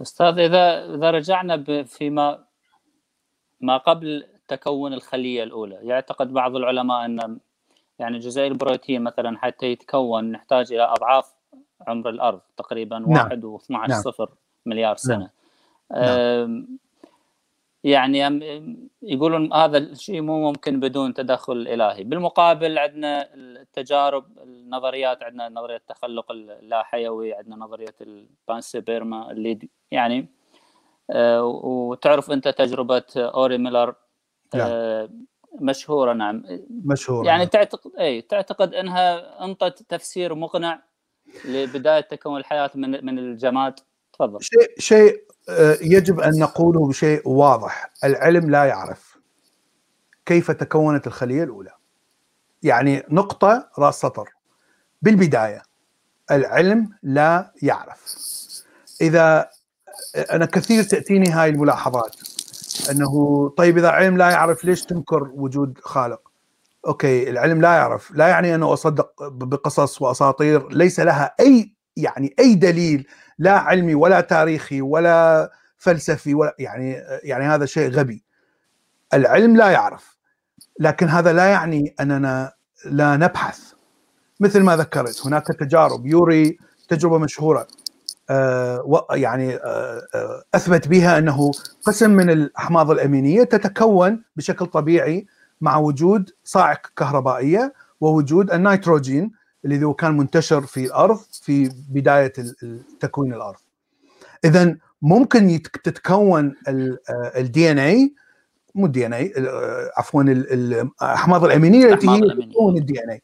أستاذ 0.02 0.38
إذا 0.38 0.94
إذا 0.94 1.10
رجعنا 1.10 1.84
فيما 1.84 2.44
ما 3.60 3.76
قبل 3.76 4.26
تكون 4.48 4.92
الخلية 4.92 5.42
الأولى 5.42 5.74
يعتقد 5.74 6.32
بعض 6.32 6.56
العلماء 6.56 7.04
أن 7.04 7.38
يعني 7.98 8.18
جزيء 8.18 8.46
البروتين 8.46 9.02
مثلا 9.02 9.38
حتى 9.38 9.66
يتكون 9.66 10.32
نحتاج 10.32 10.72
إلى 10.72 10.82
أضعاف 10.82 11.34
عمر 11.86 12.08
الأرض 12.08 12.40
تقريبا 12.56 12.98
نعم. 12.98 13.10
واحد 13.10 13.42
و12 13.42 13.70
نعم. 13.70 14.02
صفر 14.02 14.30
مليار 14.66 14.96
سنة 14.96 15.30
نعم. 15.90 16.78
يعني 17.84 18.18
يقولون 19.02 19.52
هذا 19.52 19.78
الشيء 19.78 20.20
مو 20.20 20.40
ممكن 20.40 20.80
بدون 20.80 21.14
تدخل 21.14 21.68
إلهي 21.68 22.04
بالمقابل 22.04 22.78
عندنا 22.78 23.34
التجارب 23.34 24.38
النظريات 24.38 25.22
عندنا 25.22 25.48
نظرية 25.48 25.76
التخلق 25.76 26.32
اللا 26.32 26.82
حيوي 26.82 27.34
عندنا 27.34 27.56
نظرية 27.56 27.94
البانسيبيرما 28.00 29.30
اللي 29.30 29.68
يعني 29.90 30.28
آه، 31.10 31.44
وتعرف 31.44 32.30
أنت 32.30 32.48
تجربة 32.48 33.04
أوري 33.16 33.58
ميلر 33.58 33.94
نعم. 34.54 34.68
آه، 34.70 35.10
مشهورة 35.60 36.12
نعم 36.12 36.44
مشهورة 36.70 37.26
يعني 37.26 37.38
نعم. 37.38 37.48
تعتقد 37.48 37.90
إي 38.00 38.22
تعتقد 38.22 38.74
إنها 38.74 39.44
أنطت 39.44 39.82
تفسير 39.82 40.34
مقنع 40.34 40.82
لبداية 41.44 42.00
تكون 42.00 42.40
الحياة 42.40 42.70
من 42.74 43.04
من 43.04 43.18
الجماد 43.18 43.80
تفضل 44.12 44.38
شيء 44.42 44.78
شيء 44.78 45.27
يجب 45.80 46.20
أن 46.20 46.38
نقوله 46.38 46.88
بشيء 46.88 47.28
واضح. 47.28 47.90
العلم 48.04 48.50
لا 48.50 48.64
يعرف 48.64 49.18
كيف 50.26 50.50
تكونت 50.50 51.06
الخلية 51.06 51.44
الأولى. 51.44 51.70
يعني 52.62 53.02
نقطة 53.10 53.68
راس 53.78 54.00
سطر. 54.00 54.28
بالبداية 55.02 55.62
العلم 56.30 56.90
لا 57.02 57.52
يعرف. 57.62 58.14
إذا 59.00 59.48
أنا 60.16 60.46
كثير 60.46 60.82
تأتيني 60.82 61.30
هاي 61.30 61.50
الملاحظات 61.50 62.16
أنه 62.90 63.48
طيب 63.56 63.78
إذا 63.78 63.88
العلم 63.88 64.16
لا 64.16 64.30
يعرف 64.30 64.64
ليش 64.64 64.84
تنكر 64.84 65.30
وجود 65.34 65.78
خالق؟ 65.82 66.20
أوكي 66.86 67.30
العلم 67.30 67.60
لا 67.60 67.74
يعرف. 67.74 68.10
لا 68.10 68.28
يعني 68.28 68.54
انه 68.54 68.72
أصدق 68.72 69.28
بقصص 69.28 70.02
وأساطير. 70.02 70.68
ليس 70.72 71.00
لها 71.00 71.34
أي 71.40 71.74
يعني 71.96 72.34
أي 72.38 72.54
دليل 72.54 73.06
لا 73.38 73.58
علمي 73.58 73.94
ولا 73.94 74.20
تاريخي 74.20 74.80
ولا 74.80 75.50
فلسفي 75.78 76.34
ولا 76.34 76.54
يعني 76.58 76.92
يعني 77.22 77.44
هذا 77.44 77.66
شيء 77.66 77.90
غبي. 77.90 78.22
العلم 79.14 79.56
لا 79.56 79.70
يعرف 79.70 80.18
لكن 80.80 81.08
هذا 81.08 81.32
لا 81.32 81.46
يعني 81.46 81.94
أننا 82.00 82.52
لا 82.84 83.16
نبحث 83.16 83.72
مثل 84.40 84.62
ما 84.62 84.76
ذكرت 84.76 85.26
هناك 85.26 85.46
تجارب 85.46 86.06
يوري 86.06 86.58
تجربة 86.88 87.18
مشهورة 87.18 87.66
آه، 88.30 89.06
يعني 89.10 89.54
آه، 89.54 90.02
آه، 90.14 90.42
أثبت 90.54 90.88
بها 90.88 91.18
أنه 91.18 91.50
قسم 91.84 92.10
من 92.10 92.30
الأحماض 92.30 92.90
الأمينية 92.90 93.42
تتكون 93.42 94.22
بشكل 94.36 94.66
طبيعي 94.66 95.26
مع 95.60 95.76
وجود 95.76 96.30
صاعق 96.44 96.86
كهربائية 96.96 97.74
ووجود 98.00 98.50
النيتروجين 98.50 99.32
الذي 99.64 99.84
هو 99.84 99.94
كان 99.94 100.16
منتشر 100.16 100.60
في 100.60 100.84
الأرض 100.84 101.20
في 101.48 101.70
بداية 101.88 102.32
تكوين 103.00 103.34
الأرض. 103.34 103.58
اذا 104.44 104.76
ممكن 105.02 105.62
تتكون 105.84 106.54
ال 107.36 107.70
DNA 107.70 108.14
مو 108.74 108.86
ال 108.86 109.06
DNA 109.06 109.32
عفوا 109.96 110.22
الأحماض 110.22 111.44
الأمينية 111.44 111.92
التي 111.92 112.08
هي 112.08 112.20
تكون 112.20 112.76
ال 112.76 113.04
DNA. 113.04 113.22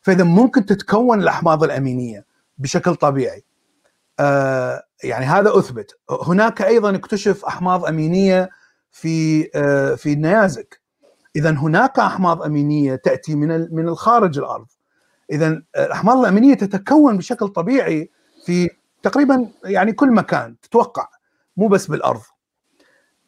فاذا 0.00 0.24
ممكن 0.24 0.66
تتكون 0.66 1.22
الأحماض 1.22 1.64
الأمينية 1.64 2.24
بشكل 2.58 2.94
طبيعي. 2.94 3.44
آه 4.20 4.82
يعني 5.04 5.24
هذا 5.24 5.58
أثبت 5.58 5.98
هناك 6.26 6.62
أيضا 6.62 6.96
اكتشف 6.96 7.44
أحماض 7.44 7.84
أمينية 7.84 8.50
في 8.90 9.48
آه 9.54 9.94
في 9.94 10.12
النيازك 10.12 10.80
اذا 11.36 11.50
هناك 11.50 11.98
أحماض 11.98 12.42
أمينية 12.42 12.94
تأتي 12.94 13.34
من 13.34 13.74
من 13.74 13.88
الخارج 13.88 14.38
الأرض 14.38 14.66
إذا 15.32 15.62
الاحماض 15.76 16.18
الأمينية 16.18 16.54
تتكون 16.54 17.16
بشكل 17.16 17.48
طبيعي 17.48 18.10
في 18.46 18.70
تقريبا 19.02 19.48
يعني 19.64 19.92
كل 19.92 20.10
مكان 20.10 20.60
تتوقع 20.60 21.08
مو 21.56 21.68
بس 21.68 21.86
بالأرض. 21.86 22.20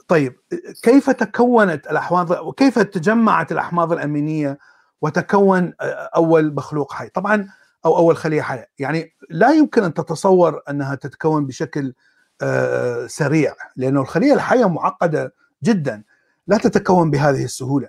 طيب 0.09 0.36
كيف 0.82 1.11
تكونت 1.11 1.86
الاحماض 1.86 2.30
وكيف 2.30 2.78
تجمعت 2.78 3.52
الاحماض 3.52 3.92
الأمينية 3.92 4.59
وتكون 5.02 5.72
آه، 5.80 6.11
أول 6.16 6.55
مخلوق 6.55 6.92
حي؟ 6.92 7.09
طبعا 7.09 7.48
أو 7.84 7.96
أول 7.96 8.16
خلية 8.16 8.42
حية. 8.42 8.68
يعني 8.78 9.14
لا 9.30 9.50
يمكن 9.50 9.82
أن 9.82 9.94
تتصور 9.94 10.61
أنها 10.70 10.94
تتكون 10.94 11.46
بشكل 11.46 11.94
آه، 12.42 13.07
سريع 13.07 13.55
لأنه 13.76 14.00
الخلية 14.00 14.34
الحية 14.34 14.68
معقدة 14.68 15.34
جدا 15.64 16.02
لا 16.46 16.57
تتكون 16.57 17.11
بهذه 17.11 17.44
السهولة. 17.44 17.88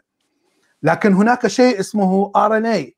لكن 0.83 1.13
هناك 1.13 1.47
شيء 1.47 1.79
اسمه 1.79 2.31
RNA 2.35 2.65
ال 2.65 2.95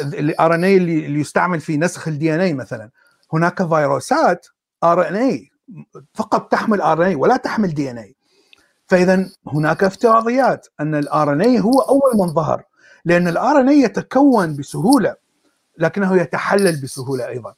RNA 0.00 0.76
اللي 0.76 1.20
يستعمل 1.20 1.60
في 1.60 1.76
نسخ 1.76 2.08
ال 2.08 2.34
DNA 2.34 2.54
مثلا 2.54 2.90
هناك 3.32 3.68
فيروسات 3.68 4.46
RNA 4.84 5.50
فقط 6.14 6.52
تحمل 6.52 6.80
RNA 6.80 7.14
ولا 7.14 7.36
تحمل 7.36 7.74
DNA 7.74 8.14
فاذا 8.86 9.28
هناك 9.46 9.84
افتراضيات 9.84 10.66
ان 10.80 10.94
ال 10.94 11.32
RNA 11.32 11.60
هو 11.60 11.80
اول 11.80 12.12
من 12.14 12.34
ظهر 12.34 12.64
لأن 13.04 13.28
ال 13.28 13.60
RNA 13.60 13.80
يتكون 13.80 14.56
بسهوله 14.56 15.16
لكنه 15.78 16.16
يتحلل 16.16 16.80
بسهوله 16.82 17.28
أيضا 17.28 17.54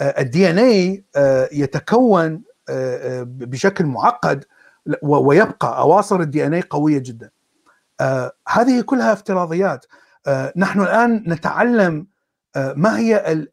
ال 0.00 0.50
DNA 0.50 1.04
يتكون 1.52 2.42
بشكل 3.24 3.86
معقد 3.86 4.44
ويبقى 5.02 5.78
اواصر 5.78 6.20
ال 6.20 6.46
DNA 6.46 6.60
قويه 6.70 6.98
جدا 6.98 7.30
هذه 8.48 8.80
كلها 8.80 9.12
افتراضيات 9.12 9.86
نحن 10.56 10.80
الآن 10.80 11.24
نتعلم 11.26 12.06
ما 12.56 12.98
هي 12.98 13.46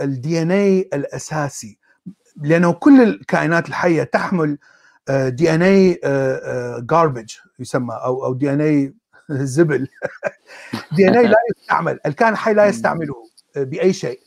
ال 0.00 0.42
DNA 0.42 0.80
الأساسي. 0.80 1.78
لأنه 2.36 2.72
كل 2.72 3.02
الكائنات 3.02 3.68
الحية 3.68 4.02
تحمل 4.02 4.58
DNA 5.10 5.62
garbage 5.62 7.30
يسمى 7.58 7.94
أو 7.94 8.24
أو 8.24 8.34
دي 8.34 8.52
ان 8.52 8.60
اي 8.60 8.94
زبل. 9.30 9.88
دي 10.92 11.08
ان 11.08 11.16
اي 11.16 11.26
لا 11.26 11.36
يستعمل 11.58 11.98
الكائن 12.06 12.32
الحي 12.32 12.54
لا 12.54 12.66
يستعمله 12.66 13.14
بأي 13.56 13.92
شيء 13.92 14.20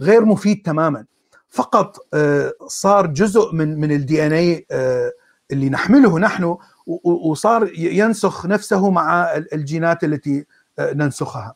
غير 0.00 0.24
مفيد 0.24 0.62
تماما. 0.64 1.04
فقط 1.48 1.96
آه، 2.14 2.52
صار 2.66 3.06
جزء 3.06 3.54
من 3.54 3.80
من 3.80 3.92
ال 3.92 4.26
DNA 4.26 4.66
آه، 4.70 5.12
اللي 5.50 5.68
نحمله 5.68 6.18
نحن 6.18 6.56
وصار 7.04 7.70
ينسخ 7.78 8.46
نفسه 8.46 8.90
مع 8.90 9.36
الجينات 9.52 10.04
التي 10.04 10.38
آه، 10.38 10.44
ننسخها. 10.80 11.54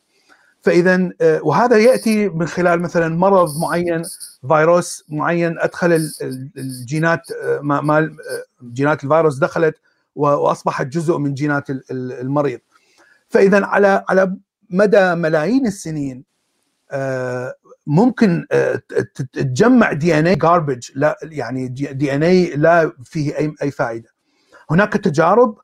فاذا 0.61 1.09
وهذا 1.21 1.77
يأتي 1.77 2.29
من 2.29 2.47
خلال 2.47 2.81
مثلا 2.81 3.17
مرض 3.17 3.61
معين 3.61 4.01
فيروس 4.47 5.03
معين 5.09 5.59
أدخل 5.59 6.09
الجينات 6.57 7.21
مال 7.61 8.15
جينات 8.63 9.03
الفيروس 9.03 9.37
دخلت 9.37 9.75
وأصبحت 10.15 10.87
جزء 10.87 11.17
من 11.17 11.33
جينات 11.33 11.65
المريض. 11.91 12.59
فاذا 13.29 13.65
على 13.65 14.05
على 14.09 14.37
مدى 14.69 15.15
ملايين 15.15 15.67
السنين 15.67 16.23
آه، 16.91 17.55
ممكن 17.87 18.45
آه، 18.51 18.81
تتجمع 19.15 19.93
دي 19.93 20.19
إن 20.19 20.27
اي 20.27 20.37
لا 20.95 21.17
يعني 21.23 21.67
دي 21.67 22.15
إن 22.15 22.23
اي 22.23 22.55
لا 22.55 22.91
فيه 23.03 23.37
اي 23.37 23.55
أي 23.61 23.71
فائدة. 23.71 24.09
هناك 24.69 24.93
تجارب 24.93 25.57
آه، 25.57 25.62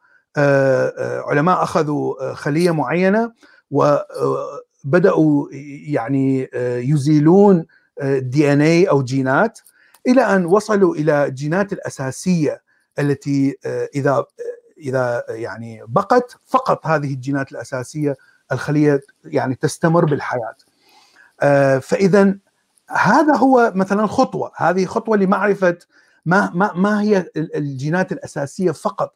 علماء 1.28 1.64
أخذوا 1.64 2.34
خلية 2.34 2.72
معينة 2.72 3.32
وبداوا 3.72 5.48
يعني 5.88 6.50
يزيلون 6.90 7.66
دي 8.04 8.54
ان 8.54 8.62
اي 8.62 8.90
أو 8.90 9.04
جينات 9.04 9.60
إلى 10.08 10.22
أن 10.22 10.46
وصلوا 10.46 10.96
إلى 10.96 11.26
الجينات 11.26 11.74
الأساسية 11.74 12.62
التي 13.00 13.58
إذا 13.96 14.26
إذا 14.78 15.24
يعني 15.30 15.82
بقت 15.88 16.38
فقط 16.46 16.88
هذه 16.88 17.14
الجينات 17.14 17.52
الأساسية 17.52 18.16
الخلية 18.52 19.02
يعني 19.26 19.56
تستمر 19.56 20.06
بالحياة. 20.06 20.56
آه، 21.42 21.78
فإذا 21.78 22.36
هذا 22.90 23.36
هو 23.36 23.72
مثلا 23.76 24.08
خطوة 24.08 24.52
هذه 24.56 24.86
خطوة 24.86 25.18
لمعرفة 25.18 25.78
ما 26.26 26.52
ما 26.54 26.74
ما 26.74 27.02
هي 27.02 27.26
الجينات 27.36 28.12
الأساسية 28.12 28.72
فقط 28.72 29.16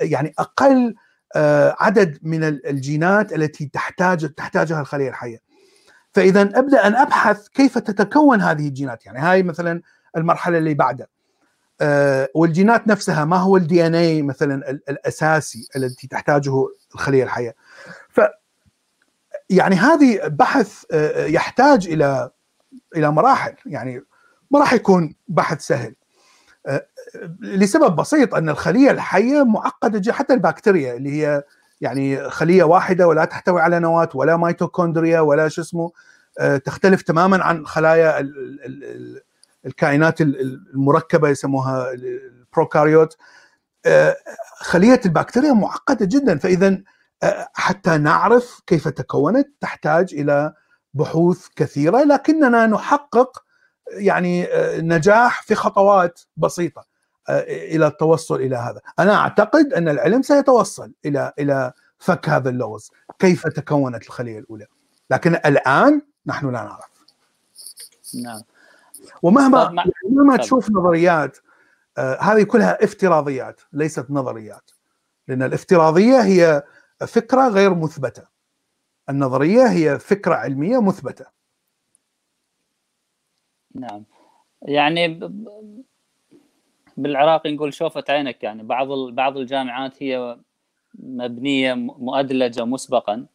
يعني 0.00 0.34
أقل 0.38 0.94
آه، 1.36 1.76
عدد 1.80 2.18
من 2.22 2.44
الجينات 2.44 3.32
التي 3.32 3.66
تحتاج 3.66 4.34
تحتاجها 4.34 4.80
الخلية 4.80 5.08
الحية. 5.08 5.40
فإذا 6.12 6.42
أبدأ 6.42 6.86
أن 6.86 6.96
أبحث 6.96 7.48
كيف 7.48 7.78
تتكون 7.78 8.40
هذه 8.40 8.68
الجينات. 8.68 9.06
يعني 9.06 9.18
هاي 9.18 9.42
مثلا 9.42 9.82
المرحلة 10.16 10.58
اللي 10.58 10.74
بعدها. 10.74 11.06
آه، 11.80 12.28
والجينات 12.34 12.88
نفسها 12.88 13.24
ما 13.24 13.36
هو 13.36 13.56
الدي 13.56 13.86
ان 13.86 13.94
اي 13.94 14.22
مثلا 14.22 14.70
الأساسي 14.70 15.68
الذي 15.76 16.08
تحتاجه 16.10 16.52
الخلية 16.94 17.24
الحية. 17.24 17.54
ف 18.08 18.20
يعني 19.50 19.76
هذه 19.76 20.20
بحث 20.26 20.84
آه، 20.92 21.26
يحتاج 21.26 21.88
إلى 21.88 22.30
إلى 22.96 23.12
مراحل. 23.12 23.54
يعني 23.66 24.04
ما 24.50 24.58
راح 24.58 24.72
يكون 24.72 25.14
بحث 25.28 25.60
سهل. 25.60 25.94
لسبب 27.40 27.96
بسيط 27.96 28.34
أن 28.34 28.48
الخلية 28.48 28.90
الحية 28.90 29.44
معقدة 29.44 30.12
حتى 30.12 30.34
البكتيريا 30.34 30.94
اللي 30.94 31.10
هي 31.10 31.42
يعني 31.80 32.30
خلية 32.30 32.64
واحدة 32.64 33.08
ولا 33.08 33.24
تحتوي 33.24 33.60
على 33.60 33.78
نواة 33.78 34.08
ولا 34.14 34.36
ميتوكوندريا 34.36 35.20
ولا 35.20 35.48
شو 35.48 35.62
اسمه 35.62 35.92
تختلف 36.64 37.02
تماما 37.02 37.44
عن 37.44 37.66
خلايا 37.66 38.30
الكائنات 39.66 40.20
المركبة 40.20 41.28
يسموها 41.28 41.92
ال 41.92 42.02
prokaryote. 42.02 43.16
آه، 43.86 44.16
خلية 44.60 45.00
البكتيريا 45.06 45.52
معقدة 45.52 46.06
جدا 46.06 46.38
فاذا 46.38 46.82
آه، 47.22 47.48
حتى 47.54 47.98
نعرف 47.98 48.60
كيف 48.66 48.88
تكونت 48.88 49.48
تحتاج 49.60 50.14
إلى 50.14 50.52
بحوث 50.94 51.46
كثيرة 51.56 52.02
لكننا 52.04 52.66
نحقق 52.66 53.44
يعني 53.92 54.44
آه، 54.44 54.80
نجاح 54.80 55.42
في 55.42 55.54
خطوات 55.54 56.20
بسيطة. 56.36 56.89
إلى 57.48 57.86
التوصل 57.86 58.36
إلى 58.36 58.56
هذا، 58.56 58.80
أنا 58.98 59.14
أعتقد 59.14 59.72
أن 59.72 59.88
العلم 59.88 60.22
سيتوصل 60.22 60.92
إلى 61.04 61.32
إلى 61.38 61.72
فك 61.98 62.28
هذا 62.28 62.50
اللغز، 62.50 62.90
كيف 63.18 63.46
تكونت 63.46 64.02
الخلية 64.02 64.38
الأولى، 64.38 64.66
لكن 65.10 65.34
الآن 65.34 66.02
نحن 66.26 66.46
لا 66.46 66.64
نعرف. 66.64 66.90
نعم. 68.22 68.42
ومهما 69.22 69.84
مهما 70.10 70.36
تشوف 70.36 70.70
نظريات 70.70 71.38
آه 71.98 72.18
هذه 72.20 72.42
كلها 72.42 72.84
افتراضيات 72.84 73.60
ليست 73.72 74.06
نظريات. 74.10 74.70
لأن 75.28 75.42
الافتراضية 75.42 76.22
هي 76.22 76.62
فكرة 77.06 77.48
غير 77.48 77.74
مثبتة. 77.74 78.22
النظرية 79.08 79.66
هي 79.66 79.98
فكرة 79.98 80.34
علمية 80.34 80.80
مثبتة. 80.80 81.26
نعم. 83.74 84.04
يعني 84.62 85.30
بالعراقي 87.02 87.52
نقول 87.52 87.74
شوفة 87.74 88.04
عينك 88.08 88.42
يعني. 88.42 88.62
بعض 88.62 88.88
بعض 88.92 89.36
الجامعات 89.36 90.02
هي 90.02 90.36
مبنية 90.94 91.74
مؤدلجة 91.74 92.64
مسبقا 92.64 93.26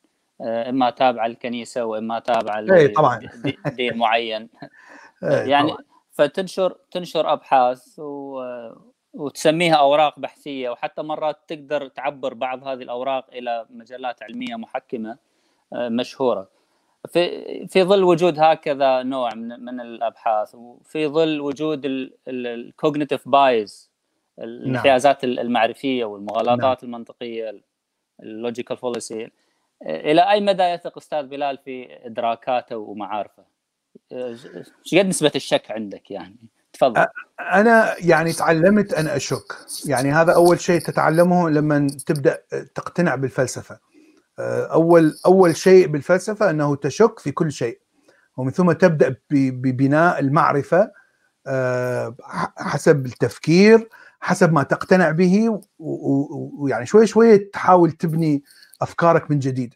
آه، 0.42 0.70
إما 0.70 0.90
تابعة 0.90 1.28
للكنيسة 1.28 1.86
وإما 1.86 2.20
تابعة 2.20 2.62
لدين 2.62 3.98
معين. 3.98 4.50
إيه، 5.24 5.30
يعني 5.30 5.74
فتنشر 6.12 6.78
تنشر 6.92 7.34
أبحاث 7.34 8.00
و... 8.00 8.42
وتسميها 9.14 9.76
أوراق 9.76 10.20
بحثية 10.20 10.70
وحتى 10.70 11.02
مرات 11.02 11.38
تقدر 11.48 11.88
تعبر 11.88 12.34
بعض 12.34 12.68
هذه 12.68 12.82
الأوراق 12.82 13.26
إلى 13.34 13.66
مجلات 13.70 14.24
علمية 14.24 14.56
محكمة 14.56 15.18
آه، 15.74 15.90
مشهورة. 15.90 16.55
في 17.08 17.68
في 17.68 17.84
ظل 17.84 18.04
وجود 18.04 18.40
هكذا 18.40 19.04
نوع 19.04 19.34
من 19.36 19.66
من 19.66 19.80
الأبحاث 19.80 20.56
وفي 20.56 21.08
ظل 21.08 21.42
وجود 21.42 21.82
ال 22.28 22.38
cognitive 22.38 23.30
bias 23.30 23.92
نعم. 24.38 24.48
الانحيازات 24.48 25.24
المعرفية 25.24 26.06
والمغالطات 26.06 26.84
نعم. 26.84 26.94
المنطقية 26.94 27.62
ال 28.24 28.30
logical 28.31 28.78
fallacy 28.78 29.32
إلى 29.82 30.32
أي 30.32 30.42
مدى 30.42 30.64
يثق 30.64 30.98
أستاذ 30.98 31.28
بلال 31.28 31.58
في 31.58 31.88
إدراكاته 32.06 32.78
ومعارفه؟ 32.78 33.44
إيش 34.12 34.96
قد 34.96 35.06
نسبة 35.06 35.32
الشك 35.36 35.72
عندك 35.72 36.12
يعني 36.12 36.36
تفضل 36.74 37.06
أنا 37.40 37.96
يعني 38.00 38.34
تعلمت 38.34 38.94
أن 38.94 39.08
أشك 39.08 39.54
يعني 39.86 40.12
هذا 40.12 40.34
أول 40.36 40.60
شيء 40.60 40.80
تتعلمه 40.80 41.50
لما 41.50 41.88
تبدأ 42.06 42.42
تقتنع 42.76 43.16
بالفلسفة 43.16 43.80
اول 44.40 45.16
أول 45.26 45.56
شيء 45.56 45.88
بالفلسفة 45.88 46.50
أنه 46.50 46.76
تشك 46.76 47.20
في 47.20 47.32
كل 47.32 47.52
شيء. 47.52 47.80
ومن 48.38 48.52
ثم 48.52 48.72
تبدأ 48.72 49.16
ببناء 49.32 50.20
المعرفة 50.20 50.92
حسب 52.58 53.06
التفكير 53.06 53.90
حسب 54.20 54.54
ما 54.54 54.64
تقتنع 54.64 55.12
به 55.12 55.62
ويعني 55.80 56.86
شوي 56.86 57.08
شوي 57.08 57.38
تحاول 57.38 57.92
تبني 57.92 58.44
أفكارك 58.82 59.32
من 59.32 59.40
جديد. 59.40 59.74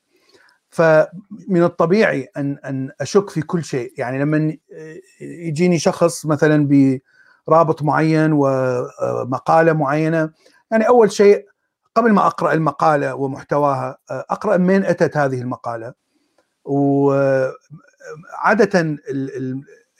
فمن 0.69 1.63
الطبيعي 1.63 2.29
ان 2.37 2.57
أن 2.65 2.91
أشك 3.01 3.29
في 3.29 3.41
كل 3.41 3.63
شيء. 3.63 3.93
يعني 3.97 4.19
لما 4.19 4.57
يجيني 5.21 5.79
شخص 5.79 6.25
مثلا 6.25 6.67
برابط 7.47 7.83
معين 7.83 8.31
ومقاله 8.33 9.73
معينة 9.73 10.29
يعني 10.71 10.87
أول 10.87 11.11
شيء 11.11 11.48
قبل 11.99 12.11
ما 12.11 12.27
أقرأ 12.27 12.53
المقالة 12.53 13.15
ومحتواها 13.15 13.97
أقرأ 14.09 14.57
من 14.57 14.85
أتت 14.85 15.17
هذه 15.17 15.41
المقالة. 15.41 15.93
وعاده 16.65 17.39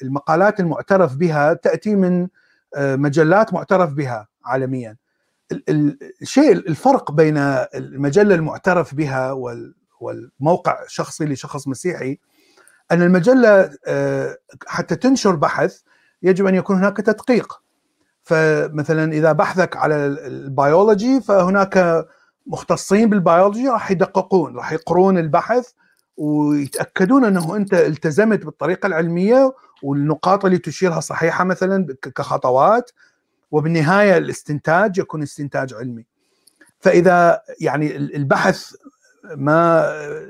المقالات 0.02 0.60
المعترف 0.60 1.16
بها 1.16 1.54
تأتي 1.54 1.95
من 1.95 2.28
مجلات 2.78 3.54
معترف 3.54 3.93
بها 3.93 4.28
عالميا. 4.45 4.95
الشيء 6.22 6.52
الفرق 6.52 7.12
بين 7.12 7.38
المجلة 7.38 8.36
المعترف 8.36 8.95
بها 8.95 9.32
والموقع 10.02 10.84
شخصي 10.88 11.26
لشخص 11.26 11.68
مسيحي 11.68 12.20
أن 12.91 13.02
المجلة 13.02 13.72
آه، 13.86 14.38
حتى 14.68 14.95
تنشر 14.95 15.36
بحث 15.36 15.80
يجب 16.24 16.45
أن 16.45 16.56
يكون 16.56 16.78
هناك 16.78 16.97
تدقيق. 16.97 17.62
فمثلا 18.30 19.13
إذا 19.13 19.32
بحثك 19.32 19.77
على 19.77 19.95
البيولوجي 20.05 21.21
فهناك 21.21 22.05
مختصين 22.47 23.09
بالبيولوجي 23.09 23.67
راح 23.69 23.91
يدققون 23.91 24.55
راح 24.55 24.71
يقرون 24.71 25.17
البحث 25.17 25.69
ويتأكدون 26.17 27.25
أنه 27.25 27.55
أنت 27.55 27.73
التزمت 27.73 28.45
بالطريقة 28.45 28.88
العلمية 28.88 29.53
والنقاط 29.84 30.45
اللي 30.45 30.57
تشيرها 30.57 30.99
صحيحة 30.99 31.43
مثلا 31.43 31.95
كخطوات 32.15 32.91
وبالنهاية 33.51 34.17
الاستنتاج 34.17 34.97
يكون 34.97 35.21
استنتاج 35.21 35.73
علمي. 35.73 36.05
فإذا 36.80 37.41
يعني 37.61 37.95
البحث 37.95 38.73
ما 39.36 39.86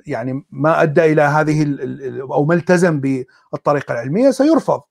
يعني 0.06 0.46
ما 0.52 0.84
أدى 0.84 1.06
إلى 1.06 1.22
هذه 1.22 1.78
أو 2.22 2.46
ما 2.46 2.54
التزم 2.54 3.00
بالطريقة 3.52 3.92
العلمية 3.92 4.32
سيرفض. 4.32 4.82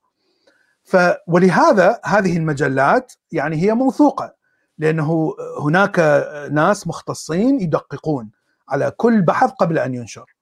ف 0.89 0.97
ولهذا 1.27 1.99
هذه 2.05 2.37
المجلات 2.37 3.13
يعني 3.31 3.55
هي 3.55 3.73
موثوقة 3.73 4.33
لأنه 4.77 5.35
هناك 5.61 5.99
ناس 6.51 6.87
مختصين 6.87 7.61
يدققون 7.61 8.29
على 8.69 8.91
كل 8.97 9.21
بحث 9.21 9.51
قبل 9.51 9.77
أن 9.77 9.93
ينشر. 9.93 10.35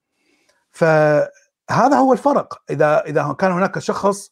فهذا 0.71 1.97
هو 1.97 2.13
الفرق 2.13 2.61
إذا 2.69 3.03
إذا 3.05 3.35
كان 3.39 3.51
هناك 3.51 3.79
شخص 3.79 4.31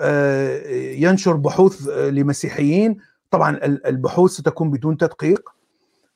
آه، 0.00 0.68
ينشر 0.94 1.36
بحوث 1.36 1.88
لمسيحيين 1.88 2.96
طبعا 3.30 3.58
البحوث 3.64 4.30
ستكون 4.30 4.70
بدون 4.70 4.96
تدقيق 4.96 5.50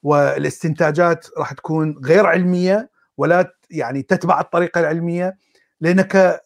والاستنتاجات 0.03 1.26
راح 1.38 1.53
تكون 1.53 1.99
غير 2.05 2.26
علمية 2.26 2.90
ولا 3.16 3.55
يعني 3.70 4.03
تتبع 4.03 4.40
الطريقة 4.40 4.80
العلمية 4.80 5.36
لأنك 5.80 6.40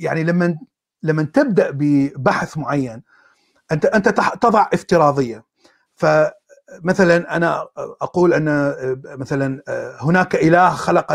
يعني 0.00 0.24
لما 0.24 0.58
لما 1.04 1.22
تبدأ 1.22 1.70
ببحث 1.70 2.58
معين 2.58 3.02
أنت 3.72 3.86
أنت 3.86 4.08
تضع 4.40 4.68
افتراضية. 4.72 5.44
فمثلا 5.94 7.36
أنا 7.36 7.66
أقول 8.02 8.34
أن 8.34 8.74
مثلا 9.04 9.62
هناك 10.00 10.34
إله 10.34 10.70
خلق 10.70 11.12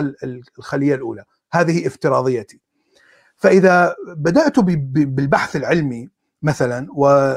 الخلية 0.57 0.95
الأولى. 0.95 1.23
هذه 1.51 1.87
افتراضيتي. 1.87 2.59
فإذا 3.35 3.95
بدأت 4.07 4.59
بالبحث 4.59 5.55
العلمي 5.55 6.09
مثلا 6.41 6.87
و 6.95 7.33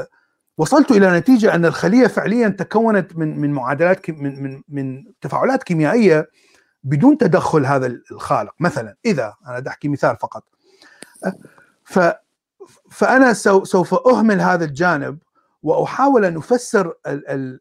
وصلت 0.57 0.91
إلى 0.91 1.19
نتيجة 1.19 1.55
أن 1.55 1.65
الخلية 1.65 2.07
فعليا 2.07 2.49
تكونت 2.49 3.15
من 3.17 3.39
من 3.39 3.53
معادلات 3.53 4.09
من 4.09 4.43
من 4.43 4.61
من 4.69 5.03
تفاعلات 5.21 5.63
كيميائية 5.63 6.29
بدون 6.83 7.17
تدخل 7.17 7.65
هذا 7.65 7.87
الخالق. 8.11 8.53
مثلا 8.59 8.95
إذا 9.05 9.33
أنا 9.47 9.63
أحكي 9.67 9.87
مثال 9.87 10.17
فقط. 10.17 10.43
ف 11.83 11.99
فأنا 12.91 13.33
سوف 13.63 14.07
أهمل 14.07 14.41
هذا 14.41 14.65
الجانب 14.65 15.17
وأحاول 15.63 16.25
أن 16.25 16.37
أفسر 16.37 16.93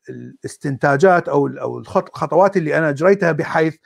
الاستنتاجات 0.09 1.29
أو 1.29 1.47
أو 1.47 1.79
الخطوات 1.79 2.57
اللي 2.57 2.79
أنا 2.79 2.89
أجريتها 2.89 3.33
بحيث 3.33 3.77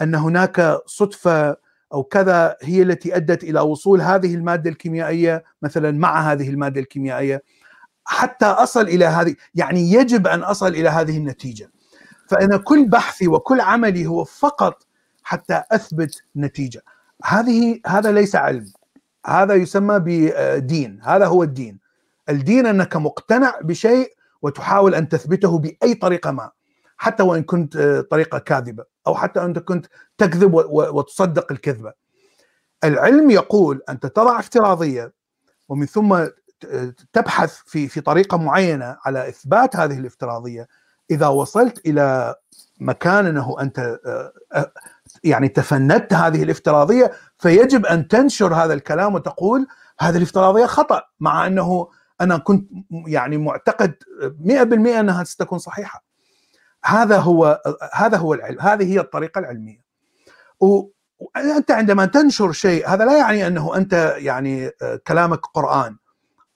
أن 0.00 0.14
هناك 0.14 0.78
صدفة 0.86 1.56
أو 1.92 2.02
كذا 2.02 2.56
هي 2.62 2.82
التي 2.82 3.16
أدت 3.16 3.44
إلى 3.44 3.60
وصول 3.60 4.00
هذه 4.00 4.34
المادة 4.34 4.70
الكيميائية 4.70 5.44
مثلا 5.62 5.90
مع 5.90 6.32
هذه 6.32 6.50
المادة 6.50 6.80
الكيميائية 6.80 7.42
حتى 8.04 8.46
أصل 8.46 8.80
إلى 8.80 9.04
هذه 9.04 9.34
يعني 9.54 9.92
يجب 9.92 10.26
أن 10.26 10.42
أصل 10.42 10.68
إلى 10.68 10.88
هذه 10.88 11.16
النتيجة. 11.18 11.70
فأنا 12.28 12.56
كل 12.56 12.88
بحثي 12.88 13.28
وكل 13.28 13.60
عملي 13.60 14.06
هو 14.06 14.24
فقط 14.24 14.86
حتى 15.22 15.62
أثبت 15.72 16.22
نتيجة. 16.36 16.82
هذه 17.24 17.80
هذا 17.86 18.12
ليس 18.12 18.36
علم 18.36 18.72
هذا 19.26 19.54
يسمى 19.54 19.98
بدين 20.04 21.00
هذا 21.02 21.26
هو 21.26 21.42
الدين. 21.42 21.78
الدين 22.28 22.66
أنك 22.66 22.96
مقتنع 22.96 23.58
بشيء 23.62 24.14
وتحاول 24.42 24.94
أن 24.94 25.08
تثبته 25.08 25.58
بأي 25.58 25.94
طريقة 25.94 26.30
ما 26.30 26.50
حتى 26.96 27.22
وإن 27.22 27.42
كنت 27.42 27.78
طريقة 28.10 28.38
كاذبة 28.38 28.84
أو 29.06 29.14
حتى 29.14 29.44
أنت 29.44 29.58
كنت 29.58 29.86
تكذب 30.18 30.54
وتصدق 30.54 31.52
الكذبة. 31.52 31.92
العلم 32.84 33.30
يقول 33.30 33.82
أنت 33.88 34.06
تضع 34.06 34.38
افتراضية 34.38 35.12
ومن 35.68 35.86
ثم 35.86 36.26
تبحث 37.12 37.60
في 37.66 37.88
في 37.88 38.00
طريقة 38.00 38.36
معينة 38.36 38.96
على 39.04 39.28
إثبات 39.28 39.76
هذه 39.76 39.98
الافتراضية 39.98 40.68
إذا 41.10 41.26
وصلت 41.26 41.86
إلى 41.86 42.34
مكان 42.80 43.26
أنه 43.26 43.56
أنت 43.60 43.98
يعني 45.24 45.48
تفندت 45.48 46.12
هذه 46.12 46.42
الافتراضية 46.42 47.12
فيجب 47.38 47.86
أن 47.86 48.08
تنشر 48.08 48.54
هذا 48.54 48.74
الكلام 48.74 49.14
وتقول 49.14 49.66
هذه 50.00 50.16
الافتراضية 50.16 50.66
خطأ 50.66 51.02
مع 51.20 51.46
أنه 51.46 51.88
أنا 52.20 52.36
كنت 52.36 52.70
يعني 53.06 53.38
معتقد 53.38 53.94
100% 54.44 54.52
أنها 54.98 55.24
ستكون 55.24 55.58
صحيحة. 55.58 56.04
هذا 56.84 57.18
هو 57.18 57.62
هذا 57.92 58.16
هو 58.16 58.34
العلم، 58.34 58.60
هذه 58.60 58.92
هي 58.92 59.00
الطريقة 59.00 59.38
العلمية. 59.38 59.84
وأنت 60.60 61.70
عندما 61.70 62.06
تنشر 62.06 62.52
شيء 62.52 62.88
هذا 62.88 63.04
لا 63.04 63.18
يعني 63.18 63.46
أنه 63.46 63.76
أنت 63.76 64.14
يعني 64.18 64.70
كلامك 65.06 65.40
قرآن. 65.54 65.96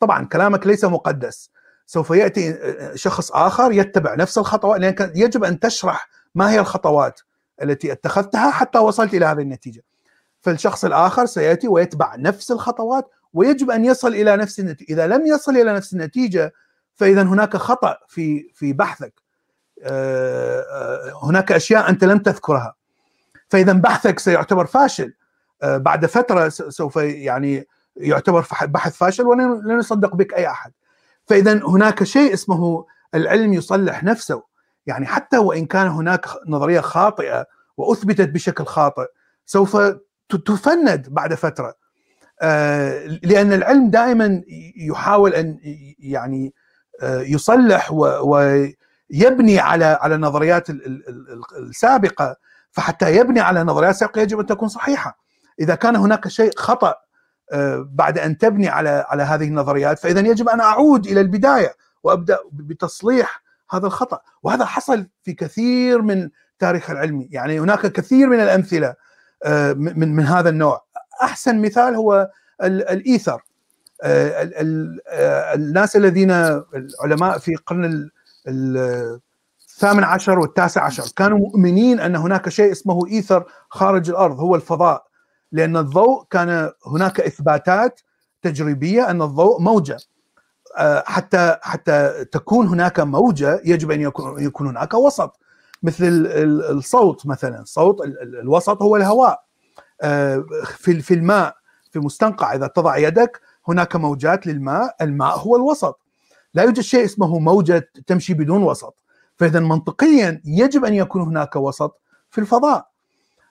طبعا 0.01 0.25
كلامك 0.25 0.67
ليس 0.67 0.85
مقدس. 0.85 1.51
سوف 1.87 2.11
يأتي 2.11 2.59
شخص 2.95 3.33
آخر 3.33 3.73
يتبع 3.73 4.15
نفس 4.15 4.39
الخطوات 4.39 4.81
لأن 4.81 5.13
يجب 5.15 5.45
أن 5.45 5.59
تشرح 5.59 6.09
ما 6.35 6.51
هي 6.51 6.61
الخطوات 6.61 7.21
التي 7.63 7.93
اتخذتها 7.93 8.51
حتى 8.51 8.79
وصلت 8.79 9.15
إلى 9.15 9.27
هذه 9.27 9.41
النتيجة. 9.41 9.83
فالشخص 10.41 10.85
الآخر 10.85 11.27
سيأتي 11.27 11.69
ويتبع 11.69 12.17
نفس 12.17 12.51
الخطوات 12.51 13.11
ويجب 13.35 13.71
أن 13.71 13.85
يصل 13.85 14.09
إلى 14.09 14.37
نفس 14.37 14.61
النتيجه، 14.61 14.93
إذا 14.93 15.07
لم 15.07 15.27
يصل 15.27 15.57
إلى 15.57 15.73
نفس 15.73 15.93
النتيجة 15.93 16.53
فإذا 16.95 17.23
هناك 17.23 17.57
خطأ 17.57 17.99
في 18.09 18.51
في 18.55 18.73
بحثك. 18.73 19.23
آه، 19.83 20.61
آه، 20.61 21.13
هناك 21.23 21.53
أشياء 21.53 21.89
أنت 21.89 22.05
لم 22.05 22.19
تذكرها. 22.19 22.75
فإذا 23.49 23.73
بحثك 23.73 24.19
سيعتبر 24.19 24.67
فاشل 24.67 25.15
آه، 25.63 25.77
بعد 25.77 26.07
فترة 26.07 26.49
سوف 26.49 26.97
يعني 26.97 27.67
يعتبر 27.97 28.47
بحث 28.63 28.97
فاشل 28.97 29.27
ولن 29.27 29.79
يصدق 29.79 30.15
بك 30.15 30.35
أي 30.35 30.49
أحد. 30.49 30.73
فإذا 31.27 31.53
هناك 31.53 32.05
شيء 32.05 32.35
اسمه 32.35 32.87
العلم 33.15 33.53
يصلح 33.53 34.05
نفسه 34.05 34.43
يعني 34.89 35.07
حتى 35.07 35.39
وإن 35.39 35.67
كان 35.67 35.87
هناك 35.87 36.27
نظرية 36.47 36.81
خاطئة 36.81 37.47
وأثبتت 37.77 38.29
بشكل 38.29 38.65
خاطئ 38.65 39.07
سوف 39.47 39.77
تفند 40.47 41.09
بعد 41.09 41.35
فترة. 41.35 41.75
آه، 42.43 43.07
لأن 43.23 43.53
العلم 43.53 43.91
دائما 43.91 44.43
يحاول 44.77 45.35
أن 45.35 45.59
يعني 45.99 46.55
آه، 47.03 47.21
يصلح 47.21 47.93
ويبني 48.23 49.59
على 49.59 49.85
على 49.85 50.15
النظريات 50.15 50.67
السابقة. 51.59 52.37
فحتى 52.71 53.17
يبني 53.17 53.41
على 53.41 53.65
نظريات 53.65 53.95
سابقة 53.95 54.21
يجب 54.21 54.41
أن 54.41 54.47
تكون 54.47 54.69
صحيحة. 54.69 55.19
إذا 55.61 55.75
كان 55.75 55.97
هناك 55.97 56.29
شيء 56.29 56.51
خطأ 56.57 56.95
آه، 57.53 57.89
بعد 57.93 58.19
أن 58.19 58.39
تبني 58.39 58.69
على 58.69 59.07
على 59.09 59.23
هذه 59.23 59.45
النظريات 59.45 59.99
فاذا 59.99 60.21
يجب 60.21 60.49
أن 60.49 60.61
أعود 60.61 61.07
إلى 61.07 61.21
البداية 61.21 61.75
وأبدأ 62.03 62.39
بتصليح 62.53 63.43
هذا 63.71 63.87
الخطأ. 63.87 64.21
وهذا 64.43 64.65
حصل 64.65 65.07
في 65.23 65.33
كثير 65.33 66.03
من 66.03 66.31
تاريخ 66.59 66.91
العلمي 66.91 67.29
يعني 67.31 67.61
هناك 67.61 67.87
كثير 67.87 68.29
من 68.29 68.41
الأمثلة 68.41 68.95
من 69.77 70.17
من 70.17 70.25
هذا 70.25 70.49
النوع. 70.51 70.85
أحسن 71.23 71.63
مثال 71.63 71.95
هو 71.95 72.31
الإيثر. 72.63 73.43
آه، 74.03 74.51
آه، 75.09 75.55
الناس 75.55 75.97
الذين 75.97 76.31
العلماء 76.31 77.39
في 77.39 77.53
القرن 77.53 78.11
الثامن 78.49 80.05
عشر 80.05 80.39
والتاسع 80.39 80.85
عشر 80.85 81.05
كانوا 81.17 81.39
مؤمنين 81.39 82.01
أن 82.01 82.17
هناك 82.17 82.49
شيء 82.49 82.73
اسمه 82.73 83.07
إيثر 83.07 83.45
خارج 83.69 84.11
الأرض 84.11 84.41
هو 84.41 84.55
الفضاء. 84.55 85.07
لأن 85.53 85.77
الضوء 85.77 86.25
كان 86.31 86.71
هناك 86.87 87.21
إثباتات 87.21 88.01
تجريبية 88.43 89.11
أن 89.11 89.23
الضوء 89.23 89.61
موجة. 89.61 89.95
آه، 89.95 90.01
حتى 91.07 91.57
حتى 91.63 92.25
تكون 92.33 92.67
هناك 92.67 93.01
موجة 93.01 93.61
يجب 93.65 93.91
أن 93.91 94.01
يكون 94.01 94.43
يكون 94.43 94.67
هناك 94.67 94.95
وسط 94.95 95.41
مثل 95.83 96.05
الصوت 96.71 97.27
مثلا. 97.27 97.61
الصوت 97.61 98.01
الوسط 98.43 98.83
هو 98.83 98.97
الهواء. 98.97 99.45
في 100.65 101.01
في 101.01 101.15
الماء 101.15 101.55
في 101.91 101.99
مستنقع 101.99 102.55
إذا 102.55 102.67
تضع 102.67 102.97
يدك 102.97 103.41
هناك 103.69 103.97
موجات 103.97 104.47
للماء. 104.47 104.97
الماء 105.01 105.39
هو 105.39 105.57
الوسط. 105.57 106.01
لا 106.55 106.63
يوجد 106.63 106.81
شيء 106.81 107.05
اسمه 107.05 107.39
موجة 107.39 107.91
تمشي 108.07 108.35
بدون 108.35 108.63
وسط. 108.63 108.97
فاذا 109.37 109.61
منطقيا 109.61 110.43
يجب 110.45 110.85
أن 110.85 110.95
يكون 110.95 111.23
هناك 111.23 111.57
وسط 111.57 112.01
في 112.31 112.41
الفضاء. 112.41 112.89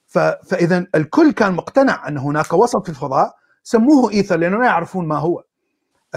فاذا 0.07 0.85
الكل 0.95 1.31
كان 1.31 1.53
مقتنع 1.53 2.07
أن 2.07 2.17
هناك 2.17 2.53
وسط 2.53 2.83
في 2.83 2.89
الفضاء. 2.89 3.35
سموه 3.63 4.11
إيثر 4.11 4.37
لأنه 4.37 4.57
لا 4.57 4.65
يعرفون 4.65 5.07
ما 5.07 5.17
هو. 5.17 5.43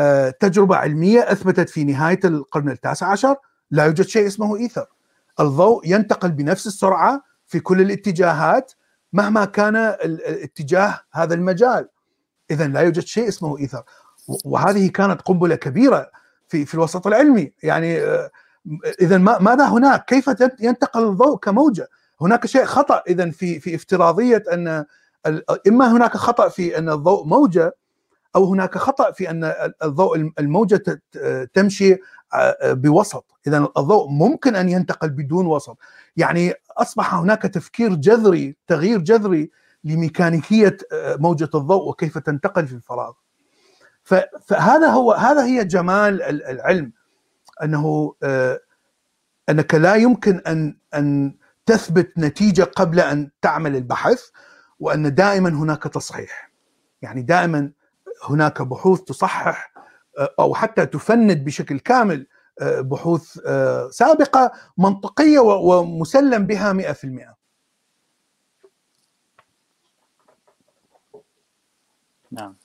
آه، 0.00 0.30
تجربة 0.30 0.76
علمية 0.76 1.32
أثبتت 1.32 1.70
في 1.70 1.84
نهاية 1.84 2.20
القرن 2.24 2.68
التاسع 2.68 3.06
عشر 3.06 3.36
لا 3.70 3.84
يوجد 3.84 4.04
شيء 4.04 4.26
اسمه 4.26 4.56
إيثر. 4.56 4.86
الضوء 5.40 5.82
ينتقل 5.86 6.30
بنفس 6.30 6.66
السرعة 6.66 7.22
في 7.46 7.60
كل 7.60 7.80
الاتجاهات 7.80 8.72
مهما 9.12 9.44
كان 9.44 9.76
اتجاه 10.26 11.00
هذا 11.12 11.34
المجال. 11.34 11.88
اذا 12.50 12.66
لا 12.66 12.80
يوجد 12.80 13.02
شيء 13.02 13.28
اسمه 13.28 13.58
إيثر. 13.58 13.82
وهذه 14.44 14.88
كانت 14.88 15.22
قنبلة 15.22 15.54
كبيرة 15.54 16.10
في 16.48 16.66
في 16.66 16.74
الوسط 16.74 17.06
العلمي. 17.06 17.52
يعني 17.62 18.00
آه، 18.00 18.30
اذا 19.00 19.18
ماذا 19.18 19.68
هناك؟ 19.68 20.04
كيف 20.04 20.30
ينتقل 20.60 21.08
الضوء 21.08 21.38
كموجة؟ 21.38 21.88
هناك 22.20 22.46
شيء 22.46 22.64
خطأ 22.64 23.02
اذا 23.08 23.30
في 23.30 23.60
في 23.60 23.74
افتراضية 23.74 24.42
أن 24.52 24.84
إما 25.68 25.92
هناك 25.92 26.16
خطأ 26.16 26.48
في 26.48 26.78
أن 26.78 26.88
الضوء 26.88 27.26
موجة 27.26 27.79
أو 28.36 28.44
هناك 28.44 28.78
خطأ 28.78 29.10
في 29.12 29.30
أن 29.30 29.52
الضوء 29.82 30.32
الموجة 30.38 31.02
تمشي 31.54 31.96
آه، 32.34 32.72
بوسط. 32.72 33.26
إذا 33.46 33.58
الضوء 33.58 34.08
ممكن 34.08 34.56
أن 34.56 34.68
ينتقل 34.68 35.10
بدون 35.10 35.46
وسط. 35.46 35.78
يعني 36.16 36.54
أصبح 36.76 37.14
هناك 37.14 37.42
تفكير 37.42 37.94
جذري 37.94 38.56
تغيير 38.66 38.98
جذري 39.00 39.50
لميكانيكية 39.84 40.76
آه، 40.92 41.16
موجة 41.16 41.50
الضوء 41.54 41.88
وكيف 41.88 42.18
تنتقل 42.18 42.66
في 42.66 42.72
الفراغ. 42.72 43.12
فهذا 44.46 44.88
هو 44.88 45.12
هذا 45.12 45.44
هي 45.44 45.64
جمال 45.64 46.22
العلم. 46.22 46.92
أنه 47.62 48.14
آه، 48.22 48.60
أنك 49.48 49.74
لا 49.74 49.94
يمكن 49.94 50.40
ان 50.46 50.76
أن 50.94 51.34
تثبت 51.66 52.18
نتيجة 52.18 52.62
قبل 52.62 53.00
أن 53.00 53.30
تعمل 53.42 53.76
البحث 53.76 54.22
وأن 54.80 55.14
دائما 55.14 55.48
هناك 55.48 55.82
تصحيح. 55.82 56.50
يعني 57.02 57.22
دائما 57.22 57.72
هناك 58.24 58.62
بحوث 58.62 59.00
تصحح 59.00 59.72
آه، 60.18 60.34
أو 60.38 60.54
حتى 60.54 60.86
تفند 60.86 61.44
بشكل 61.44 61.78
كامل 61.78 62.26
بحوث 62.62 63.38
سابقة 63.90 64.52
منطقية 64.78 65.38
ومسلم 65.38 66.46
بها 66.46 66.72
100% 66.72 67.40
نعم. 72.32 72.56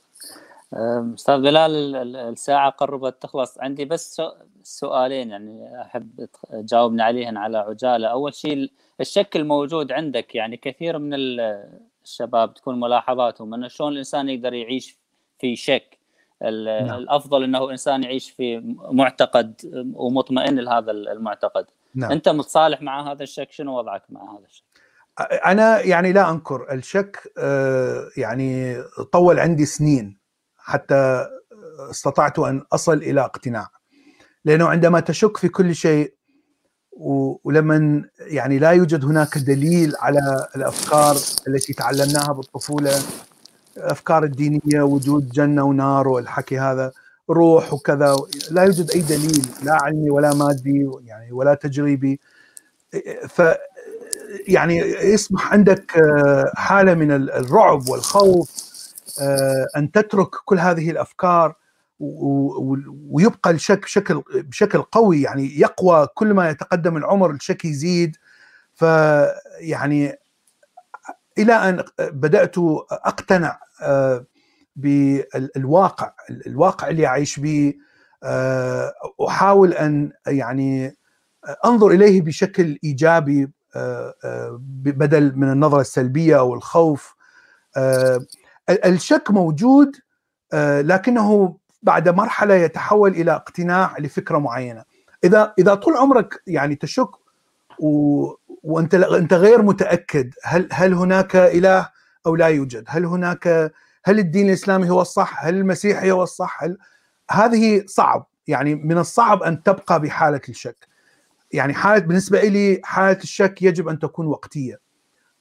أستاذ 1.14 1.42
بلال 1.42 1.96
الساعة 2.16 2.70
قربت 2.70 3.22
تخلص. 3.22 3.60
عندي 3.60 3.86
بس 3.86 4.22
سؤالين 4.64 5.30
يعني 5.30 5.82
أحب 5.82 6.28
تجاوبني 6.52 7.02
عليهن 7.02 7.38
على 7.38 7.58
عجالة. 7.58 8.08
أول 8.08 8.34
شيء 8.34 8.72
الشك 9.02 9.36
الموجود 9.36 9.92
عندك 9.92 10.36
يعني 10.36 10.58
كثير 10.58 10.98
من 11.00 11.14
الشباب 12.04 12.54
تكون 12.54 12.80
ملاحظاتهم 12.80 13.54
إنه 13.54 13.68
شلون 13.68 13.92
الإنسان 13.92 14.30
يقدر 14.30 14.54
يعيش 14.54 15.00
في 15.46 15.56
شك. 15.56 15.98
نعم. 16.42 16.94
الأفضل 16.94 17.44
أنه 17.44 17.72
إنسان 17.72 18.04
يعيش 18.04 18.30
في 18.30 18.76
معتقد 18.92 19.56
ومطمئن 19.94 20.60
لهذا 20.60 20.92
المعتقد. 20.92 21.66
نعم. 21.96 22.12
أنت 22.12 22.30
متصالح 22.30 22.82
مع 22.82 23.12
هذا 23.12 23.24
الشك؟ 23.24 23.52
شنو 23.52 23.78
وضعك 23.78 24.04
مع 24.10 24.22
هذا 24.22 24.46
الشك؟ 24.46 24.64
أنا 25.46 25.80
يعني 25.82 26.14
لا 26.14 26.32
أنكر 26.32 26.74
الشك 26.74 27.34
آه، 27.38 28.10
يعني 28.18 28.82
طول 29.12 29.40
عندي 29.40 29.66
سنين 29.66 30.18
حتى 30.58 31.26
استطعت 31.90 32.40
أن 32.40 32.64
أصل 32.74 32.98
إلى 32.98 33.22
اقتناع. 33.22 33.68
لأنه 34.46 34.66
عندما 34.66 35.00
تشك 35.00 35.38
في 35.38 35.50
كل 35.50 35.76
شيء 35.76 36.14
ولما 37.44 38.04
يعني 38.20 38.60
لا 38.60 38.72
يوجد 38.72 39.06
هناك 39.06 39.38
دليل 39.38 39.94
على 40.00 40.48
الأفكار 40.56 41.16
التي 41.48 41.74
تعلمناها 41.74 42.34
بالطفولة 42.34 42.92
الافكار 43.78 44.24
الدينية 44.24 44.82
وجود 44.82 45.30
جنة 45.30 45.64
ونار 45.64 46.08
والحكي 46.08 46.60
هذا 46.60 46.92
روح 47.30 47.74
وكذا 47.74 48.16
لا 48.52 48.64
يوجد 48.64 48.92
أي 48.92 49.02
دليل 49.02 49.46
لا 49.64 49.78
علمي 49.84 50.10
ولا 50.10 50.34
مادي 50.34 50.90
يعني 51.06 51.32
ولا 51.32 51.54
تجريبي. 51.54 52.20
ف 53.30 53.42
يعني 54.48 54.78
يصبح 55.04 55.54
عندك 55.54 55.92
حالة 56.56 56.94
من 56.94 57.12
الرعب 57.12 57.90
والخوف 57.90 58.52
أن 59.78 59.92
تترك 59.92 60.30
كل 60.46 60.60
هذه 60.60 60.92
الأفكار 60.92 61.56
ويبقى 63.10 63.52
الشك 63.52 63.80
بشكل 63.84 64.24
بشكل 64.36 64.82
قوي 64.82 65.22
يعني 65.22 65.60
يقوى 65.60 66.08
كل 66.16 66.34
ما 66.34 66.50
يتقدم 66.50 66.98
العمر 66.98 67.32
الشك 67.32 67.66
يزيد. 67.66 68.18
فيعني 68.76 70.16
إلى 71.38 71.54
أن 71.54 71.84
بدأت 72.00 72.58
أقتنع 72.92 73.60
بالواقع 74.76 76.12
الواقع 76.48 76.88
اللي 76.88 77.06
أعيش 77.08 77.40
به 77.40 77.74
أحاول 79.28 79.74
أن 79.74 80.12
يعني 80.28 80.98
أنظر 81.66 81.88
إليه 81.88 82.22
بشكل 82.22 82.80
إيجابي 82.84 83.52
بدل 84.72 85.36
من 85.36 85.52
النظرة 85.52 85.82
السلبية 85.82 86.40
أو 86.40 86.54
الخوف. 86.54 87.16
الشك 88.70 89.32
موجود 89.32 89.96
لكنه 90.82 91.58
بعد 91.84 92.10
مرحلة 92.10 92.54
يتحول 92.54 93.12
إلى 93.12 93.32
اقتناع 93.32 93.96
لفكرة 94.00 94.38
معينة. 94.38 94.84
إذا 95.24 95.54
إذا 95.60 95.76
طول 95.76 95.98
عمرك 95.98 96.42
يعني 96.48 96.76
تشك 96.76 97.10
و... 97.80 98.26
وأنت 98.66 98.94
أنت 98.96 99.34
غير 99.34 99.62
متأكد 99.62 100.34
هل 100.44 100.70
هل 100.72 100.94
هناك 100.94 101.36
إله 101.36 101.90
أو 102.26 102.36
لا 102.36 102.48
يوجد؟ 102.48 102.84
هل 102.88 103.06
هناك 103.06 103.74
هل 104.06 104.20
الدين 104.20 104.48
الإسلامي 104.48 104.90
هو 104.90 105.02
الصح؟ 105.02 105.46
هل 105.46 105.56
المسيحي 105.56 106.12
هو 106.12 106.24
الصح؟ 106.24 106.64
هل 106.64 106.78
هذه 107.32 107.84
صعب 107.86 108.28
يعني 108.48 108.76
من 108.76 108.98
الصعب 108.98 109.44
أن 109.44 109.64
تبقى 109.64 110.02
بحالة 110.02 110.42
الشك. 110.50 110.88
يعني 111.52 111.74
حاله 111.74 112.06
بالنسبة 112.06 112.42
لي 112.42 112.82
حالة 112.84 113.18
الشك 113.18 113.62
يجب 113.62 113.88
أن 113.88 114.00
تكون 114.00 114.28
وقتية. 114.28 114.80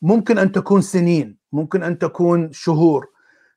ممكن 0.03 0.39
أن 0.39 0.53
تكون 0.53 0.83
سنين، 0.83 1.37
ممكن 1.53 1.83
أن 1.83 1.99
تكون 1.99 2.53
شهور، 2.53 3.07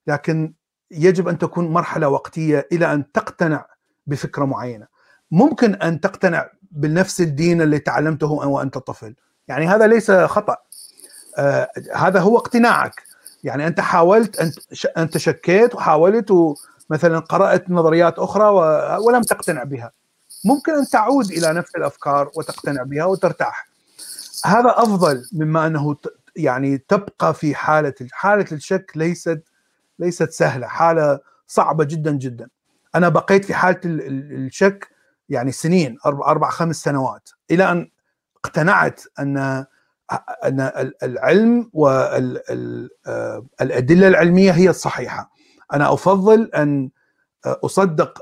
لكن 0.08 0.54
يجب 0.92 1.28
أن 1.28 1.38
تكون 1.38 1.68
مرحلة 1.68 2.10
وقتية 2.10 2.68
إلى 2.72 2.94
أن 2.94 3.12
تقتنع 3.12 3.66
بفكرة 4.08 4.46
معينة. 4.46 4.88
ممكن 5.32 5.76
أن 5.76 6.00
تقتنع 6.02 6.50
بالنفس 6.72 7.22
الدين 7.22 7.62
اللي 7.62 7.80
تعلمته 7.80 8.32
وأنت 8.32 8.78
طفل، 8.78 9.16
يعني 9.48 9.68
هذا 9.68 9.88
ليس 9.88 10.12
خطأ. 10.12 10.58
آه 11.38 11.70
هذا 11.96 12.20
هو 12.20 12.38
اقتناعك. 12.38 13.04
يعني 13.44 13.68
أنت 13.68 13.80
حاولت 13.80 14.40
أنت 14.40 14.56
أنت 14.98 15.18
شكيت 15.18 15.76
وحاولت 15.76 16.32
ومثلا 16.32 17.20
قرأت 17.20 17.70
نظريات 17.70 18.20
أخرى 18.20 18.44
ولم 19.00 19.22
تقتنع 19.22 19.64
بها. 19.64 19.92
ممكن 20.46 20.74
أن 20.74 20.88
تعود 20.88 21.32
إلى 21.32 21.54
نفس 21.54 21.76
الأفكار 21.76 22.32
وتقتنع 22.36 22.84
بها 22.84 23.06
وترتاح. 23.06 23.68
هذا 24.46 24.70
أفضل 24.78 25.26
مما 25.34 25.68
أنه 25.68 25.96
يعني 26.36 26.78
تبقى 26.78 27.34
في 27.34 27.56
حالة 27.56 27.94
حالة 28.12 28.46
الشك 28.52 28.92
ليست 28.96 29.44
ليست 30.00 30.32
سهلة 30.32 30.68
حالة 30.68 31.20
صعبة 31.48 31.84
جدا 31.84 32.12
جدا 32.12 32.48
أنا 32.96 33.10
بقيت 33.10 33.46
في 33.46 33.54
حالة 33.54 33.80
الشك 33.86 34.90
يعني 35.30 35.52
سنين 35.52 35.98
أربع 36.06 36.28
أربع 36.28 36.50
خمس 36.50 36.76
سنوات 36.76 37.30
إلى 37.52 37.72
أن 37.72 37.90
اقتنعت 38.46 39.02
أن 39.20 39.66
أن 40.44 40.72
العلم 41.04 41.70
والادله 41.74 42.48
العلمية 44.08 44.52
هي 44.52 44.70
الصحيحة 44.70 45.32
أنا 45.74 45.94
أفضل 45.94 46.52
أن 46.56 46.90
أصدق 47.46 48.22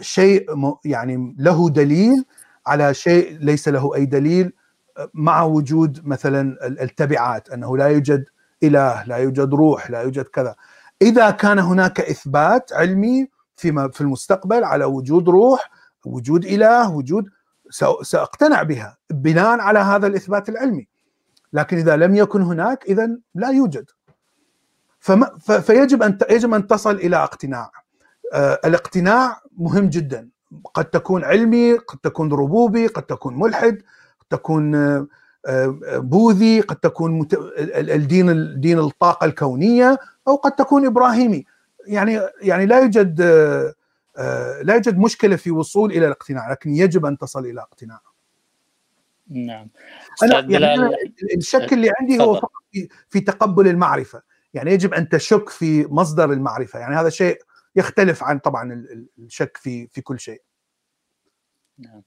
شيء 0.00 0.46
يعني 0.84 1.36
له 1.38 1.70
دليل 1.70 2.24
على 2.66 2.94
شيء 2.94 3.38
ليس 3.40 3.68
له 3.68 3.94
أي 3.94 4.06
دليل 4.06 4.52
مع 5.14 5.42
وجود 5.42 6.06
مثلا 6.06 6.66
التبعات 6.66 7.50
أنه 7.50 7.76
لا 7.76 7.86
يوجد 7.86 8.24
إله، 8.62 9.04
لا 9.04 9.16
يوجد 9.16 9.54
روح، 9.54 9.90
لا 9.90 10.02
يوجد 10.02 10.24
كذا. 10.24 10.54
إذا 11.02 11.30
كان 11.30 11.58
هناك 11.58 12.00
إثبات 12.00 12.72
علمي 12.72 13.28
فيما 13.56 13.88
في 13.88 14.00
المستقبل 14.00 14.64
على 14.64 14.84
وجود 14.84 15.28
روح، 15.28 15.70
وجود 16.04 16.44
إله، 16.44 16.90
وجود 16.90 17.24
سأقتنع 18.02 18.62
بها 18.62 18.98
بناء 19.10 19.60
على 19.60 19.78
هذا 19.78 20.06
الإثبات 20.06 20.48
العلمي. 20.48 20.88
لكن 21.52 21.76
إذا 21.76 21.96
لم 21.96 22.14
يكن 22.14 22.42
هناك 22.42 22.84
اذا 22.84 23.10
لا 23.34 23.48
يوجد. 23.50 23.90
فما 25.00 25.38
فيجب 25.38 26.02
أن 26.02 26.18
يجب 26.30 26.54
أن 26.54 26.66
تصل 26.66 26.94
إلى 26.94 27.16
اقتناع. 27.16 27.70
آه 28.32 28.60
الاقتناع 28.64 29.40
مهم 29.56 29.88
جدا 29.88 30.28
قد 30.74 30.84
تكون 30.84 31.24
علمي 31.24 31.74
قد 31.74 31.98
تكون 31.98 32.32
ربوبي 32.32 32.86
قد 32.86 33.02
تكون 33.02 33.38
ملحد 33.38 33.82
قد 34.20 34.26
تكون 34.30 35.06
بوذي 35.96 36.60
قد 36.60 36.76
تكون 36.76 37.28
الدين 37.58 38.30
الدين 38.30 38.78
الطاقة 38.78 39.24
الكونية 39.24 39.98
أو 40.28 40.36
قد 40.36 40.52
تكون 40.52 40.86
إبراهيمي 40.86 41.44
يعني 41.86 42.20
يعني 42.40 42.66
لا 42.66 42.80
يوجد 42.80 43.22
لا 44.62 44.74
يوجد 44.74 44.98
مشكلة 44.98 45.36
في 45.36 45.50
وصول 45.50 45.90
إلى 45.90 46.06
الاقتناع 46.06 46.50
لكن 46.50 46.74
يجب 46.74 47.06
أن 47.06 47.18
تصل 47.18 47.46
إلى 47.46 47.60
اقتناع. 47.60 48.00
نعم. 49.28 49.70
أنا 50.22 50.40
يعني 50.40 50.74
أنا 50.74 50.90
الشك 51.36 51.72
اللي 51.72 51.90
عندي 52.00 52.20
هو 52.22 52.34
فقط 52.34 52.62
في, 52.72 52.88
في 53.08 53.20
تقبل 53.20 53.68
المعرفة. 53.68 54.22
يعني 54.54 54.72
يجب 54.72 54.94
أن 54.94 55.08
تشك 55.08 55.48
في 55.48 55.86
مصدر 55.86 56.32
المعرفة. 56.32 56.78
يعني 56.78 56.96
هذا 56.96 57.08
شيء 57.08 57.38
يختلف 57.76 58.22
عن 58.22 58.38
طبعا 58.38 58.86
الشك 59.18 59.56
في 59.56 59.86
في 59.86 60.00
كل 60.00 60.20
شيء. 60.20 60.42
نعم. 61.78 62.02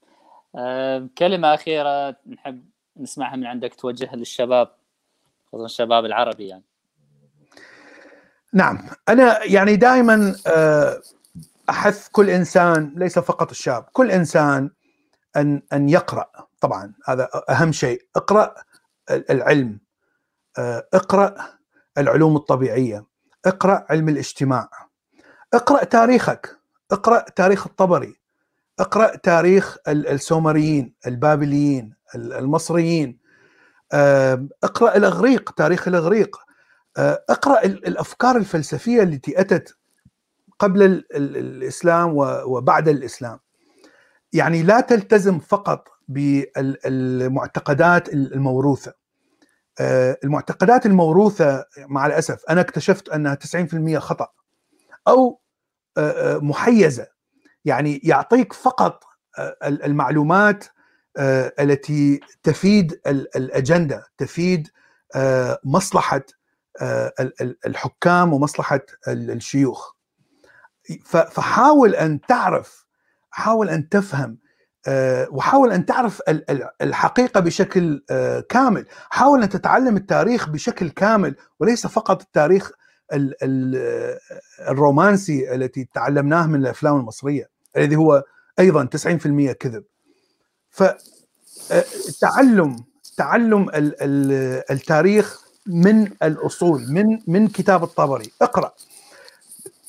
أه 0.55 1.09
كلمة 1.17 1.53
أخيرة 1.53 2.15
نحب 2.27 2.65
نسمعها 2.97 3.35
من 3.35 3.45
عندك 3.45 3.75
توجهها 3.75 4.15
للشباب 4.15 4.71
خصوصا 5.47 5.65
الشباب 5.65 6.05
العربي 6.05 6.47
يعني. 6.47 6.63
نعم. 8.53 8.79
أنا 9.09 9.43
يعني 9.43 9.75
دائما 9.75 10.35
أحث 11.69 12.07
كل 12.11 12.29
إنسان 12.29 12.93
ليس 12.95 13.19
فقط 13.19 13.51
الشاب 13.51 13.83
كل 13.93 14.11
إنسان 14.11 14.69
أن 15.37 15.61
أن 15.73 15.89
يقرأ. 15.89 16.31
طبعا 16.61 16.93
هذا 17.05 17.29
أهم 17.49 17.71
شيء. 17.71 18.01
اقرأ 18.15 18.55
العلم. 19.11 19.79
اقرأ 20.93 21.35
العلوم 21.97 22.35
الطبيعية. 22.35 23.05
اقرأ 23.45 23.85
علم 23.89 24.09
الاجتماع. 24.09 24.69
اقرأ 25.53 25.83
تاريخك. 25.83 26.57
اقرأ 26.91 27.19
تاريخ 27.19 27.67
الطبري. 27.67 28.19
اقرأ 28.79 29.15
تاريخ 29.15 29.77
السومريين 29.87 30.93
البابليين 31.07 31.95
المصريين. 32.15 33.19
اقرأ 34.63 34.97
الإغريق 34.97 35.51
تاريخ 35.51 35.87
الإغريق. 35.87 36.37
اقرأ 37.29 37.65
الأفكار 37.65 38.37
الفلسفية 38.37 39.03
التي 39.03 39.41
أتت 39.41 39.77
قبل 40.59 40.83
الإسلام 41.11 42.13
وبعد 42.45 42.87
الإسلام. 42.87 43.39
يعني 44.33 44.63
لا 44.63 44.81
تلتزم 44.81 45.39
فقط 45.39 45.87
بالمعتقدات 46.07 48.13
الموروثة. 48.13 48.93
المعتقدات 50.23 50.85
الموروثة 50.85 51.65
مع 51.77 52.05
الأسف 52.05 52.43
أنا 52.49 52.61
اكتشفت 52.61 53.09
انها 53.09 53.35
90% 53.35 53.97
خطأ 53.97 54.27
أو 55.07 55.41
محيزة. 56.41 57.07
يعني 57.65 58.01
يعطيك 58.03 58.53
فقط 58.53 59.03
المعلومات 59.63 60.65
التي 61.59 62.19
تفيد 62.43 62.99
الأجندة 63.07 64.05
تفيد 64.17 64.67
مصلحة 65.63 66.21
الحكام 67.65 68.33
ومصلحة 68.33 68.81
الشيوخ. 69.07 69.98
فحاول 71.05 71.95
أن 71.95 72.21
تعرف 72.21 72.85
حاول 73.29 73.69
أن 73.69 73.89
تفهم 73.89 74.37
وحاول 75.31 75.71
أن 75.71 75.85
تعرف 75.85 76.21
الحقيقة 76.81 77.39
بشكل 77.39 78.03
كامل. 78.49 78.85
حاول 79.09 79.43
أن 79.43 79.49
تتعلم 79.49 79.97
التاريخ 79.97 80.49
بشكل 80.49 80.89
كامل 80.89 81.35
وليس 81.59 81.87
فقط 81.87 82.21
التاريخ 82.21 82.71
الرومانسي 84.69 85.55
التي 85.55 85.89
تعلمناه 85.93 86.47
من 86.47 86.59
الأفلام 86.59 86.95
المصرية 86.95 87.49
الذي 87.77 87.95
هو 87.95 88.23
أيضا 88.59 88.85
90% 88.85 89.51
كذب. 89.51 89.83
فتعلم 91.69 92.75
تعلم 93.17 93.69
التاريخ 94.71 95.41
من 95.67 96.11
الأصول 96.23 96.85
من 96.89 97.19
من 97.27 97.47
كتاب 97.47 97.83
الطبري. 97.83 98.31
اقرأ. 98.41 98.71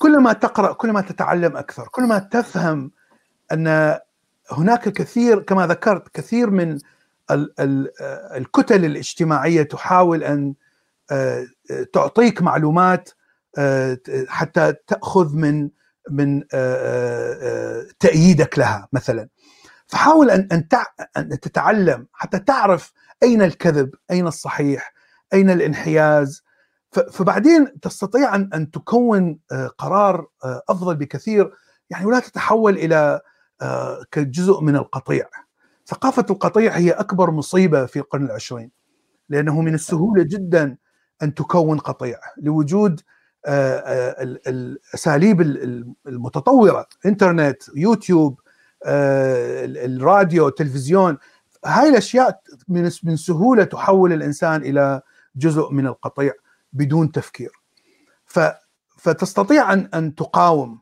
كل 0.02 0.18
ما 0.18 0.32
تقرأ 0.32 0.72
كل 0.72 0.92
ما 0.92 1.00
تتعلم 1.00 1.56
أكثر 1.56 1.88
كل 1.88 2.02
ما 2.02 2.18
تفهم 2.18 2.90
أن 3.52 3.98
هناك 4.50 4.88
كثير 4.88 5.42
كما 5.42 5.66
ذكرت 5.66 6.08
كثير 6.08 6.50
من 6.50 6.78
الكتل 8.36 8.84
الاجتماعية 8.84 9.62
تحاول 9.62 10.24
أن 10.24 10.54
تعطيك 11.92 12.42
معلومات 12.42 13.10
حتى 14.28 14.74
تأخذ 14.86 15.34
من 15.36 15.70
من 16.10 16.48
تأييدك 18.00 18.58
لها 18.58 18.88
مثلا. 18.92 19.28
فحاول 19.86 20.30
أن 20.30 20.48
أن 21.16 21.40
تتعلم 21.40 22.06
حتى 22.12 22.38
تعرف 22.38 22.92
أين 23.22 23.42
الكذب 23.42 23.94
أين 24.10 24.26
الصحيح 24.26 24.92
أين 25.34 25.50
الانحياز 25.50 26.42
فبعدين 26.90 27.80
تستطيع 27.80 28.34
ان 28.34 28.50
أن 28.54 28.70
تكون 28.70 29.38
قرار 29.78 30.26
أفضل 30.44 30.96
بكثير 30.96 31.52
يعني 31.90 32.06
ولا 32.06 32.20
تتحول 32.20 32.74
إلى 32.78 33.20
كجزء 34.10 34.60
من 34.60 34.76
القطيع. 34.76 35.28
ثقافة 35.86 36.26
القطيع 36.30 36.72
هي 36.72 36.90
أكبر 36.90 37.30
مصيبة 37.30 37.86
في 37.86 37.98
القرن 37.98 38.24
العشرين 38.24 38.70
لأنه 39.28 39.60
من 39.60 39.74
السهولة 39.74 40.22
جدا 40.22 40.76
أن 41.22 41.34
تكون 41.34 41.78
قطيع 41.78 42.18
لوجود 42.36 43.00
الأساليب 44.46 45.40
المتطورة 46.06 46.86
إنترنت 47.06 47.62
يوتيوب 47.76 48.40
الراديو 48.86 50.48
التلفزيون. 50.48 51.18
هاي 51.64 51.88
الأشياء 51.88 52.40
من 52.68 52.90
من 53.04 53.16
سهولة 53.16 53.64
تحول 53.64 54.12
الإنسان 54.12 54.62
إلى 54.62 55.00
جزء 55.36 55.70
من 55.70 55.86
القطيع. 55.86 56.32
بدون 56.72 57.12
تفكير. 57.12 57.50
ف 58.24 58.40
فتستطيع 58.96 59.72
أن 59.72 59.88
أن 59.94 60.14
تقاوم 60.14 60.80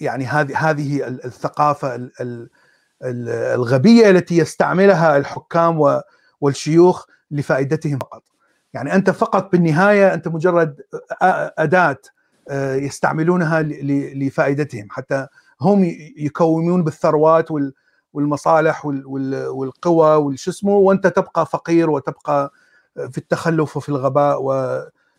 يعني 0.00 0.24
هذه 0.26 0.70
هذه 0.70 1.06
الثقافة 1.06 2.10
الغبية 3.02 4.10
التي 4.10 4.36
يستعملها 4.38 5.16
الحكام 5.16 6.00
والشيوخ 6.40 7.06
لفائدتهم 7.30 7.98
فقط. 7.98 8.22
يعني 8.72 8.94
أنت 8.94 9.10
فقط 9.10 9.52
بالنهاية 9.52 10.14
أنت 10.14 10.28
مجرد 10.28 10.80
أداة 11.58 11.96
يستعملونها 12.50 13.62
لفائدتهم. 14.14 14.86
حتى 14.90 15.26
هم 15.60 15.84
يكومون 16.16 16.84
بالثروات 16.84 17.48
والمصالح 18.12 18.86
والقوى 18.86 20.16
والشو 20.16 20.50
اسمه 20.50 20.72
وأنت 20.72 21.06
تبقى 21.06 21.46
فقير 21.46 21.90
وتبقى 21.90 22.52
في 23.10 23.18
التخلف 23.18 23.76
وفي 23.76 23.88
الغباء 23.88 24.42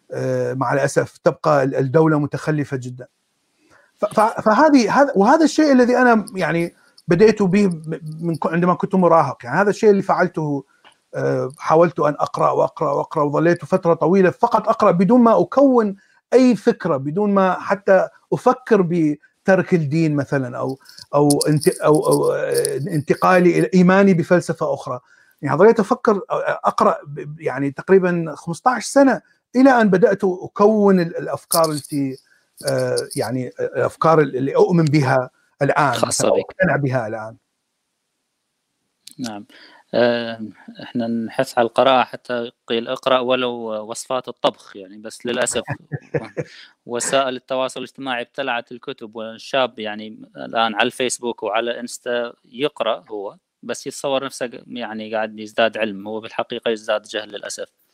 ومع 0.09 0.73
الأسف 0.73 1.17
تبقى 1.17 1.63
الدولة 1.63 2.19
متخلفة 2.19 2.77
جدا. 2.77 3.07
فهذه 4.43 5.01
هذا 5.01 5.13
وهذا 5.15 5.43
الشيء 5.43 5.71
الذي 5.71 5.97
أنا 5.97 6.25
يعني 6.35 6.73
بديت 7.07 7.43
به 7.43 7.67
من 8.19 8.37
عندما 8.45 8.73
كنت 8.73 8.95
مراهق. 8.95 9.37
يعني 9.43 9.61
هذا 9.61 9.69
الشيء 9.69 9.89
اللي 9.89 10.01
فعلته 10.01 10.63
حاولت 11.57 11.99
أن 11.99 12.13
أقرأ 12.19 12.51
وأقرأ 12.51 12.91
وأقرأ 12.91 13.23
وظليت 13.23 13.65
فترة 13.65 13.93
طويلة 13.93 14.29
فقط 14.29 14.69
أقرأ 14.69 14.91
بدون 14.91 15.21
ما 15.21 15.41
أكون 15.41 15.95
أي 16.33 16.55
فكرة 16.55 16.97
بدون 16.97 17.33
ما 17.33 17.53
حتى 17.59 18.07
أفكر 18.33 18.81
بترك 18.81 19.73
الدين 19.73 20.15
مثلا 20.15 20.57
أو 20.57 20.79
أو 21.15 21.29
أو, 21.83 22.07
أو 22.07 22.31
انتقالي 22.87 23.59
إلى 23.59 23.69
إيماني 23.73 24.13
بفلسفة 24.13 24.73
أخرى. 24.73 24.99
يعني 25.41 25.57
ظليت 25.57 25.79
أفكر 25.79 26.21
أقرأ 26.65 26.97
يعني 27.39 27.71
تقريبا 27.71 28.33
15 28.35 28.87
سنة 28.91 29.21
إلى 29.55 29.81
أن 29.81 29.89
بدأت 29.89 30.23
أكون 30.23 30.99
الأفكار 30.99 31.71
التي 31.71 32.17
يعني 33.15 33.51
الأفكار 33.59 34.21
اللي 34.21 34.55
أؤمن 34.55 34.85
بها 34.85 35.29
الآن 35.61 35.93
خاصة 35.93 36.29
بك. 36.29 36.39
أقتنع 36.39 36.75
بها 36.75 37.07
الآن. 37.07 37.35
نعم. 39.19 39.45
إحنا 40.83 41.07
نحث 41.07 41.57
على 41.57 41.65
القراءة 41.65 42.03
حتى 42.03 42.51
قيل 42.67 42.87
اقرأ 42.87 43.19
ولو 43.19 43.51
وصفات 43.89 44.27
الطبخ 44.27 44.75
يعني 44.75 44.97
بس 44.97 45.25
للأسف 45.25 45.63
وسائل 46.85 47.35
التواصل 47.35 47.79
الاجتماعي 47.79 48.21
ابتلعت 48.21 48.71
الكتب 48.71 49.15
والشاب 49.15 49.79
يعني 49.79 50.07
الآن 50.37 50.75
على 50.75 50.83
الفيسبوك 50.85 51.43
وعلى 51.43 51.79
إنستا 51.79 52.33
يقرأ 52.45 53.03
هو 53.11 53.37
بس 53.63 53.87
يتصور 53.87 54.25
نفسه 54.25 54.49
يعني 54.67 55.15
قاعد 55.15 55.39
يزداد 55.39 55.77
علم 55.77 56.07
هو 56.07 56.19
بالحقيقة 56.19 56.71
يزداد 56.71 57.01
جهل 57.01 57.29
للأسف. 57.29 57.84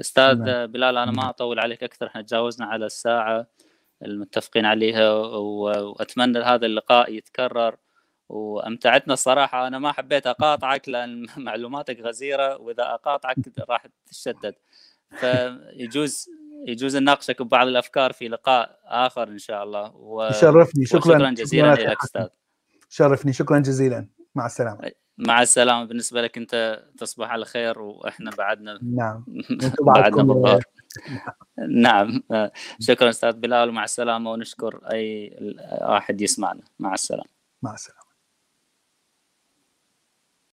أستاذ 0.00 0.38
نعم. 0.38 0.66
بلال 0.66 0.98
أنا 0.98 1.10
ما 1.10 1.28
أطول 1.28 1.60
عليك 1.60 1.82
أكثر 1.82 2.06
إحنا 2.06 2.22
تجاوزنا 2.22 2.66
على 2.66 2.86
الساعة 2.86 3.46
المتفقين 4.04 4.64
عليها 4.64 5.12
وأتمنى 5.12 6.38
هذا 6.38 6.66
اللقاء 6.66 7.12
يتكرر. 7.12 7.76
وأمتعتنا 8.30 9.14
الصراحة 9.14 9.66
أنا 9.66 9.78
ما 9.78 9.92
حبيت 9.92 10.26
أقاطعك 10.26 10.88
لأن 10.88 11.26
معلوماتك 11.36 12.00
غزيرة 12.00 12.56
وإذا 12.56 12.82
أقاطعك 12.82 13.36
راح 13.68 13.86
تشدد 14.06 14.54
فيجوز 15.10 16.28
يجوز 16.66 16.96
نناقشك 16.96 17.42
ببعض 17.42 17.66
الأفكار 17.66 18.12
في 18.12 18.28
لقاء 18.28 18.78
آخر 18.84 19.28
إن 19.28 19.38
شاء 19.38 19.64
الله 19.64 19.96
و... 19.96 20.24
يشرفني 20.24 20.86
شكرا. 20.86 21.00
شكرا 21.00 21.30
جزيلا 21.30 21.74
لك 21.74 22.02
أستاذ. 22.02 22.26
شرفني. 22.88 23.32
شكرا 23.32 23.58
جزيلا. 23.58 24.08
مع 24.34 24.46
السلامة. 24.46 24.90
مع 25.18 25.42
السلامة. 25.42 25.84
بالنسبة 25.84 26.22
لك 26.22 26.36
أنت 26.36 26.82
تصبح 26.98 27.30
على 27.30 27.44
خير 27.44 27.80
وإحنا 27.80 28.30
بعدنا. 28.30 28.78
نعم. 28.82 29.24
بعدنا 29.86 30.22
بالظهر 30.22 30.62
نعم. 31.82 32.22
شكرا 32.80 33.10
أستاذ 33.10 33.32
بلال. 33.32 33.68
ومع 33.68 33.84
السلامة. 33.84 34.32
ونشكر 34.32 34.80
أي 34.92 35.36
واحد 35.82 36.20
يسمعنا. 36.20 36.62
مع 36.78 36.94
السلامة. 36.94 37.28
مع 37.62 37.74
السلامة. 37.74 37.99